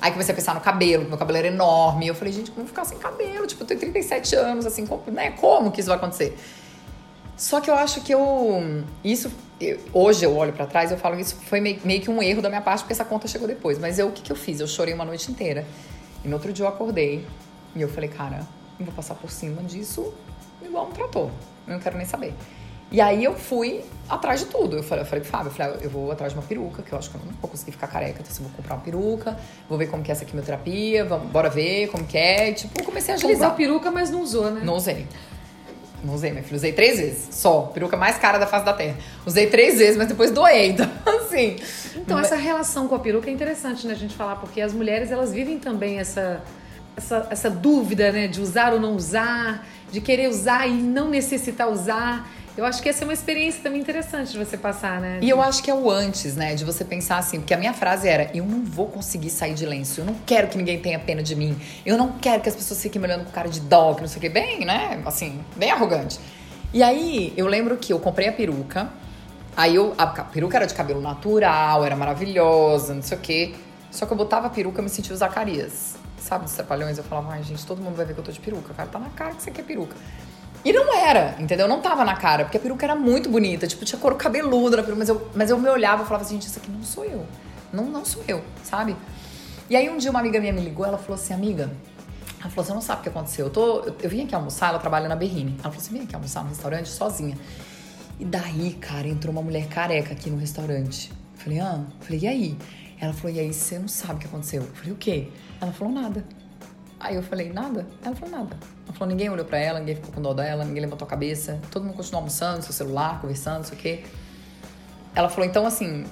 Aí 0.00 0.12
comecei 0.12 0.32
a 0.32 0.36
pensar 0.36 0.54
no 0.54 0.60
cabelo, 0.60 1.08
meu 1.08 1.18
cabelo 1.18 1.38
era 1.38 1.48
enorme. 1.48 2.06
Eu 2.06 2.14
falei, 2.14 2.32
gente, 2.32 2.52
como 2.52 2.64
ficar 2.64 2.84
sem 2.84 2.96
cabelo? 2.96 3.44
Tipo, 3.44 3.64
eu 3.64 3.66
tenho 3.66 3.80
37 3.80 4.36
anos, 4.36 4.64
assim, 4.64 4.86
como, 4.86 5.02
né? 5.10 5.32
Como 5.32 5.72
que 5.72 5.80
isso 5.80 5.88
vai 5.88 5.96
acontecer? 5.96 6.38
Só 7.36 7.60
que 7.60 7.68
eu 7.68 7.74
acho 7.74 8.00
que 8.02 8.14
eu. 8.14 8.84
Isso. 9.02 9.32
Eu, 9.60 9.78
hoje 9.92 10.24
eu 10.24 10.36
olho 10.36 10.52
para 10.52 10.66
trás 10.66 10.90
e 10.90 10.94
eu 10.94 10.98
falo 10.98 11.18
isso 11.18 11.34
foi 11.36 11.60
meio, 11.60 11.80
meio, 11.84 12.00
que 12.00 12.08
um 12.08 12.22
erro 12.22 12.40
da 12.40 12.48
minha 12.48 12.60
parte, 12.60 12.80
porque 12.80 12.92
essa 12.92 13.04
conta 13.04 13.26
chegou 13.26 13.48
depois. 13.48 13.78
Mas 13.78 13.98
eu, 13.98 14.08
o 14.08 14.12
que, 14.12 14.22
que 14.22 14.30
eu 14.30 14.36
fiz? 14.36 14.60
Eu 14.60 14.66
chorei 14.68 14.94
uma 14.94 15.04
noite 15.04 15.30
inteira. 15.30 15.66
E 16.24 16.28
no 16.28 16.34
outro 16.34 16.52
dia 16.52 16.64
eu 16.64 16.68
acordei 16.68 17.26
e 17.74 17.80
eu 17.80 17.88
falei, 17.88 18.08
cara, 18.08 18.46
eu 18.78 18.86
vou 18.86 18.94
passar 18.94 19.14
por 19.14 19.30
cima 19.30 19.62
disso 19.62 20.12
igual 20.62 20.86
um 20.86 20.92
trator. 20.92 21.30
Eu 21.66 21.74
não 21.74 21.80
quero 21.80 21.96
nem 21.96 22.06
saber. 22.06 22.34
E 22.90 23.00
aí 23.00 23.22
eu 23.22 23.34
fui 23.34 23.84
atrás 24.08 24.40
de 24.40 24.46
tudo. 24.46 24.76
Eu 24.76 24.82
falei, 24.82 25.02
eu 25.02 25.06
falei 25.06 25.20
pro 25.20 25.30
Fábio, 25.30 25.48
eu, 25.48 25.54
falei, 25.54 25.74
ah, 25.74 25.78
eu 25.82 25.90
vou 25.90 26.10
atrás 26.10 26.32
de 26.32 26.38
uma 26.38 26.44
peruca, 26.44 26.82
que 26.82 26.92
eu 26.92 26.98
acho 26.98 27.10
que 27.10 27.16
eu 27.16 27.20
não 27.24 27.32
vou 27.32 27.50
conseguir 27.50 27.72
ficar 27.72 27.86
careca, 27.86 28.20
então 28.20 28.34
eu 28.34 28.42
vou 28.44 28.52
comprar 28.52 28.76
uma 28.76 28.82
peruca, 28.82 29.38
vou 29.68 29.76
ver 29.76 29.88
como 29.88 30.02
que 30.02 30.10
é 30.10 30.12
essa 30.12 30.24
quimioterapia, 30.24 31.04
vamos, 31.04 31.30
bora 31.30 31.50
ver 31.50 31.88
como 31.88 32.04
que 32.04 32.16
é. 32.16 32.50
E, 32.50 32.54
tipo, 32.54 32.82
comecei 32.82 33.12
a 33.12 33.16
agilizar. 33.16 33.50
Comprou 33.50 33.68
peruca, 33.68 33.90
mas 33.90 34.10
não 34.10 34.22
usou, 34.22 34.50
né? 34.50 34.62
Não 34.64 34.74
usei. 34.74 35.06
Não 36.02 36.14
usei, 36.14 36.30
meu 36.32 36.42
filho. 36.42 36.56
Usei 36.56 36.72
três 36.72 36.98
vezes. 36.98 37.28
Só. 37.30 37.62
Peruca 37.74 37.96
mais 37.96 38.16
cara 38.18 38.38
da 38.38 38.46
face 38.46 38.64
da 38.64 38.72
terra. 38.72 38.96
Usei 39.26 39.46
três 39.46 39.78
vezes, 39.78 39.96
mas 39.96 40.08
depois 40.08 40.30
doei. 40.30 40.76
Então, 40.78 40.88
assim. 41.20 41.56
Então, 41.96 42.16
mas... 42.16 42.26
essa 42.26 42.36
relação 42.36 42.88
com 42.88 42.94
a 42.94 42.98
peruca 42.98 43.28
é 43.28 43.32
interessante, 43.32 43.86
né, 43.86 43.92
a 43.92 43.96
gente 43.96 44.14
falar, 44.14 44.36
porque 44.36 44.60
as 44.60 44.72
mulheres, 44.72 45.10
elas 45.10 45.32
vivem 45.32 45.58
também 45.58 45.98
essa, 45.98 46.42
essa, 46.96 47.26
essa 47.30 47.50
dúvida, 47.50 48.10
né, 48.10 48.28
de 48.28 48.40
usar 48.40 48.72
ou 48.72 48.80
não 48.80 48.94
usar 48.94 49.64
de 49.90 50.00
querer 50.00 50.28
usar 50.28 50.66
e 50.66 50.72
não 50.72 51.08
necessitar 51.08 51.68
usar. 51.68 52.28
Eu 52.58 52.64
acho 52.64 52.82
que 52.82 52.88
essa 52.88 53.04
é 53.04 53.06
uma 53.06 53.12
experiência 53.12 53.62
também 53.62 53.80
interessante 53.80 54.32
de 54.32 54.36
você 54.36 54.56
passar, 54.56 55.00
né? 55.00 55.20
E 55.22 55.30
eu 55.30 55.40
acho 55.40 55.62
que 55.62 55.70
é 55.70 55.74
o 55.74 55.88
antes, 55.88 56.34
né? 56.34 56.56
De 56.56 56.64
você 56.64 56.84
pensar 56.84 57.18
assim, 57.18 57.38
porque 57.38 57.54
a 57.54 57.56
minha 57.56 57.72
frase 57.72 58.08
era: 58.08 58.36
eu 58.36 58.44
não 58.44 58.64
vou 58.64 58.88
conseguir 58.88 59.30
sair 59.30 59.54
de 59.54 59.64
lenço, 59.64 60.00
eu 60.00 60.04
não 60.04 60.16
quero 60.26 60.48
que 60.48 60.58
ninguém 60.58 60.76
tenha 60.80 60.98
pena 60.98 61.22
de 61.22 61.36
mim, 61.36 61.56
eu 61.86 61.96
não 61.96 62.18
quero 62.18 62.42
que 62.42 62.48
as 62.48 62.56
pessoas 62.56 62.82
fiquem 62.82 63.00
me 63.00 63.06
olhando 63.06 63.26
com 63.26 63.30
cara 63.30 63.48
de 63.48 63.60
dó, 63.60 63.94
que 63.94 64.00
não 64.00 64.08
sei 64.08 64.18
o 64.18 64.20
que, 64.22 64.28
bem, 64.28 64.64
né? 64.64 65.00
Assim, 65.06 65.40
bem 65.54 65.70
arrogante. 65.70 66.18
E 66.74 66.82
aí 66.82 67.32
eu 67.36 67.46
lembro 67.46 67.76
que 67.76 67.92
eu 67.92 68.00
comprei 68.00 68.26
a 68.26 68.32
peruca, 68.32 68.88
aí 69.56 69.76
eu, 69.76 69.94
a 69.96 70.08
peruca 70.08 70.56
era 70.56 70.66
de 70.66 70.74
cabelo 70.74 71.00
natural, 71.00 71.84
era 71.84 71.94
maravilhosa, 71.94 72.92
não 72.92 73.02
sei 73.02 73.16
o 73.16 73.20
que. 73.20 73.54
Só 73.88 74.04
que 74.04 74.12
eu 74.12 74.16
botava 74.16 74.48
a 74.48 74.50
peruca 74.50 74.80
e 74.80 74.82
me 74.82 74.90
sentia 74.90 75.14
o 75.14 75.16
Zacarias 75.16 75.94
sabe, 76.18 76.44
dos 76.44 76.54
trapalhões, 76.54 76.98
eu 76.98 77.04
falava, 77.04 77.32
ai, 77.32 77.42
gente, 77.44 77.64
todo 77.64 77.80
mundo 77.80 77.94
vai 77.94 78.04
ver 78.04 78.14
que 78.14 78.20
eu 78.20 78.24
tô 78.24 78.32
de 78.32 78.40
peruca. 78.40 78.74
Cara, 78.74 78.88
tá 78.88 78.98
na 78.98 79.10
cara 79.10 79.34
que 79.34 79.42
você 79.42 79.52
quer 79.52 79.62
peruca. 79.62 79.94
E 80.64 80.72
não 80.72 80.94
era, 80.94 81.36
entendeu? 81.38 81.68
Não 81.68 81.80
tava 81.80 82.04
na 82.04 82.16
cara, 82.16 82.44
porque 82.44 82.56
a 82.56 82.60
peruca 82.60 82.84
era 82.84 82.94
muito 82.94 83.28
bonita, 83.28 83.66
tipo, 83.66 83.84
tinha 83.84 83.98
couro 83.98 84.16
cabeludo 84.16 84.76
na 84.76 84.82
peruca, 84.82 84.98
mas 84.98 85.08
eu, 85.08 85.30
mas 85.34 85.50
eu 85.50 85.58
me 85.58 85.68
olhava 85.68 86.02
e 86.02 86.06
falava 86.06 86.24
assim, 86.24 86.34
gente, 86.34 86.48
isso 86.48 86.58
aqui 86.58 86.70
não 86.70 86.82
sou 86.82 87.04
eu. 87.04 87.24
Não, 87.72 87.84
não 87.84 88.04
sou 88.04 88.22
eu, 88.26 88.42
sabe? 88.64 88.96
E 89.70 89.76
aí 89.76 89.88
um 89.88 89.98
dia 89.98 90.10
uma 90.10 90.20
amiga 90.20 90.40
minha 90.40 90.52
me 90.52 90.60
ligou, 90.60 90.84
ela 90.84 90.98
falou 90.98 91.14
assim, 91.14 91.32
amiga, 91.32 91.70
ela 92.40 92.50
falou, 92.50 92.64
você 92.64 92.72
não 92.72 92.80
sabe 92.80 93.00
o 93.00 93.02
que 93.02 93.08
aconteceu. 93.08 93.46
Eu, 93.46 93.50
tô, 93.50 93.80
eu, 93.80 93.96
eu 94.02 94.10
vim 94.10 94.24
aqui 94.24 94.34
almoçar, 94.34 94.68
ela 94.68 94.78
trabalha 94.78 95.08
na 95.08 95.16
Berrine. 95.16 95.56
Ela 95.58 95.70
falou, 95.70 95.80
você 95.80 95.92
vem 95.92 96.02
aqui 96.02 96.14
almoçar 96.14 96.42
no 96.42 96.50
restaurante 96.50 96.88
sozinha. 96.88 97.36
E 98.18 98.24
daí, 98.24 98.76
cara, 98.80 99.08
entrou 99.08 99.32
uma 99.32 99.42
mulher 99.42 99.68
careca 99.68 100.12
aqui 100.12 100.30
no 100.30 100.38
restaurante. 100.38 101.10
Eu 101.10 101.42
falei, 101.42 101.60
ah, 101.60 101.84
eu 101.84 102.04
falei, 102.04 102.20
e 102.20 102.26
aí? 102.26 102.58
Ela 103.00 103.12
falou, 103.12 103.36
e 103.36 103.40
aí, 103.40 103.52
você 103.52 103.78
não 103.78 103.88
sabe 103.88 104.14
o 104.14 104.18
que 104.18 104.26
aconteceu? 104.26 104.62
Eu 104.62 104.68
falei, 104.68 104.92
o 104.92 104.96
quê? 104.96 105.28
Ela 105.60 105.72
falou, 105.72 105.92
nada. 105.92 106.24
Aí 107.00 107.14
eu 107.14 107.22
falei, 107.22 107.52
nada? 107.52 107.86
Ela 108.04 108.16
falou, 108.16 108.38
nada. 108.38 108.56
Ela 108.86 108.92
falou, 108.96 109.08
ninguém 109.08 109.30
olhou 109.30 109.44
pra 109.44 109.58
ela, 109.58 109.78
ninguém 109.78 109.94
ficou 109.94 110.12
com 110.12 110.20
dó 110.20 110.34
dela, 110.34 110.64
ninguém 110.64 110.82
levantou 110.82 111.06
a 111.06 111.08
cabeça, 111.08 111.60
todo 111.70 111.84
mundo 111.84 111.94
continuou 111.94 112.20
almoçando, 112.20 112.62
seu 112.62 112.72
celular, 112.72 113.20
conversando, 113.20 113.58
não 113.58 113.64
sei 113.64 113.78
o 113.78 113.80
quê. 113.80 114.04
Ela 115.14 115.28
falou, 115.28 115.48
então 115.48 115.64
assim, 115.66 116.04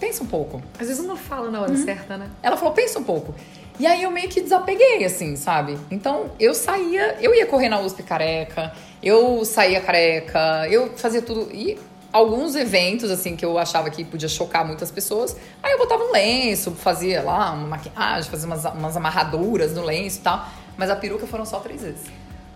pensa 0.00 0.22
um 0.22 0.26
pouco. 0.26 0.62
Às 0.78 0.88
vezes 0.88 1.04
não 1.04 1.16
fala 1.16 1.50
na 1.50 1.60
hora 1.60 1.70
uhum. 1.70 1.84
certa, 1.84 2.16
né? 2.16 2.30
Ela 2.42 2.56
falou, 2.56 2.72
pensa 2.72 2.98
um 2.98 3.04
pouco. 3.04 3.34
E 3.78 3.86
aí 3.86 4.02
eu 4.02 4.10
meio 4.10 4.28
que 4.28 4.40
desapeguei, 4.40 5.04
assim, 5.04 5.36
sabe? 5.36 5.78
Então 5.90 6.30
eu 6.40 6.54
saía, 6.54 7.16
eu 7.20 7.34
ia 7.34 7.46
correr 7.46 7.68
na 7.68 7.78
USP 7.78 8.02
careca, 8.02 8.72
eu 9.02 9.44
saía 9.44 9.80
careca, 9.80 10.66
eu 10.68 10.96
fazia 10.96 11.22
tudo. 11.22 11.48
E 11.52 11.78
alguns 12.12 12.54
eventos, 12.54 13.10
assim, 13.10 13.36
que 13.36 13.44
eu 13.44 13.58
achava 13.58 13.90
que 13.90 14.04
podia 14.04 14.28
chocar 14.28 14.64
muitas 14.64 14.90
pessoas. 14.90 15.36
Aí 15.62 15.72
eu 15.72 15.78
botava 15.78 16.02
um 16.04 16.12
lenço, 16.12 16.72
fazia 16.72 17.22
lá 17.22 17.52
uma 17.52 17.68
maquiagem, 17.68 18.30
fazia 18.30 18.46
umas, 18.46 18.64
umas 18.64 18.96
amarraduras 18.96 19.72
no 19.74 19.84
lenço 19.84 20.18
e 20.18 20.22
tal. 20.22 20.46
Mas 20.76 20.90
a 20.90 20.96
peruca 20.96 21.26
foram 21.26 21.44
só 21.44 21.60
três 21.60 21.82
vezes. 21.82 22.02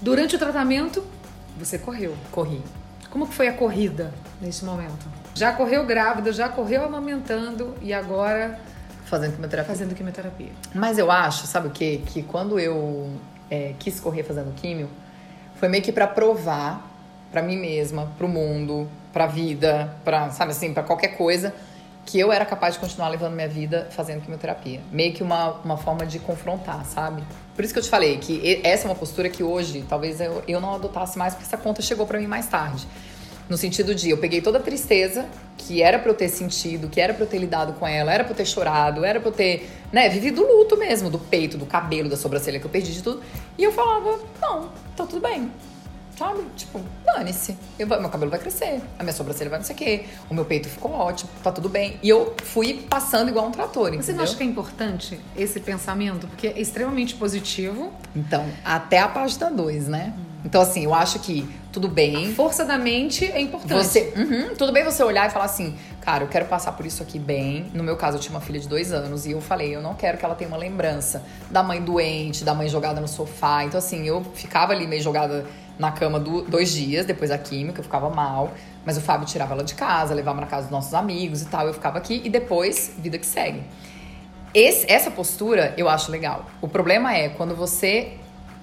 Durante 0.01 0.37
o 0.37 0.39
tratamento, 0.39 1.05
você 1.57 1.79
correu? 1.79 2.15
Corri. 2.31 2.63
Como 3.11 3.27
que 3.27 3.35
foi 3.35 3.47
a 3.47 3.53
corrida 3.53 4.13
nesse 4.41 4.65
momento? 4.65 5.07
Já 5.35 5.53
correu 5.53 5.85
grávida, 5.85 6.33
já 6.33 6.49
correu 6.49 6.85
amamentando 6.85 7.75
e 7.83 7.93
agora... 7.93 8.59
Fazendo 9.05 9.35
quimioterapia. 9.35 9.75
Fazendo 9.75 9.95
quimioterapia. 9.95 10.53
Mas 10.75 10.99
eu 10.99 11.11
acho, 11.11 11.47
sabe 11.47 11.69
o 11.69 11.71
quê? 11.71 12.01
Que 12.07 12.23
quando 12.23 12.59
eu 12.59 13.11
é, 13.51 13.75
quis 13.79 14.01
correr 14.01 14.23
fazendo 14.23 14.55
químio, 14.55 14.89
foi 15.57 15.69
meio 15.69 15.83
que 15.83 15.93
para 15.93 16.07
provar 16.07 16.92
para 17.33 17.43
mim 17.43 17.57
mesma, 17.57 18.13
para 18.17 18.27
o 18.27 18.29
mundo, 18.29 18.89
para 19.13 19.25
a 19.25 19.27
vida, 19.27 19.97
para, 20.05 20.31
sabe 20.31 20.53
assim, 20.53 20.73
para 20.73 20.83
qualquer 20.83 21.17
coisa, 21.17 21.53
que 22.05 22.19
eu 22.21 22.31
era 22.31 22.45
capaz 22.45 22.75
de 22.75 22.81
continuar 22.81 23.09
levando 23.09 23.35
minha 23.35 23.49
vida 23.49 23.89
fazendo 23.91 24.21
quimioterapia. 24.21 24.81
Meio 24.93 25.15
que 25.15 25.23
uma, 25.23 25.53
uma 25.65 25.77
forma 25.77 26.05
de 26.05 26.19
confrontar, 26.19 26.85
sabe? 26.85 27.23
Por 27.55 27.65
isso 27.65 27.73
que 27.73 27.79
eu 27.79 27.83
te 27.83 27.89
falei 27.89 28.19
que 28.19 28.61
essa 28.63 28.87
é 28.87 28.91
uma 28.91 28.95
postura 28.95 29.29
que 29.29 29.43
hoje 29.43 29.85
talvez 29.89 30.21
eu, 30.21 30.43
eu 30.47 30.61
não 30.61 30.75
adotasse 30.75 31.19
mais, 31.19 31.35
porque 31.35 31.47
essa 31.47 31.57
conta 31.57 31.81
chegou 31.81 32.07
para 32.07 32.19
mim 32.19 32.27
mais 32.27 32.47
tarde. 32.47 32.87
No 33.49 33.57
sentido 33.57 33.95
de 33.95 34.11
eu 34.11 34.19
peguei 34.19 34.41
toda 34.41 34.59
a 34.59 34.63
tristeza 34.63 35.27
que 35.59 35.83
era 35.83 35.99
para 35.99 36.11
eu 36.11 36.15
ter 36.15 36.29
sentido, 36.29 36.89
que 36.89 37.01
era 37.01 37.15
para 37.15 37.25
eu 37.25 37.29
ter 37.29 37.39
lidado 37.39 37.75
com 37.75 37.87
ela, 37.87 38.13
era 38.13 38.25
para 38.25 38.33
eu 38.33 38.37
ter 38.37 38.47
chorado, 38.47 39.05
era 39.05 39.21
para 39.21 39.29
eu 39.29 39.33
ter, 39.33 39.71
né, 39.93 40.09
vivido 40.09 40.43
luto 40.43 40.77
mesmo, 40.77 41.09
do 41.09 41.19
peito, 41.19 41.57
do 41.57 41.67
cabelo, 41.67 42.09
da 42.09 42.17
sobrancelha 42.17 42.59
que 42.59 42.67
eu 42.67 42.71
perdi 42.71 42.93
de 42.93 43.03
tudo. 43.03 43.23
E 43.57 43.63
eu 43.63 43.73
falava: 43.73 44.19
"Não, 44.41 44.71
tá 44.97 45.07
tudo 45.07 45.21
bem. 45.21 45.51
Sabe? 46.17 46.43
Tipo, 46.57 46.81
dane-se. 47.05 47.57
Meu 47.79 47.89
cabelo 48.09 48.31
vai 48.31 48.39
crescer, 48.39 48.81
a 48.99 49.03
minha 49.03 49.13
sobrancelha 49.13 49.51
vai 49.51 49.59
não 49.59 49.67
sei 49.67 49.75
o 49.75 49.79
quê, 49.79 50.05
o 50.29 50.35
meu 50.35 50.45
peito 50.45 50.69
ficou 50.69 50.93
ótimo, 50.93 51.31
tá 51.43 51.51
tudo 51.51 51.69
bem. 51.69 51.99
E 52.03 52.09
eu 52.09 52.35
fui 52.45 52.85
passando 52.89 53.29
igual 53.29 53.47
um 53.47 53.51
trator, 53.51 53.89
entendeu? 53.89 54.05
Você 54.05 54.13
não 54.13 54.25
acha 54.25 54.37
que 54.37 54.43
é 54.43 54.47
importante 54.47 55.21
esse 55.37 55.61
pensamento? 55.61 56.27
Porque 56.27 56.49
é 56.49 56.61
extremamente 56.61 57.15
positivo. 57.15 57.93
Então, 58.15 58.47
até 58.65 58.99
a 59.01 59.09
página 59.09 59.51
2, 59.51 59.89
né? 59.89 60.15
Hum. 60.17 60.33
Então, 60.45 60.61
assim, 60.61 60.85
eu 60.85 60.95
acho 60.95 61.19
que 61.21 61.49
tudo 61.71 61.89
bem. 61.89 62.31
A 62.31 62.35
força 62.35 62.65
da 62.65 62.77
mente 62.77 63.25
é 63.25 63.41
importante. 63.41 63.73
Você, 63.73 64.13
uhum, 64.17 64.55
tudo 64.57 64.73
bem 64.73 64.85
você 64.85 65.03
olhar 65.03 65.29
e 65.29 65.33
falar 65.33 65.47
assim, 65.47 65.77
cara, 66.01 66.25
eu 66.25 66.29
quero 66.29 66.47
passar 66.47 66.73
por 66.73 66.85
isso 66.85 67.03
aqui 67.03 67.19
bem. 67.19 67.71
No 67.73 67.83
meu 67.83 67.97
caso, 67.97 68.17
eu 68.17 68.21
tinha 68.21 68.35
uma 68.35 68.41
filha 68.41 68.61
de 68.61 68.69
dois 68.69 68.93
anos 68.93 69.25
e 69.25 69.31
eu 69.31 69.41
falei, 69.41 69.75
eu 69.75 69.81
não 69.81 69.95
quero 69.95 70.19
que 70.19 70.25
ela 70.25 70.35
tenha 70.35 70.49
uma 70.49 70.57
lembrança 70.57 71.23
da 71.51 71.63
mãe 71.63 71.81
doente, 71.81 72.45
da 72.45 72.55
mãe 72.55 72.69
jogada 72.69 73.01
no 73.01 73.09
sofá. 73.09 73.65
Então, 73.65 73.79
assim, 73.79 74.07
eu 74.07 74.23
ficava 74.35 74.73
ali 74.73 74.87
meio 74.87 75.03
jogada 75.03 75.47
na 75.79 75.91
cama 75.93 76.21
do, 76.21 76.43
dois 76.43 76.73
dias 76.73 77.07
depois 77.07 77.31
da 77.31 77.39
química, 77.39 77.81
eu 77.81 77.85
ficava 77.85 78.11
mal. 78.11 78.53
Mas 78.85 78.97
o 78.97 79.01
Fábio 79.01 79.27
tirava 79.27 79.55
ela 79.55 79.65
de 79.65 79.75
casa, 79.75 80.13
levava 80.15 80.41
na 80.41 80.47
casa 80.47 80.63
dos 80.63 80.73
nossos 80.73 80.93
amigos 80.95 81.43
e 81.43 81.47
tal. 81.47 81.67
Eu 81.67 81.75
ficava 81.75 81.99
aqui 81.99 82.21
e 82.25 82.29
depois, 82.29 82.95
vida 82.99 83.19
que 83.19 83.27
segue. 83.27 83.63
Esse, 84.55 84.91
essa 84.91 85.11
postura 85.11 85.73
eu 85.79 85.89
acho 85.89 86.11
legal. 86.11 86.47
O 86.61 86.69
problema 86.69 87.15
é 87.15 87.29
quando 87.31 87.55
você 87.55 88.15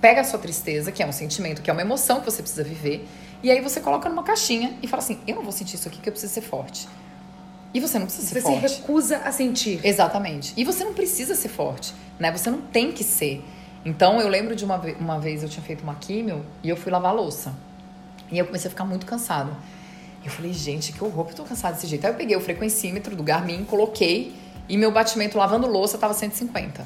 pega 0.01 0.21
a 0.21 0.23
sua 0.23 0.39
tristeza, 0.39 0.91
que 0.91 1.01
é 1.01 1.05
um 1.05 1.11
sentimento, 1.11 1.61
que 1.61 1.69
é 1.69 1.73
uma 1.73 1.81
emoção 1.81 2.19
que 2.19 2.25
você 2.25 2.41
precisa 2.41 2.63
viver, 2.63 3.07
E 3.41 3.49
aí 3.49 3.61
você 3.61 3.79
coloca 3.79 4.09
numa 4.09 4.23
caixinha 4.23 4.77
e 4.83 4.87
fala 4.87 5.01
assim: 5.01 5.19
eu 5.25 5.35
não 5.35 5.43
vou 5.43 5.51
sentir 5.53 5.75
isso 5.75 5.87
aqui 5.87 5.99
que 5.99 6.09
eu 6.09 6.11
preciso 6.13 6.33
ser 6.33 6.41
forte. 6.41 6.87
E 7.73 7.79
você 7.79 7.97
não 7.99 8.05
precisa 8.05 8.27
ser 8.27 8.33
Você 8.35 8.41
forte. 8.41 8.69
se 8.69 8.81
recusa 8.81 9.17
a 9.17 9.31
sentir. 9.31 9.79
Exatamente. 9.83 10.53
E 10.57 10.63
você 10.65 10.83
não 10.83 10.93
precisa 10.93 11.35
ser 11.35 11.49
forte, 11.49 11.93
né? 12.19 12.31
Você 12.31 12.49
não 12.49 12.59
tem 12.61 12.91
que 12.91 13.03
ser. 13.03 13.43
Então, 13.85 14.19
eu 14.19 14.27
lembro 14.27 14.55
de 14.55 14.65
uma, 14.65 14.77
uma 14.99 15.19
vez 15.19 15.43
eu 15.43 15.49
tinha 15.49 15.63
feito 15.63 15.81
uma 15.81 15.95
químio 15.95 16.45
e 16.63 16.69
eu 16.69 16.75
fui 16.75 16.91
lavar 16.91 17.13
louça. 17.15 17.53
E 18.31 18.37
eu 18.37 18.45
comecei 18.45 18.67
a 18.67 18.71
ficar 18.71 18.85
muito 18.85 19.05
cansada. 19.05 19.51
Eu 20.23 20.29
falei, 20.29 20.53
gente, 20.53 20.91
que 20.91 21.03
horror, 21.03 21.27
eu 21.29 21.35
tô 21.35 21.43
cansada 21.43 21.75
desse 21.75 21.87
jeito. 21.87 22.05
Aí 22.05 22.11
eu 22.11 22.17
peguei 22.17 22.35
o 22.35 22.41
frequencímetro 22.41 23.15
do 23.15 23.23
Garmin, 23.23 23.63
coloquei 23.63 24.35
e 24.67 24.77
meu 24.77 24.91
batimento 24.91 25.37
lavando 25.37 25.67
louça 25.67 25.97
tava 25.97 26.13
150. 26.13 26.85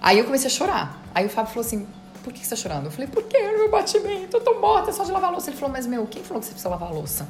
Aí 0.00 0.18
eu 0.18 0.24
comecei 0.24 0.46
a 0.46 0.50
chorar. 0.50 1.02
Aí 1.14 1.26
o 1.26 1.28
Fábio 1.28 1.50
falou 1.52 1.66
assim: 1.66 1.86
por 2.22 2.32
que 2.32 2.44
você 2.44 2.50
tá 2.50 2.56
chorando? 2.56 2.84
Eu 2.86 2.90
falei, 2.90 3.08
porque 3.08 3.36
é 3.36 3.56
meu 3.56 3.70
batimento, 3.70 4.36
eu 4.36 4.40
tô 4.40 4.60
morta, 4.60 4.90
é 4.90 4.92
só 4.92 5.02
de 5.04 5.10
lavar 5.10 5.32
louça. 5.32 5.50
Ele 5.50 5.56
falou, 5.56 5.72
mas 5.72 5.86
meu, 5.86 6.06
quem 6.06 6.22
falou 6.22 6.40
que 6.40 6.46
você 6.46 6.52
precisa 6.52 6.68
lavar 6.68 6.92
louça? 6.92 7.26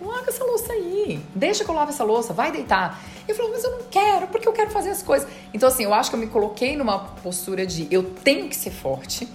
Larga 0.00 0.30
essa 0.30 0.44
louça 0.44 0.72
aí. 0.72 1.20
Deixa 1.34 1.64
que 1.64 1.70
eu 1.70 1.74
lave 1.74 1.90
essa 1.90 2.04
louça, 2.04 2.32
vai 2.32 2.52
deitar. 2.52 3.00
Eu 3.26 3.34
falei, 3.34 3.52
mas 3.52 3.64
eu 3.64 3.72
não 3.72 3.82
quero, 3.90 4.26
porque 4.28 4.46
eu 4.46 4.52
quero 4.52 4.70
fazer 4.70 4.90
as 4.90 5.02
coisas. 5.02 5.28
Então, 5.52 5.68
assim, 5.68 5.84
eu 5.84 5.94
acho 5.94 6.10
que 6.10 6.16
eu 6.16 6.20
me 6.20 6.26
coloquei 6.26 6.76
numa 6.76 6.98
postura 6.98 7.66
de 7.66 7.88
eu 7.90 8.02
tenho 8.02 8.48
que 8.48 8.56
ser 8.56 8.70
forte, 8.70 9.28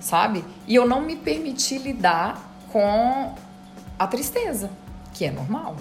sabe? 0.00 0.44
E 0.66 0.74
eu 0.74 0.86
não 0.86 1.00
me 1.00 1.16
permiti 1.16 1.78
lidar 1.78 2.40
com 2.70 3.34
a 3.98 4.06
tristeza, 4.06 4.70
que 5.12 5.24
é 5.24 5.30
normal. 5.30 5.76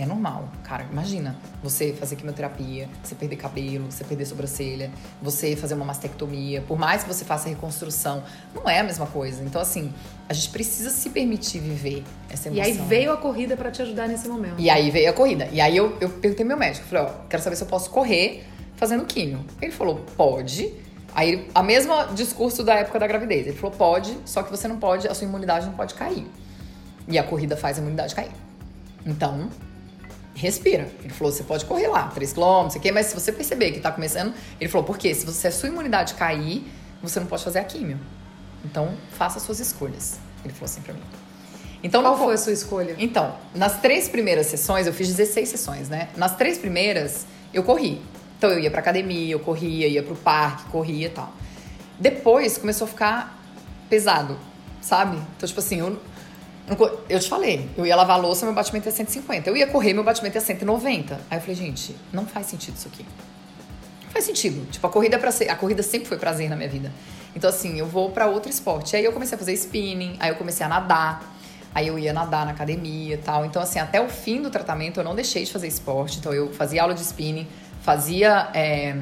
É 0.00 0.06
normal, 0.06 0.48
cara. 0.64 0.86
Imagina 0.90 1.36
você 1.62 1.92
fazer 1.92 2.16
quimioterapia, 2.16 2.88
você 3.02 3.14
perder 3.14 3.36
cabelo, 3.36 3.84
você 3.90 4.02
perder 4.02 4.24
sobrancelha, 4.24 4.90
você 5.20 5.54
fazer 5.54 5.74
uma 5.74 5.84
mastectomia. 5.84 6.62
Por 6.62 6.78
mais 6.78 7.02
que 7.02 7.08
você 7.08 7.22
faça 7.24 7.48
reconstrução, 7.50 8.22
não 8.54 8.68
é 8.68 8.80
a 8.80 8.82
mesma 8.82 9.06
coisa. 9.06 9.42
Então, 9.44 9.60
assim, 9.60 9.92
a 10.26 10.32
gente 10.32 10.48
precisa 10.48 10.88
se 10.88 11.10
permitir 11.10 11.58
viver 11.58 12.02
essa 12.30 12.48
E 12.48 12.58
emoção. 12.58 12.64
aí 12.82 12.88
veio 12.88 13.12
a 13.12 13.16
corrida 13.18 13.56
pra 13.56 13.70
te 13.70 13.82
ajudar 13.82 14.08
nesse 14.08 14.26
momento. 14.26 14.54
E 14.58 14.70
aí 14.70 14.90
veio 14.90 15.10
a 15.10 15.12
corrida. 15.12 15.48
E 15.52 15.60
aí 15.60 15.76
eu, 15.76 15.96
eu 16.00 16.08
perguntei 16.08 16.34
pro 16.36 16.46
meu 16.46 16.56
médico, 16.56 16.86
falei, 16.86 17.04
ó, 17.04 17.10
quero 17.28 17.42
saber 17.42 17.56
se 17.56 17.62
eu 17.62 17.68
posso 17.68 17.90
correr 17.90 18.44
fazendo 18.76 19.04
químio. 19.04 19.44
Ele 19.60 19.70
falou, 19.72 19.96
pode. 20.16 20.72
Aí, 21.14 21.46
a 21.54 21.62
mesma 21.62 22.06
discurso 22.14 22.64
da 22.64 22.74
época 22.76 22.98
da 22.98 23.06
gravidez. 23.06 23.46
Ele 23.46 23.56
falou, 23.56 23.76
pode, 23.76 24.16
só 24.24 24.42
que 24.42 24.50
você 24.50 24.66
não 24.66 24.78
pode, 24.78 25.06
a 25.06 25.14
sua 25.14 25.26
imunidade 25.26 25.66
não 25.66 25.74
pode 25.74 25.92
cair. 25.92 26.26
E 27.06 27.18
a 27.18 27.22
corrida 27.22 27.54
faz 27.56 27.76
a 27.76 27.80
imunidade 27.82 28.14
cair. 28.14 28.30
Então, 29.04 29.50
respira. 30.34 30.88
Ele 31.02 31.12
falou, 31.12 31.32
você 31.32 31.42
pode 31.42 31.64
correr 31.64 31.88
lá, 31.88 32.08
3 32.08 32.32
km, 32.32 32.68
sei 32.70 32.78
o 32.78 32.82
quê, 32.82 32.92
mas 32.92 33.06
se 33.06 33.14
você 33.14 33.32
perceber 33.32 33.72
que 33.72 33.80
tá 33.80 33.90
começando, 33.92 34.32
ele 34.60 34.70
falou, 34.70 34.86
por 34.86 34.96
quê? 34.98 35.14
Se 35.14 35.26
você, 35.26 35.48
a 35.48 35.52
sua 35.52 35.68
imunidade 35.68 36.14
cair, 36.14 36.64
você 37.02 37.18
não 37.20 37.26
pode 37.26 37.44
fazer 37.44 37.58
a 37.58 37.64
químio. 37.64 37.98
Então, 38.64 38.94
faça 39.12 39.38
as 39.38 39.42
suas 39.44 39.60
escolhas. 39.60 40.18
Ele 40.44 40.52
falou 40.52 40.66
assim 40.66 40.80
pra 40.82 40.94
mim. 40.94 41.00
Então, 41.82 42.02
Qual 42.02 42.12
não 42.16 42.24
foi 42.24 42.34
a 42.34 42.38
sua 42.38 42.52
escolha? 42.52 42.94
então, 42.98 43.34
nas 43.54 43.80
três 43.80 44.08
primeiras 44.08 44.46
sessões, 44.46 44.86
eu 44.86 44.92
fiz 44.92 45.08
16 45.08 45.48
sessões, 45.48 45.88
né? 45.88 46.08
Nas 46.16 46.36
três 46.36 46.58
primeiras, 46.58 47.24
eu 47.54 47.62
corri. 47.62 48.02
Então, 48.36 48.50
eu 48.50 48.58
ia 48.58 48.70
pra 48.70 48.80
academia, 48.80 49.32
eu 49.32 49.40
corria, 49.40 49.86
ia 49.88 50.02
pro 50.02 50.14
parque, 50.14 50.64
corria 50.70 51.06
e 51.06 51.10
tal. 51.10 51.32
Depois, 51.98 52.58
começou 52.58 52.86
a 52.86 52.88
ficar 52.88 53.38
pesado, 53.88 54.36
sabe? 54.80 55.16
Então, 55.36 55.46
tipo 55.46 55.60
assim, 55.60 55.80
eu, 55.80 55.98
eu 57.08 57.18
te 57.18 57.28
falei, 57.28 57.68
eu 57.76 57.84
ia 57.84 57.96
lavar 57.96 58.20
louça, 58.20 58.46
meu 58.46 58.54
batimento 58.54 58.88
é 58.88 58.92
150. 58.92 59.48
Eu 59.48 59.56
ia 59.56 59.66
correr, 59.66 59.92
meu 59.92 60.04
batimento 60.04 60.38
é 60.38 60.40
190. 60.40 61.20
Aí 61.30 61.38
eu 61.38 61.40
falei, 61.40 61.56
gente, 61.56 61.96
não 62.12 62.26
faz 62.26 62.46
sentido 62.46 62.76
isso 62.76 62.88
aqui. 62.88 63.04
Não 64.04 64.10
faz 64.10 64.24
sentido. 64.24 64.70
Tipo, 64.70 64.86
a 64.86 64.90
corrida 64.90 65.16
é 65.16 65.30
ser, 65.30 65.48
a 65.48 65.56
corrida 65.56 65.82
sempre 65.82 66.08
foi 66.08 66.18
prazer 66.18 66.48
na 66.48 66.56
minha 66.56 66.68
vida. 66.68 66.92
Então 67.34 67.50
assim, 67.50 67.78
eu 67.78 67.86
vou 67.86 68.10
pra 68.10 68.26
outro 68.26 68.50
esporte. 68.50 68.94
Aí 68.94 69.04
eu 69.04 69.12
comecei 69.12 69.34
a 69.34 69.38
fazer 69.38 69.52
spinning, 69.54 70.16
aí 70.20 70.30
eu 70.30 70.36
comecei 70.36 70.64
a 70.64 70.68
nadar. 70.68 71.34
Aí 71.74 71.86
eu 71.86 71.98
ia 71.98 72.12
nadar 72.12 72.44
na 72.44 72.52
academia 72.52 73.14
e 73.14 73.18
tal. 73.18 73.44
Então 73.44 73.62
assim, 73.62 73.78
até 73.78 74.00
o 74.00 74.08
fim 74.08 74.42
do 74.42 74.50
tratamento 74.50 75.00
eu 75.00 75.04
não 75.04 75.14
deixei 75.14 75.44
de 75.44 75.52
fazer 75.52 75.66
esporte. 75.66 76.18
Então 76.18 76.32
eu 76.32 76.52
fazia 76.52 76.82
aula 76.82 76.94
de 76.94 77.02
spinning, 77.02 77.48
fazia 77.82 78.48
é, 78.54 78.96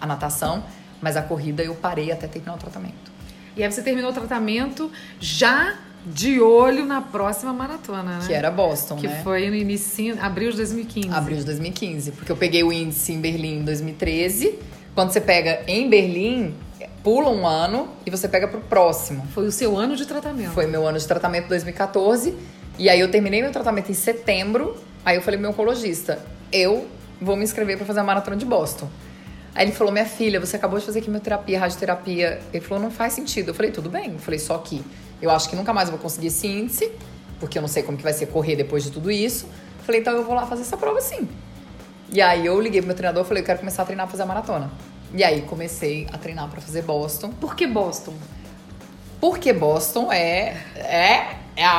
a 0.00 0.06
natação, 0.06 0.64
mas 1.00 1.16
a 1.16 1.22
corrida 1.22 1.62
eu 1.62 1.74
parei 1.74 2.10
até 2.12 2.26
terminar 2.26 2.54
o 2.54 2.58
tratamento. 2.58 3.12
E 3.56 3.62
aí 3.62 3.72
você 3.72 3.82
terminou 3.82 4.10
o 4.10 4.14
tratamento 4.14 4.92
já 5.18 5.78
de 6.06 6.40
olho 6.40 6.86
na 6.86 7.00
próxima 7.00 7.52
maratona, 7.52 8.18
né? 8.18 8.24
Que 8.26 8.32
era 8.32 8.48
Boston, 8.50 8.96
Que 8.96 9.08
né? 9.08 9.20
foi 9.24 9.50
no 9.50 9.56
início, 9.56 10.16
abril 10.22 10.52
de 10.52 10.56
2015. 10.58 11.10
Abril 11.10 11.36
de 11.38 11.44
2015. 11.44 12.12
Porque 12.12 12.30
eu 12.30 12.36
peguei 12.36 12.62
o 12.62 12.72
índice 12.72 13.12
em 13.12 13.20
Berlim 13.20 13.58
em 13.58 13.64
2013. 13.64 14.56
Quando 14.94 15.10
você 15.12 15.20
pega 15.20 15.62
em 15.66 15.90
Berlim, 15.90 16.54
pula 17.02 17.28
um 17.28 17.46
ano 17.46 17.88
e 18.06 18.10
você 18.10 18.28
pega 18.28 18.46
pro 18.46 18.60
próximo. 18.60 19.26
Foi 19.34 19.46
o 19.46 19.52
seu 19.52 19.76
ano 19.76 19.96
de 19.96 20.06
tratamento. 20.06 20.52
Foi 20.52 20.66
meu 20.66 20.86
ano 20.86 20.98
de 20.98 21.06
tratamento 21.06 21.48
2014. 21.48 22.34
E 22.78 22.88
aí 22.88 23.00
eu 23.00 23.10
terminei 23.10 23.42
meu 23.42 23.50
tratamento 23.50 23.90
em 23.90 23.94
setembro. 23.94 24.76
Aí 25.04 25.16
eu 25.16 25.22
falei 25.22 25.38
pro 25.38 25.42
meu 25.42 25.50
oncologista, 25.50 26.18
eu 26.52 26.86
vou 27.20 27.36
me 27.36 27.44
inscrever 27.44 27.76
pra 27.76 27.86
fazer 27.86 28.00
a 28.00 28.04
maratona 28.04 28.36
de 28.36 28.44
Boston. 28.44 28.88
Aí 29.56 29.64
ele 29.64 29.72
falou, 29.72 29.92
minha 29.92 30.04
filha, 30.04 30.38
você 30.38 30.54
acabou 30.56 30.78
de 30.78 30.84
fazer 30.84 31.00
quimioterapia, 31.00 31.58
radioterapia. 31.58 32.40
Ele 32.52 32.62
falou, 32.64 32.82
não 32.84 32.90
faz 32.90 33.14
sentido. 33.14 33.48
Eu 33.48 33.54
falei, 33.54 33.70
tudo 33.72 33.88
bem. 33.88 34.12
Eu 34.12 34.18
falei, 34.18 34.38
só 34.38 34.58
que 34.58 34.84
eu 35.20 35.30
acho 35.30 35.48
que 35.48 35.56
nunca 35.56 35.72
mais 35.72 35.88
vou 35.88 35.98
conseguir 35.98 36.26
esse 36.26 36.46
índice, 36.46 36.92
porque 37.40 37.56
eu 37.56 37.62
não 37.62 37.68
sei 37.68 37.82
como 37.82 37.96
que 37.96 38.04
vai 38.04 38.12
ser 38.12 38.26
correr 38.26 38.54
depois 38.54 38.84
de 38.84 38.90
tudo 38.90 39.10
isso. 39.10 39.46
Eu 39.78 39.84
falei, 39.84 40.00
então 40.02 40.12
eu 40.14 40.24
vou 40.24 40.34
lá 40.34 40.46
fazer 40.46 40.60
essa 40.62 40.76
prova 40.76 41.00
sim. 41.00 41.26
E 42.12 42.20
aí 42.20 42.44
eu 42.44 42.60
liguei 42.60 42.80
pro 42.82 42.88
meu 42.88 42.96
treinador 42.96 43.24
e 43.24 43.26
falei, 43.26 43.42
eu 43.42 43.46
quero 43.46 43.58
começar 43.58 43.82
a 43.82 43.84
treinar 43.86 44.06
pra 44.06 44.10
fazer 44.12 44.22
a 44.24 44.26
maratona. 44.26 44.70
E 45.14 45.24
aí 45.24 45.40
comecei 45.42 46.06
a 46.12 46.18
treinar 46.18 46.48
pra 46.50 46.60
fazer 46.60 46.82
Boston. 46.82 47.30
Por 47.30 47.56
que 47.56 47.66
Boston? 47.66 48.12
Porque 49.20 49.52
Boston 49.52 50.12
é 50.12 50.56
é 50.76 51.36
é 51.56 51.64
a, 51.64 51.72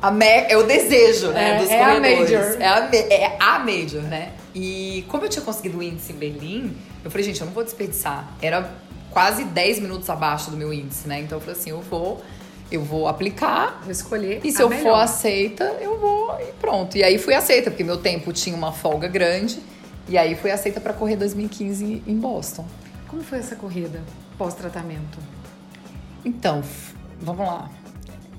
a, 0.00 0.08
a 0.08 0.10
me- 0.10 0.24
é 0.48 0.56
o 0.56 0.62
desejo, 0.62 1.32
né, 1.32 1.56
É, 1.56 1.58
dos 1.58 1.68
é 1.68 1.82
a 1.82 1.86
corredores. 1.96 2.30
major. 2.30 2.62
É 2.62 2.66
a, 2.66 2.90
é 2.94 3.36
a 3.38 3.58
major, 3.58 4.02
né? 4.04 4.30
E 4.54 5.04
como 5.08 5.24
eu 5.24 5.28
tinha 5.28 5.44
conseguido 5.44 5.78
o 5.78 5.82
índice 5.82 6.12
em 6.12 6.16
Berlim, 6.16 6.76
eu 7.04 7.10
falei, 7.10 7.24
gente, 7.26 7.40
eu 7.40 7.46
não 7.46 7.54
vou 7.54 7.64
desperdiçar. 7.64 8.28
Era 8.40 8.70
quase 9.10 9.44
10 9.44 9.80
minutos 9.80 10.08
abaixo 10.10 10.50
do 10.50 10.56
meu 10.56 10.72
índice, 10.72 11.08
né? 11.08 11.20
Então 11.20 11.36
eu 11.36 11.40
falei 11.40 11.58
assim, 11.58 11.70
eu 11.70 11.80
vou 11.80 12.22
eu 12.70 12.82
vou 12.82 13.06
aplicar 13.06 13.80
Vou 13.82 13.90
escolher 13.92 14.40
e 14.42 14.50
se 14.50 14.62
eu 14.62 14.68
melhor. 14.68 14.82
for 14.82 14.94
aceita, 14.94 15.64
eu 15.78 15.98
vou 15.98 16.34
e 16.40 16.52
pronto. 16.52 16.96
E 16.96 17.04
aí 17.04 17.18
fui 17.18 17.34
aceita, 17.34 17.70
porque 17.70 17.84
meu 17.84 17.98
tempo 17.98 18.32
tinha 18.32 18.56
uma 18.56 18.72
folga 18.72 19.06
grande. 19.08 19.60
E 20.08 20.16
aí 20.16 20.34
fui 20.34 20.50
aceita 20.50 20.80
para 20.80 20.94
correr 20.94 21.16
2015 21.16 22.02
em 22.06 22.16
Boston. 22.16 22.66
Como 23.06 23.22
foi 23.22 23.38
essa 23.38 23.54
corrida 23.54 24.02
pós-tratamento? 24.38 25.18
Então, 26.24 26.62
vamos 27.20 27.46
lá. 27.46 27.70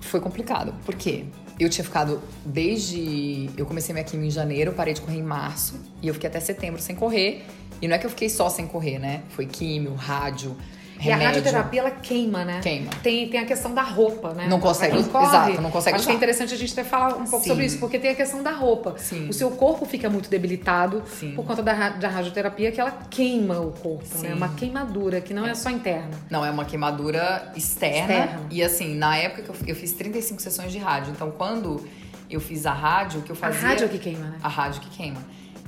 Foi 0.02 0.19
complicado. 0.19 0.73
Por 0.84 0.95
quê? 0.95 1.26
Eu 1.63 1.69
tinha 1.69 1.86
ficado 1.86 2.21
desde. 2.45 3.49
Eu 3.56 3.65
comecei 3.65 3.93
minha 3.93 4.04
quimio 4.04 4.28
em 4.28 4.32
janeiro, 4.32 4.73
parei 4.73 4.93
de 4.93 4.99
correr 4.99 5.19
em 5.19 5.23
março. 5.23 5.80
E 6.02 6.10
eu 6.10 6.13
fiquei 6.13 6.30
até 6.30 6.41
setembro 6.41 6.82
sem 6.82 6.93
correr. 6.93 7.45
E 7.82 7.88
não 7.88 7.95
é 7.95 7.97
que 7.97 8.06
eu 8.06 8.10
fiquei 8.10 8.28
só 8.28 8.49
sem 8.49 8.67
correr, 8.67 8.99
né? 8.99 9.23
Foi 9.30 9.45
químio, 9.45 9.93
rádio, 9.93 10.58
E 11.06 11.12
a 11.12 11.16
remédio. 11.16 11.26
radioterapia, 11.42 11.80
ela 11.82 11.92
queima, 11.92 12.46
né? 12.46 12.60
Queima. 12.62 12.89
Tem, 13.02 13.28
tem 13.30 13.39
a 13.39 13.46
questão 13.46 13.74
da 13.74 13.82
roupa, 13.82 14.34
né? 14.34 14.48
Não 14.48 14.60
consegue- 14.60 14.96
quem 14.96 15.04
corre, 15.04 15.26
exato, 15.26 15.62
não 15.62 15.72
consegue 15.72 15.96
Acho 15.96 16.06
que 16.06 16.12
é 16.12 16.13
usar. 16.13 16.18
interessante 16.18 16.54
a 16.54 16.58
gente 16.58 16.72
até 16.74 16.84
falar 16.84 17.16
um 17.16 17.26
pouco 17.26 17.44
Sim. 17.44 17.50
sobre 17.50 17.66
isso, 17.66 17.78
porque 17.80 18.00
tem 18.00 18.12
a 18.12 18.16
questão 18.16 18.42
da 18.42 18.52
roupa. 18.52 18.96
Sim. 18.98 19.28
O 19.30 19.34
seu 19.34 19.52
corpo 19.52 19.86
fica 19.86 20.10
muito 20.10 20.30
debilitado 20.30 21.04
Sim. 21.20 21.34
por 21.36 21.46
conta 21.46 21.62
da, 21.62 21.89
da 21.89 22.10
radioterapia, 22.10 22.72
que 22.72 22.80
ela 22.80 22.92
queima 23.10 23.60
o 23.60 23.72
corpo, 23.72 24.06
Sim. 24.06 24.28
né? 24.28 24.34
Uma 24.36 24.50
queimadura, 24.50 25.20
que 25.22 25.34
não 25.34 25.46
é, 25.46 25.54
só 25.56 25.70
interna. 25.70 26.12
Não, 26.30 26.46
é 26.46 26.50
uma 26.52 26.66
queimadura 26.66 27.52
externa. 27.56 28.00
Externa. 28.13 28.42
E 28.50 28.63
assim, 28.63 28.96
na 28.96 29.18
época 29.18 29.42
que 29.44 29.50
eu, 29.50 29.56
eu 29.68 29.76
fiz 29.76 29.92
35 29.94 30.42
sessões 30.42 30.72
de 30.72 30.78
rádio. 30.78 31.12
Então, 31.12 31.32
quando 31.32 31.86
eu 32.30 32.39
fiz 32.39 32.66
a 32.66 32.72
rádio, 32.74 33.20
o 33.20 33.24
que 33.24 33.32
eu 33.32 33.36
A 33.36 33.39
fazia. 33.39 33.68
rádio 33.68 33.86
é 33.86 33.88
que 33.89 33.98
queima, 34.00 34.26
né? 34.28 34.38
A 34.42 34.48
rádio 34.48 34.82
que 34.82 34.89
queima. 34.89 35.20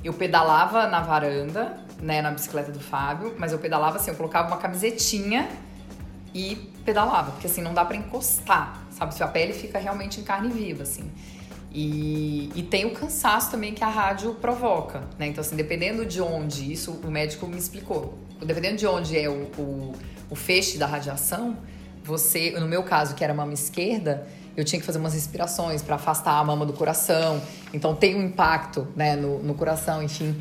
Eu 0.06 0.14
pedalava 0.14 0.86
na 0.86 1.00
varanda, 1.00 1.76
né, 2.00 2.22
na 2.22 2.30
bicicleta 2.30 2.70
do 2.70 2.78
Fábio, 2.78 3.34
mas 3.38 3.50
eu 3.50 3.58
pedalava 3.58 3.96
assim, 3.96 4.12
eu 4.12 4.16
colocava 4.16 4.46
uma 4.46 4.56
camisetinha 4.56 5.48
e 6.32 6.54
pedalava, 6.84 7.32
porque 7.32 7.48
assim 7.48 7.60
não 7.60 7.74
dá 7.74 7.84
pra 7.84 7.96
encostar, 7.96 8.80
sabe? 8.90 9.12
Sua 9.16 9.26
pele 9.26 9.52
fica 9.52 9.80
realmente 9.80 10.20
em 10.20 10.22
carne 10.22 10.48
viva, 10.48 10.84
assim. 10.84 11.10
E, 11.72 12.52
e 12.54 12.62
tem 12.62 12.84
o 12.84 12.92
cansaço 12.92 13.50
também 13.50 13.74
que 13.74 13.82
a 13.82 13.88
rádio 13.88 14.32
provoca, 14.34 15.02
né? 15.18 15.26
Então, 15.26 15.40
assim, 15.40 15.56
dependendo 15.56 16.06
de 16.06 16.22
onde, 16.22 16.72
isso 16.72 16.92
o 17.04 17.10
médico 17.10 17.44
me 17.48 17.58
explicou. 17.58 18.16
Dependendo 18.40 18.76
de 18.76 18.86
onde 18.86 19.18
é 19.18 19.28
o, 19.28 19.50
o, 19.58 19.92
o 20.30 20.36
feixe 20.36 20.78
da 20.78 20.86
radiação, 20.86 21.56
você, 22.04 22.52
no 22.52 22.68
meu 22.68 22.84
caso, 22.84 23.16
que 23.16 23.24
era 23.24 23.34
mama 23.34 23.54
esquerda, 23.54 24.24
eu 24.56 24.64
tinha 24.64 24.80
que 24.80 24.86
fazer 24.86 24.98
umas 24.98 25.12
respirações 25.12 25.82
para 25.82 25.96
afastar 25.96 26.38
a 26.38 26.44
mama 26.44 26.64
do 26.64 26.72
coração. 26.72 27.40
Então 27.74 27.94
tem 27.94 28.16
um 28.16 28.22
impacto, 28.22 28.88
né, 28.96 29.14
no, 29.14 29.38
no 29.42 29.54
coração, 29.54 30.02
enfim. 30.02 30.34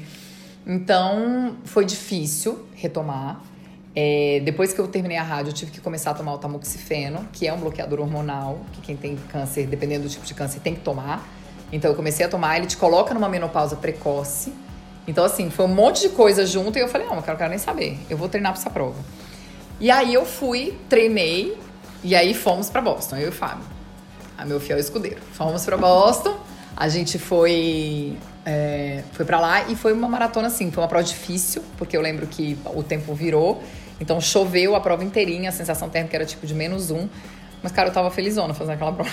Então 0.66 1.58
foi 1.66 1.86
difícil 1.86 2.66
retomar. 2.74 3.42
É, 3.96 4.42
depois 4.44 4.74
que 4.74 4.80
eu 4.80 4.88
terminei 4.88 5.18
a 5.18 5.24
rádio, 5.24 5.52
eu 5.52 5.54
tive 5.54 5.72
que 5.72 5.80
começar 5.80 6.12
a 6.12 6.14
tomar 6.14 6.34
o 6.34 6.38
tamoxifeno, 6.38 7.28
que 7.32 7.48
é 7.48 7.54
um 7.54 7.58
bloqueador 7.58 8.02
hormonal, 8.02 8.60
que 8.74 8.82
quem 8.82 8.98
tem 8.98 9.16
câncer, 9.16 9.68
dependendo 9.68 10.04
do 10.04 10.10
tipo 10.10 10.26
de 10.26 10.34
câncer, 10.34 10.60
tem 10.60 10.76
que 10.76 10.82
tomar. 10.82 11.26
Então 11.72 11.92
eu 11.92 11.96
comecei 11.96 12.26
a 12.26 12.30
tomar, 12.30 12.58
ele 12.58 12.68
te 12.68 12.78
coloca 12.78 13.14
numa 13.14 13.30
menopausa 13.30 13.76
precoce. 13.76 14.54
Então, 15.08 15.24
assim, 15.24 15.50
foi 15.50 15.66
um 15.66 15.74
monte 15.74 16.02
de 16.02 16.10
coisa 16.10 16.46
junto 16.46 16.78
e 16.78 16.82
eu 16.82 16.88
falei, 16.88 17.06
não, 17.06 17.18
eu 17.18 17.22
quero, 17.22 17.38
quero 17.38 17.50
nem 17.50 17.60
saber. 17.60 18.00
Eu 18.10 18.18
vou 18.18 18.28
treinar 18.28 18.54
pra 18.54 18.60
essa 18.60 18.70
prova. 18.70 18.98
E 19.80 19.92
aí 19.92 20.14
eu 20.14 20.26
fui, 20.26 20.78
treinei, 20.90 21.56
e 22.04 22.16
aí 22.16 22.34
fomos 22.34 22.70
pra 22.70 22.82
Boston, 22.82 23.18
eu 23.18 23.28
e 23.28 23.30
o 23.30 23.32
Fábio. 23.32 23.75
A 24.38 24.46
meu 24.46 24.60
fiel 24.60 24.78
escudeiro. 24.78 25.22
Fomos 25.34 25.66
para 25.66 25.78
Boston, 25.78 26.38
a 26.76 26.88
gente 26.90 27.18
foi 27.18 28.18
é, 28.46 29.04
foi 29.14 29.26
para 29.26 29.40
lá 29.40 29.64
e 29.70 29.76
foi 29.76 29.94
uma 29.94 30.08
maratona 30.08 30.48
assim, 30.48 30.72
foi 30.72 30.84
uma 30.84 30.90
prova 30.90 31.04
difícil, 31.04 31.64
porque 31.78 31.98
eu 31.98 32.02
lembro 32.02 32.28
que 32.28 32.58
o 32.66 32.84
tempo 32.84 33.14
virou, 33.14 33.64
então 34.00 34.20
choveu 34.22 34.76
a 34.76 34.80
prova 34.80 35.04
inteirinha, 35.04 35.50
a 35.50 35.54
sensação 35.54 35.90
térmica 35.90 36.16
era 36.16 36.26
tipo 36.26 36.46
de 36.46 36.54
menos 36.54 36.92
um. 36.92 37.08
Mas, 37.64 37.72
cara, 37.72 37.90
eu 37.90 37.94
tava 37.94 38.12
felizona 38.12 38.54
fazendo 38.54 38.76
aquela 38.76 38.92
prova. 38.94 39.10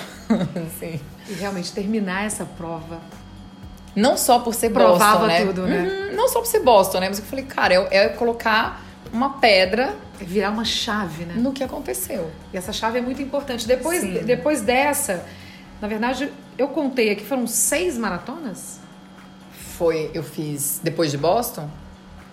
assim. 0.66 1.00
E 1.28 1.32
realmente 1.32 1.72
terminar 1.72 2.26
essa 2.26 2.44
prova. 2.44 3.00
Não 3.96 4.16
só 4.16 4.40
por 4.40 4.54
ser 4.54 4.70
Provava 4.70 5.20
Boston, 5.20 5.26
né? 5.26 5.46
tudo, 5.46 5.62
né? 5.62 6.08
Uhum, 6.10 6.16
não 6.16 6.28
só 6.28 6.40
por 6.40 6.46
ser 6.46 6.60
Boston, 6.60 7.00
né? 7.00 7.08
Mas 7.08 7.18
eu 7.18 7.24
falei, 7.24 7.44
cara, 7.44 7.74
é, 7.74 7.96
é 7.96 8.08
colocar 8.10 8.82
uma 9.12 9.38
pedra 9.38 9.94
virar 10.24 10.50
uma 10.50 10.64
chave, 10.64 11.24
né? 11.24 11.34
no 11.36 11.52
que 11.52 11.62
aconteceu. 11.64 12.30
E 12.52 12.56
essa 12.56 12.72
chave 12.72 12.98
é 12.98 13.02
muito 13.02 13.20
importante. 13.22 13.66
Depois, 13.66 14.00
Sim. 14.00 14.22
depois 14.24 14.60
dessa, 14.62 15.24
na 15.80 15.88
verdade, 15.88 16.32
eu 16.56 16.68
contei 16.68 17.10
aqui, 17.10 17.24
foram 17.24 17.46
seis 17.46 17.96
maratonas? 17.98 18.78
Foi, 19.76 20.10
eu 20.14 20.22
fiz 20.22 20.80
depois 20.82 21.10
de 21.10 21.18
Boston, 21.18 21.68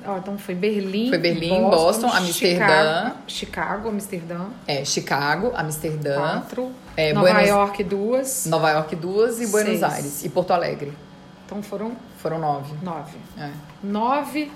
Ó, 0.06 0.18
então 0.18 0.38
foi 0.38 0.56
Berlim, 0.56 1.10
Foi 1.10 1.18
Berlim, 1.18 1.62
Boston, 1.70 2.08
Amsterdã. 2.08 2.66
Chicago, 2.66 3.16
Chicago, 3.28 3.90
Amsterdã, 3.90 4.46
é, 4.66 4.86
Chicago, 4.86 5.52
Amsterdã, 5.54 6.16
quatro, 6.16 6.72
é, 6.96 7.12
Nova 7.12 7.30
Buenos- 7.30 7.50
York, 7.50 7.84
duas. 7.84 8.46
Nova 8.46 8.72
York 8.72 8.96
duas 8.96 9.42
e 9.42 9.48
Buenos 9.48 9.72
Seis. 9.80 9.84
Aires 9.84 10.24
e 10.24 10.30
Porto 10.30 10.52
Alegre. 10.52 10.94
Então 11.46 11.62
foram 11.62 11.92
Foram 12.18 12.40
nove. 12.40 12.74
nove. 12.82 13.18
É. 13.38 13.50
Nove, 13.84 14.50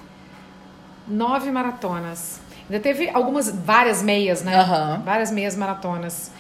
nove 1.06 1.52
maratonas. 1.52 2.40
Ainda 2.74 2.82
teve 2.82 3.08
algumas, 3.14 3.52
várias 3.52 4.02
meias, 4.02 4.42
né? 4.42 4.56
Aham. 4.60 5.04
Várias 5.06 5.30
meias 5.30 5.56
maratonas. 5.56 6.32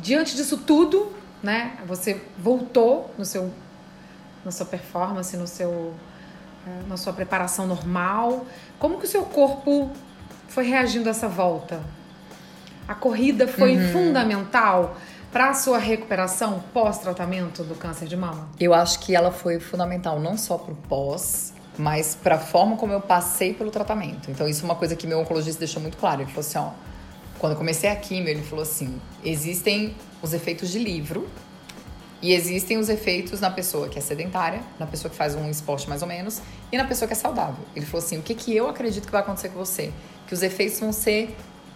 Diante 0.00 0.34
disso 0.34 0.56
tudo, 0.56 1.12
né? 1.42 1.74
Você 1.86 2.22
voltou 2.38 3.12
no 3.18 3.24
seu, 3.26 3.52
na 4.42 4.50
sua 4.50 4.64
performance, 4.64 5.36
no 5.36 5.46
seu, 5.46 5.92
eh, 6.66 6.70
na 6.88 6.96
sua 6.96 7.12
preparação 7.12 7.66
normal. 7.66 8.46
Como 8.78 8.96
que 8.98 9.04
o 9.04 9.08
seu 9.08 9.24
corpo 9.24 9.90
foi 10.48 10.64
reagindo 10.64 11.08
a 11.08 11.10
essa 11.10 11.28
volta? 11.28 11.80
A 12.88 12.94
corrida 12.94 13.46
foi 13.46 13.76
Uhum. 13.76 13.92
fundamental 13.92 14.96
para 15.30 15.50
a 15.50 15.54
sua 15.54 15.76
recuperação 15.76 16.64
pós-tratamento 16.72 17.62
do 17.62 17.74
câncer 17.74 18.08
de 18.08 18.16
mama? 18.16 18.48
Eu 18.58 18.72
acho 18.72 19.00
que 19.00 19.14
ela 19.14 19.30
foi 19.30 19.60
fundamental 19.60 20.18
não 20.18 20.38
só 20.38 20.56
pro 20.56 20.74
pós, 20.74 21.52
mas 21.78 22.14
pra 22.14 22.38
forma 22.38 22.76
como 22.76 22.92
eu 22.92 23.00
passei 23.00 23.54
pelo 23.54 23.70
tratamento. 23.70 24.30
Então 24.30 24.48
isso 24.48 24.62
é 24.62 24.64
uma 24.64 24.74
coisa 24.74 24.94
que 24.94 25.06
meu 25.06 25.20
oncologista 25.20 25.58
deixou 25.58 25.80
muito 25.80 25.96
claro. 25.96 26.22
Ele 26.22 26.30
falou 26.30 26.40
assim, 26.40 26.58
ó, 26.58 26.70
quando 27.38 27.52
eu 27.52 27.58
comecei 27.58 27.90
a 27.90 27.96
quimio, 27.96 28.28
ele 28.28 28.42
falou 28.42 28.62
assim, 28.62 29.00
existem 29.24 29.96
os 30.20 30.32
efeitos 30.32 30.70
de 30.70 30.78
livro 30.78 31.28
e 32.20 32.32
existem 32.32 32.78
os 32.78 32.88
efeitos 32.88 33.40
na 33.40 33.50
pessoa 33.50 33.88
que 33.88 33.98
é 33.98 34.02
sedentária, 34.02 34.60
na 34.78 34.86
pessoa 34.86 35.10
que 35.10 35.16
faz 35.16 35.34
um 35.34 35.50
esporte 35.50 35.88
mais 35.88 36.02
ou 36.02 36.08
menos 36.08 36.40
e 36.70 36.76
na 36.76 36.84
pessoa 36.84 37.08
que 37.08 37.14
é 37.14 37.16
saudável. 37.16 37.64
Ele 37.74 37.84
falou 37.84 38.04
assim, 38.04 38.18
o 38.18 38.22
que 38.22 38.34
que 38.34 38.54
eu 38.54 38.68
acredito 38.68 39.06
que 39.06 39.12
vai 39.12 39.22
acontecer 39.22 39.48
com 39.48 39.58
você? 39.58 39.92
Que 40.26 40.34
os 40.34 40.42
efeitos 40.42 40.78
vão 40.78 40.92
ser 40.92 41.34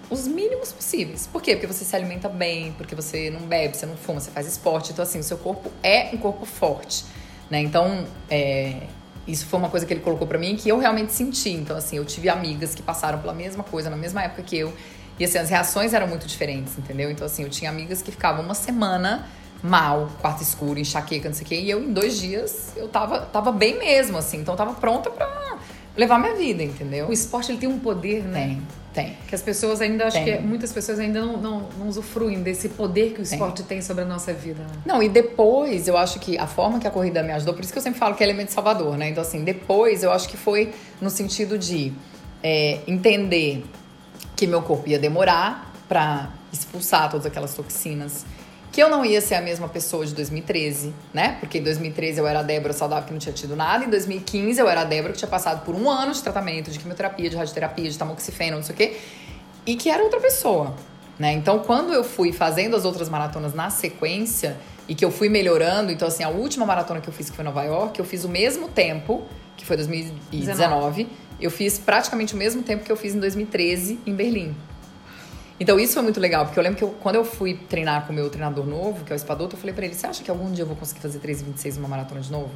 os 0.08 0.28
mínimos 0.28 0.72
possíveis. 0.72 1.26
Por 1.26 1.42
quê? 1.42 1.56
Porque 1.56 1.66
você 1.66 1.84
se 1.84 1.96
alimenta 1.96 2.28
bem, 2.28 2.72
porque 2.74 2.94
você 2.94 3.28
não 3.28 3.40
bebe, 3.40 3.76
você 3.76 3.86
não 3.86 3.96
fuma, 3.96 4.20
você 4.20 4.30
faz 4.30 4.46
esporte. 4.46 4.92
Então, 4.92 5.02
assim, 5.02 5.18
o 5.18 5.24
seu 5.24 5.36
corpo 5.36 5.70
é 5.82 6.10
um 6.12 6.18
corpo 6.18 6.46
forte, 6.46 7.04
né? 7.50 7.60
Então, 7.60 8.06
é, 8.30 8.82
isso 9.26 9.46
foi 9.46 9.58
uma 9.58 9.68
coisa 9.68 9.84
que 9.84 9.92
ele 9.92 10.00
colocou 10.00 10.26
pra 10.26 10.38
mim 10.38 10.56
que 10.56 10.68
eu 10.68 10.78
realmente 10.78 11.12
senti. 11.12 11.50
Então, 11.50 11.76
assim, 11.76 11.96
eu 11.96 12.04
tive 12.04 12.28
amigas 12.28 12.74
que 12.74 12.82
passaram 12.82 13.18
pela 13.18 13.34
mesma 13.34 13.64
coisa 13.64 13.90
na 13.90 13.96
mesma 13.96 14.22
época 14.22 14.42
que 14.42 14.56
eu. 14.56 14.72
E, 15.18 15.24
assim, 15.24 15.38
as 15.38 15.50
reações 15.50 15.94
eram 15.94 16.06
muito 16.06 16.26
diferentes, 16.26 16.78
entendeu? 16.78 17.10
Então, 17.10 17.26
assim, 17.26 17.42
eu 17.42 17.50
tinha 17.50 17.70
amigas 17.70 18.02
que 18.02 18.12
ficavam 18.12 18.44
uma 18.44 18.54
semana 18.54 19.26
mal, 19.62 20.10
quarto 20.20 20.42
escuro, 20.42 20.78
enxaqueca, 20.78 21.28
não 21.28 21.34
sei 21.34 21.44
o 21.44 21.48
quê. 21.48 21.60
E 21.60 21.70
eu, 21.70 21.82
em 21.82 21.92
dois 21.92 22.18
dias, 22.18 22.72
eu 22.76 22.88
tava, 22.88 23.20
tava 23.20 23.50
bem 23.50 23.78
mesmo, 23.78 24.18
assim. 24.18 24.38
Então, 24.38 24.54
eu 24.54 24.58
tava 24.58 24.74
pronta 24.74 25.10
pra 25.10 25.58
levar 25.96 26.18
minha 26.18 26.34
vida, 26.34 26.62
entendeu? 26.62 27.08
O 27.08 27.12
esporte 27.12 27.50
ele 27.50 27.58
tem 27.58 27.68
um 27.68 27.78
poder, 27.78 28.22
né? 28.22 28.60
Tem. 28.96 29.14
Que 29.28 29.34
as 29.34 29.42
pessoas 29.42 29.82
ainda, 29.82 30.06
acho 30.06 30.16
Tem. 30.16 30.38
que 30.38 30.42
muitas 30.42 30.72
pessoas 30.72 30.98
ainda 30.98 31.20
não, 31.20 31.36
não, 31.36 31.68
não 31.78 31.86
usufruem 31.86 32.42
desse 32.42 32.70
poder 32.70 33.12
que 33.12 33.20
o 33.20 33.22
esporte 33.22 33.62
tem 33.62 33.82
sobre 33.82 34.04
a 34.04 34.06
nossa 34.06 34.32
vida. 34.32 34.62
né? 34.62 34.70
Não, 34.86 35.02
e 35.02 35.08
depois 35.08 35.86
eu 35.86 35.98
acho 35.98 36.18
que 36.18 36.38
a 36.38 36.46
forma 36.46 36.78
que 36.80 36.88
a 36.88 36.90
corrida 36.90 37.22
me 37.22 37.30
ajudou, 37.32 37.52
por 37.52 37.62
isso 37.62 37.72
que 37.72 37.78
eu 37.78 37.82
sempre 37.82 37.98
falo 37.98 38.14
que 38.14 38.24
é 38.24 38.26
elemento 38.26 38.52
Salvador, 38.52 38.96
né? 38.96 39.10
Então, 39.10 39.20
assim, 39.22 39.44
depois 39.44 40.02
eu 40.02 40.10
acho 40.10 40.26
que 40.28 40.38
foi 40.38 40.72
no 40.98 41.10
sentido 41.10 41.58
de 41.58 41.92
é, 42.42 42.80
entender 42.86 43.64
que 44.34 44.46
meu 44.46 44.62
corpo 44.62 44.88
ia 44.88 44.98
demorar 44.98 45.70
pra 45.86 46.30
expulsar 46.50 47.10
todas 47.10 47.26
aquelas 47.26 47.54
toxinas. 47.54 48.24
Que 48.76 48.82
eu 48.82 48.90
não 48.90 49.06
ia 49.06 49.22
ser 49.22 49.36
a 49.36 49.40
mesma 49.40 49.70
pessoa 49.70 50.04
de 50.04 50.12
2013, 50.12 50.92
né? 51.14 51.38
Porque 51.40 51.56
em 51.56 51.62
2013 51.62 52.20
eu 52.20 52.26
era 52.26 52.40
a 52.40 52.42
Débora 52.42 52.74
saudável 52.74 53.06
que 53.06 53.12
não 53.14 53.18
tinha 53.18 53.32
tido 53.32 53.56
nada. 53.56 53.82
Em 53.86 53.88
2015 53.88 54.60
eu 54.60 54.68
era 54.68 54.82
a 54.82 54.84
Débora 54.84 55.14
que 55.14 55.18
tinha 55.18 55.30
passado 55.30 55.64
por 55.64 55.74
um 55.74 55.88
ano 55.88 56.12
de 56.12 56.22
tratamento, 56.22 56.70
de 56.70 56.78
quimioterapia, 56.78 57.30
de 57.30 57.36
radioterapia, 57.36 57.88
de 57.88 57.96
tamoxifeno, 57.96 58.58
não 58.58 58.62
sei 58.62 58.74
o 58.74 58.76
quê. 58.76 58.98
E 59.64 59.76
que 59.76 59.88
era 59.88 60.02
outra 60.02 60.20
pessoa, 60.20 60.76
né? 61.18 61.32
Então, 61.32 61.60
quando 61.60 61.90
eu 61.94 62.04
fui 62.04 62.34
fazendo 62.34 62.76
as 62.76 62.84
outras 62.84 63.08
maratonas 63.08 63.54
na 63.54 63.70
sequência 63.70 64.58
e 64.86 64.94
que 64.94 65.02
eu 65.02 65.10
fui 65.10 65.30
melhorando, 65.30 65.90
então 65.90 66.06
assim, 66.06 66.22
a 66.22 66.28
última 66.28 66.66
maratona 66.66 67.00
que 67.00 67.08
eu 67.08 67.14
fiz 67.14 67.30
que 67.30 67.34
foi 67.34 67.46
em 67.46 67.48
Nova 67.48 67.62
York, 67.62 67.98
eu 67.98 68.04
fiz 68.04 68.24
o 68.24 68.28
mesmo 68.28 68.68
tempo, 68.68 69.22
que 69.56 69.64
foi 69.64 69.78
2019, 69.78 71.08
eu 71.40 71.50
fiz 71.50 71.78
praticamente 71.78 72.34
o 72.34 72.36
mesmo 72.36 72.62
tempo 72.62 72.84
que 72.84 72.92
eu 72.92 72.96
fiz 72.98 73.14
em 73.14 73.20
2013 73.20 74.00
em 74.04 74.14
Berlim. 74.14 74.54
Então 75.58 75.80
isso 75.80 75.94
foi 75.94 76.02
muito 76.02 76.20
legal, 76.20 76.44
porque 76.44 76.58
eu 76.58 76.62
lembro 76.62 76.76
que 76.78 76.84
eu- 76.84 76.94
quando 77.00 77.16
eu 77.16 77.24
fui 77.24 77.54
treinar 77.54 78.06
com 78.06 78.12
o 78.12 78.14
meu 78.14 78.28
treinador 78.28 78.66
novo, 78.66 79.04
que 79.04 79.12
é 79.12 79.14
o 79.14 79.16
Espadoto, 79.16 79.56
eu 79.56 79.60
falei 79.60 79.74
pra 79.74 79.86
ele, 79.86 79.94
você 79.94 80.06
acha 80.06 80.22
que 80.22 80.30
algum 80.30 80.50
dia 80.52 80.62
eu 80.64 80.66
vou 80.66 80.76
conseguir 80.76 81.00
fazer 81.00 81.18
3,26 81.18 81.76
numa 81.76 81.88
maratona 81.88 82.20
de 82.20 82.30
novo? 82.30 82.50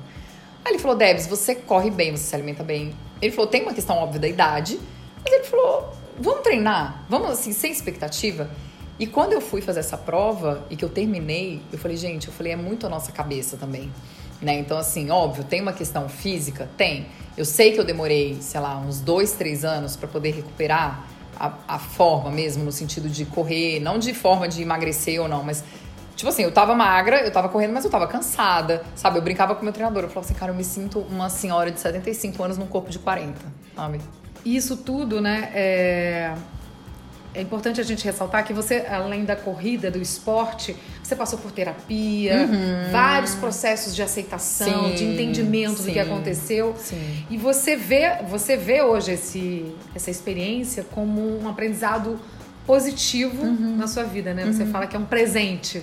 Aí 0.63 0.73
ele 0.73 0.79
falou, 0.79 0.95
Debs, 0.97 1.27
você 1.27 1.55
corre 1.55 1.91
bem, 1.91 2.15
você 2.15 2.25
se 2.25 2.35
alimenta 2.35 2.63
bem. 2.63 2.95
Ele 3.23 3.33
falou, 3.33 3.47
tem 3.51 3.63
uma 3.63 3.73
questão 3.73 3.97
óbvia 3.97 4.21
da 4.21 4.29
idade, 4.29 4.79
mas 5.25 5.33
ele 5.33 5.45
falou, 5.45 5.95
vamos 6.19 6.43
treinar, 6.43 7.05
vamos 7.09 7.31
assim, 7.31 7.53
sem 7.53 7.73
expectativa. 7.73 8.51
E 8.99 9.07
quando 9.07 9.33
eu 9.33 9.41
fui 9.41 9.63
fazer 9.63 9.81
essa 9.81 9.97
prova 9.97 10.67
e 10.69 10.77
que 10.77 10.85
eu 10.85 10.91
terminei, 10.91 11.63
eu 11.73 11.79
falei, 11.79 11.97
gente, 11.97 12.29
eu 12.29 12.35
falei, 12.35 12.53
é 12.53 12.57
muito 12.57 12.85
a 12.87 12.91
nossa 12.91 13.11
cabeça 13.11 13.57
também. 13.57 13.91
Né? 14.43 14.59
Então, 14.59 14.77
assim, 14.77 15.09
óbvio, 15.11 15.43
tem 15.45 15.63
uma 15.63 15.73
questão 15.73 16.07
física? 16.07 16.69
Tem. 16.77 17.07
Eu 17.37 17.47
sei 17.47 17.73
que 17.73 17.81
eu 17.81 17.85
demorei, 17.85 18.37
sei 18.43 18.61
lá, 18.61 18.77
uns 18.79 19.01
dois, 19.01 19.33
três 19.33 19.65
anos 19.65 19.97
para 19.97 20.07
poder 20.09 20.33
recuperar 20.35 21.07
a, 21.41 21.53
a 21.67 21.79
forma 21.79 22.31
mesmo, 22.31 22.63
no 22.63 22.71
sentido 22.71 23.09
de 23.09 23.25
correr, 23.25 23.81
não 23.81 23.99
de 23.99 24.13
forma 24.13 24.47
de 24.47 24.61
emagrecer 24.63 25.21
ou 25.21 25.27
não, 25.27 25.43
mas 25.43 25.65
Tipo 26.21 26.29
assim, 26.29 26.43
eu 26.43 26.53
tava 26.53 26.75
magra, 26.75 27.23
eu 27.23 27.33
tava 27.33 27.49
correndo, 27.49 27.73
mas 27.73 27.83
eu 27.83 27.91
tava 27.91 28.07
cansada, 28.07 28.83
sabe? 28.95 29.17
Eu 29.17 29.23
brincava 29.23 29.55
com 29.55 29.65
meu 29.65 29.73
treinador, 29.73 30.03
eu 30.03 30.09
falava 30.11 30.27
assim, 30.27 30.39
cara, 30.39 30.53
eu 30.53 30.55
me 30.55 30.63
sinto 30.63 30.99
uma 31.09 31.31
senhora 31.31 31.71
de 31.71 31.81
75 31.81 32.43
anos 32.43 32.59
num 32.59 32.67
corpo 32.67 32.91
de 32.91 32.99
40, 32.99 33.41
sabe? 33.75 34.03
Isso 34.45 34.77
tudo, 34.77 35.19
né? 35.19 35.51
É... 35.55 36.35
é 37.35 37.41
importante 37.41 37.81
a 37.81 37.85
gente 37.85 38.05
ressaltar 38.05 38.45
que 38.45 38.53
você, 38.53 38.85
além 38.91 39.25
da 39.25 39.37
corrida, 39.37 39.91
do 39.91 39.99
esporte, 39.99 40.75
você 41.03 41.15
passou 41.15 41.39
por 41.39 41.53
terapia, 41.53 42.49
vários 42.91 43.35
processos 43.35 43.95
de 43.95 44.03
aceitação, 44.03 44.89
Sim, 44.89 44.95
de 44.95 45.05
entendimento 45.05 45.77
do 45.77 45.83
sim, 45.85 45.93
que 45.93 45.99
aconteceu. 45.99 46.75
sim. 46.77 47.25
E 47.31 47.37
você 47.37 47.77
vê, 47.77 48.17
você 48.29 48.57
vê 48.57 48.83
hoje 48.83 49.13
esse, 49.13 49.75
essa 49.95 50.11
experiência 50.11 50.85
como 50.91 51.41
um 51.41 51.49
aprendizado 51.49 52.19
positivo 52.67 53.45
na 53.45 53.87
sua 53.87 54.05
vida, 54.05 54.33
né? 54.35 54.45
Você 54.47 54.67
fala 54.67 54.87
que 54.87 54.97
é 54.97 54.99
um 54.99 55.05
presente. 55.05 55.83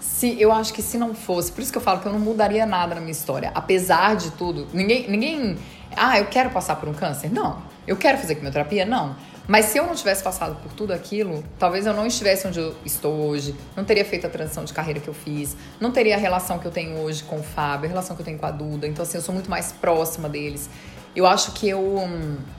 Se, 0.00 0.38
eu 0.40 0.52
acho 0.52 0.72
que 0.74 0.82
se 0.82 0.98
não 0.98 1.14
fosse, 1.14 1.50
por 1.50 1.62
isso 1.62 1.72
que 1.72 1.78
eu 1.78 1.82
falo 1.82 2.00
que 2.00 2.06
eu 2.06 2.12
não 2.12 2.18
mudaria 2.18 2.66
nada 2.66 2.94
na 2.94 3.00
minha 3.00 3.12
história. 3.12 3.50
Apesar 3.54 4.16
de 4.16 4.30
tudo, 4.32 4.66
ninguém, 4.72 5.08
ninguém. 5.10 5.56
Ah, 5.96 6.18
eu 6.18 6.26
quero 6.26 6.50
passar 6.50 6.76
por 6.76 6.88
um 6.88 6.92
câncer? 6.94 7.32
Não. 7.32 7.58
Eu 7.86 7.96
quero 7.96 8.18
fazer 8.18 8.34
quimioterapia? 8.34 8.84
Não. 8.84 9.16
Mas 9.50 9.64
se 9.64 9.78
eu 9.78 9.84
não 9.84 9.96
tivesse 9.96 10.22
passado 10.22 10.54
por 10.62 10.72
tudo 10.74 10.92
aquilo, 10.92 11.42
talvez 11.58 11.84
eu 11.84 11.92
não 11.92 12.06
estivesse 12.06 12.46
onde 12.46 12.60
eu 12.60 12.72
estou 12.84 13.12
hoje, 13.12 13.52
não 13.74 13.84
teria 13.84 14.04
feito 14.04 14.24
a 14.24 14.30
transição 14.30 14.64
de 14.64 14.72
carreira 14.72 15.00
que 15.00 15.08
eu 15.08 15.12
fiz, 15.12 15.56
não 15.80 15.90
teria 15.90 16.14
a 16.14 16.18
relação 16.18 16.60
que 16.60 16.66
eu 16.66 16.70
tenho 16.70 16.96
hoje 16.98 17.24
com 17.24 17.40
o 17.40 17.42
Fábio, 17.42 17.86
a 17.86 17.88
relação 17.88 18.14
que 18.14 18.22
eu 18.22 18.24
tenho 18.24 18.38
com 18.38 18.46
a 18.46 18.52
Duda. 18.52 18.86
Então, 18.86 19.02
assim, 19.02 19.18
eu 19.18 19.22
sou 19.22 19.34
muito 19.34 19.50
mais 19.50 19.72
próxima 19.72 20.28
deles. 20.28 20.70
Eu 21.16 21.26
acho 21.26 21.50
que 21.50 21.68
eu. 21.68 21.82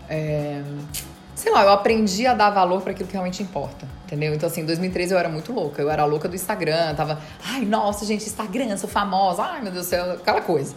é, 0.09 0.61
sei 1.33 1.53
lá, 1.53 1.63
eu 1.63 1.69
aprendi 1.69 2.27
a 2.27 2.33
dar 2.33 2.49
valor 2.49 2.81
para 2.81 2.91
aquilo 2.91 3.07
que 3.07 3.13
realmente 3.13 3.41
importa, 3.41 3.87
entendeu? 4.03 4.33
Então, 4.33 4.49
assim, 4.49 4.59
em 4.59 4.65
2013 4.65 5.13
eu 5.13 5.17
era 5.17 5.29
muito 5.29 5.53
louca. 5.53 5.81
Eu 5.81 5.89
era 5.89 6.03
louca 6.03 6.27
do 6.27 6.35
Instagram, 6.35 6.93
tava, 6.93 7.21
ai, 7.41 7.61
nossa, 7.61 8.05
gente, 8.05 8.25
Instagram, 8.25 8.75
sou 8.75 8.89
famosa, 8.89 9.43
ai, 9.43 9.61
meu 9.61 9.71
Deus 9.71 9.85
do 9.85 9.89
céu, 9.89 10.11
aquela 10.11 10.41
coisa. 10.41 10.75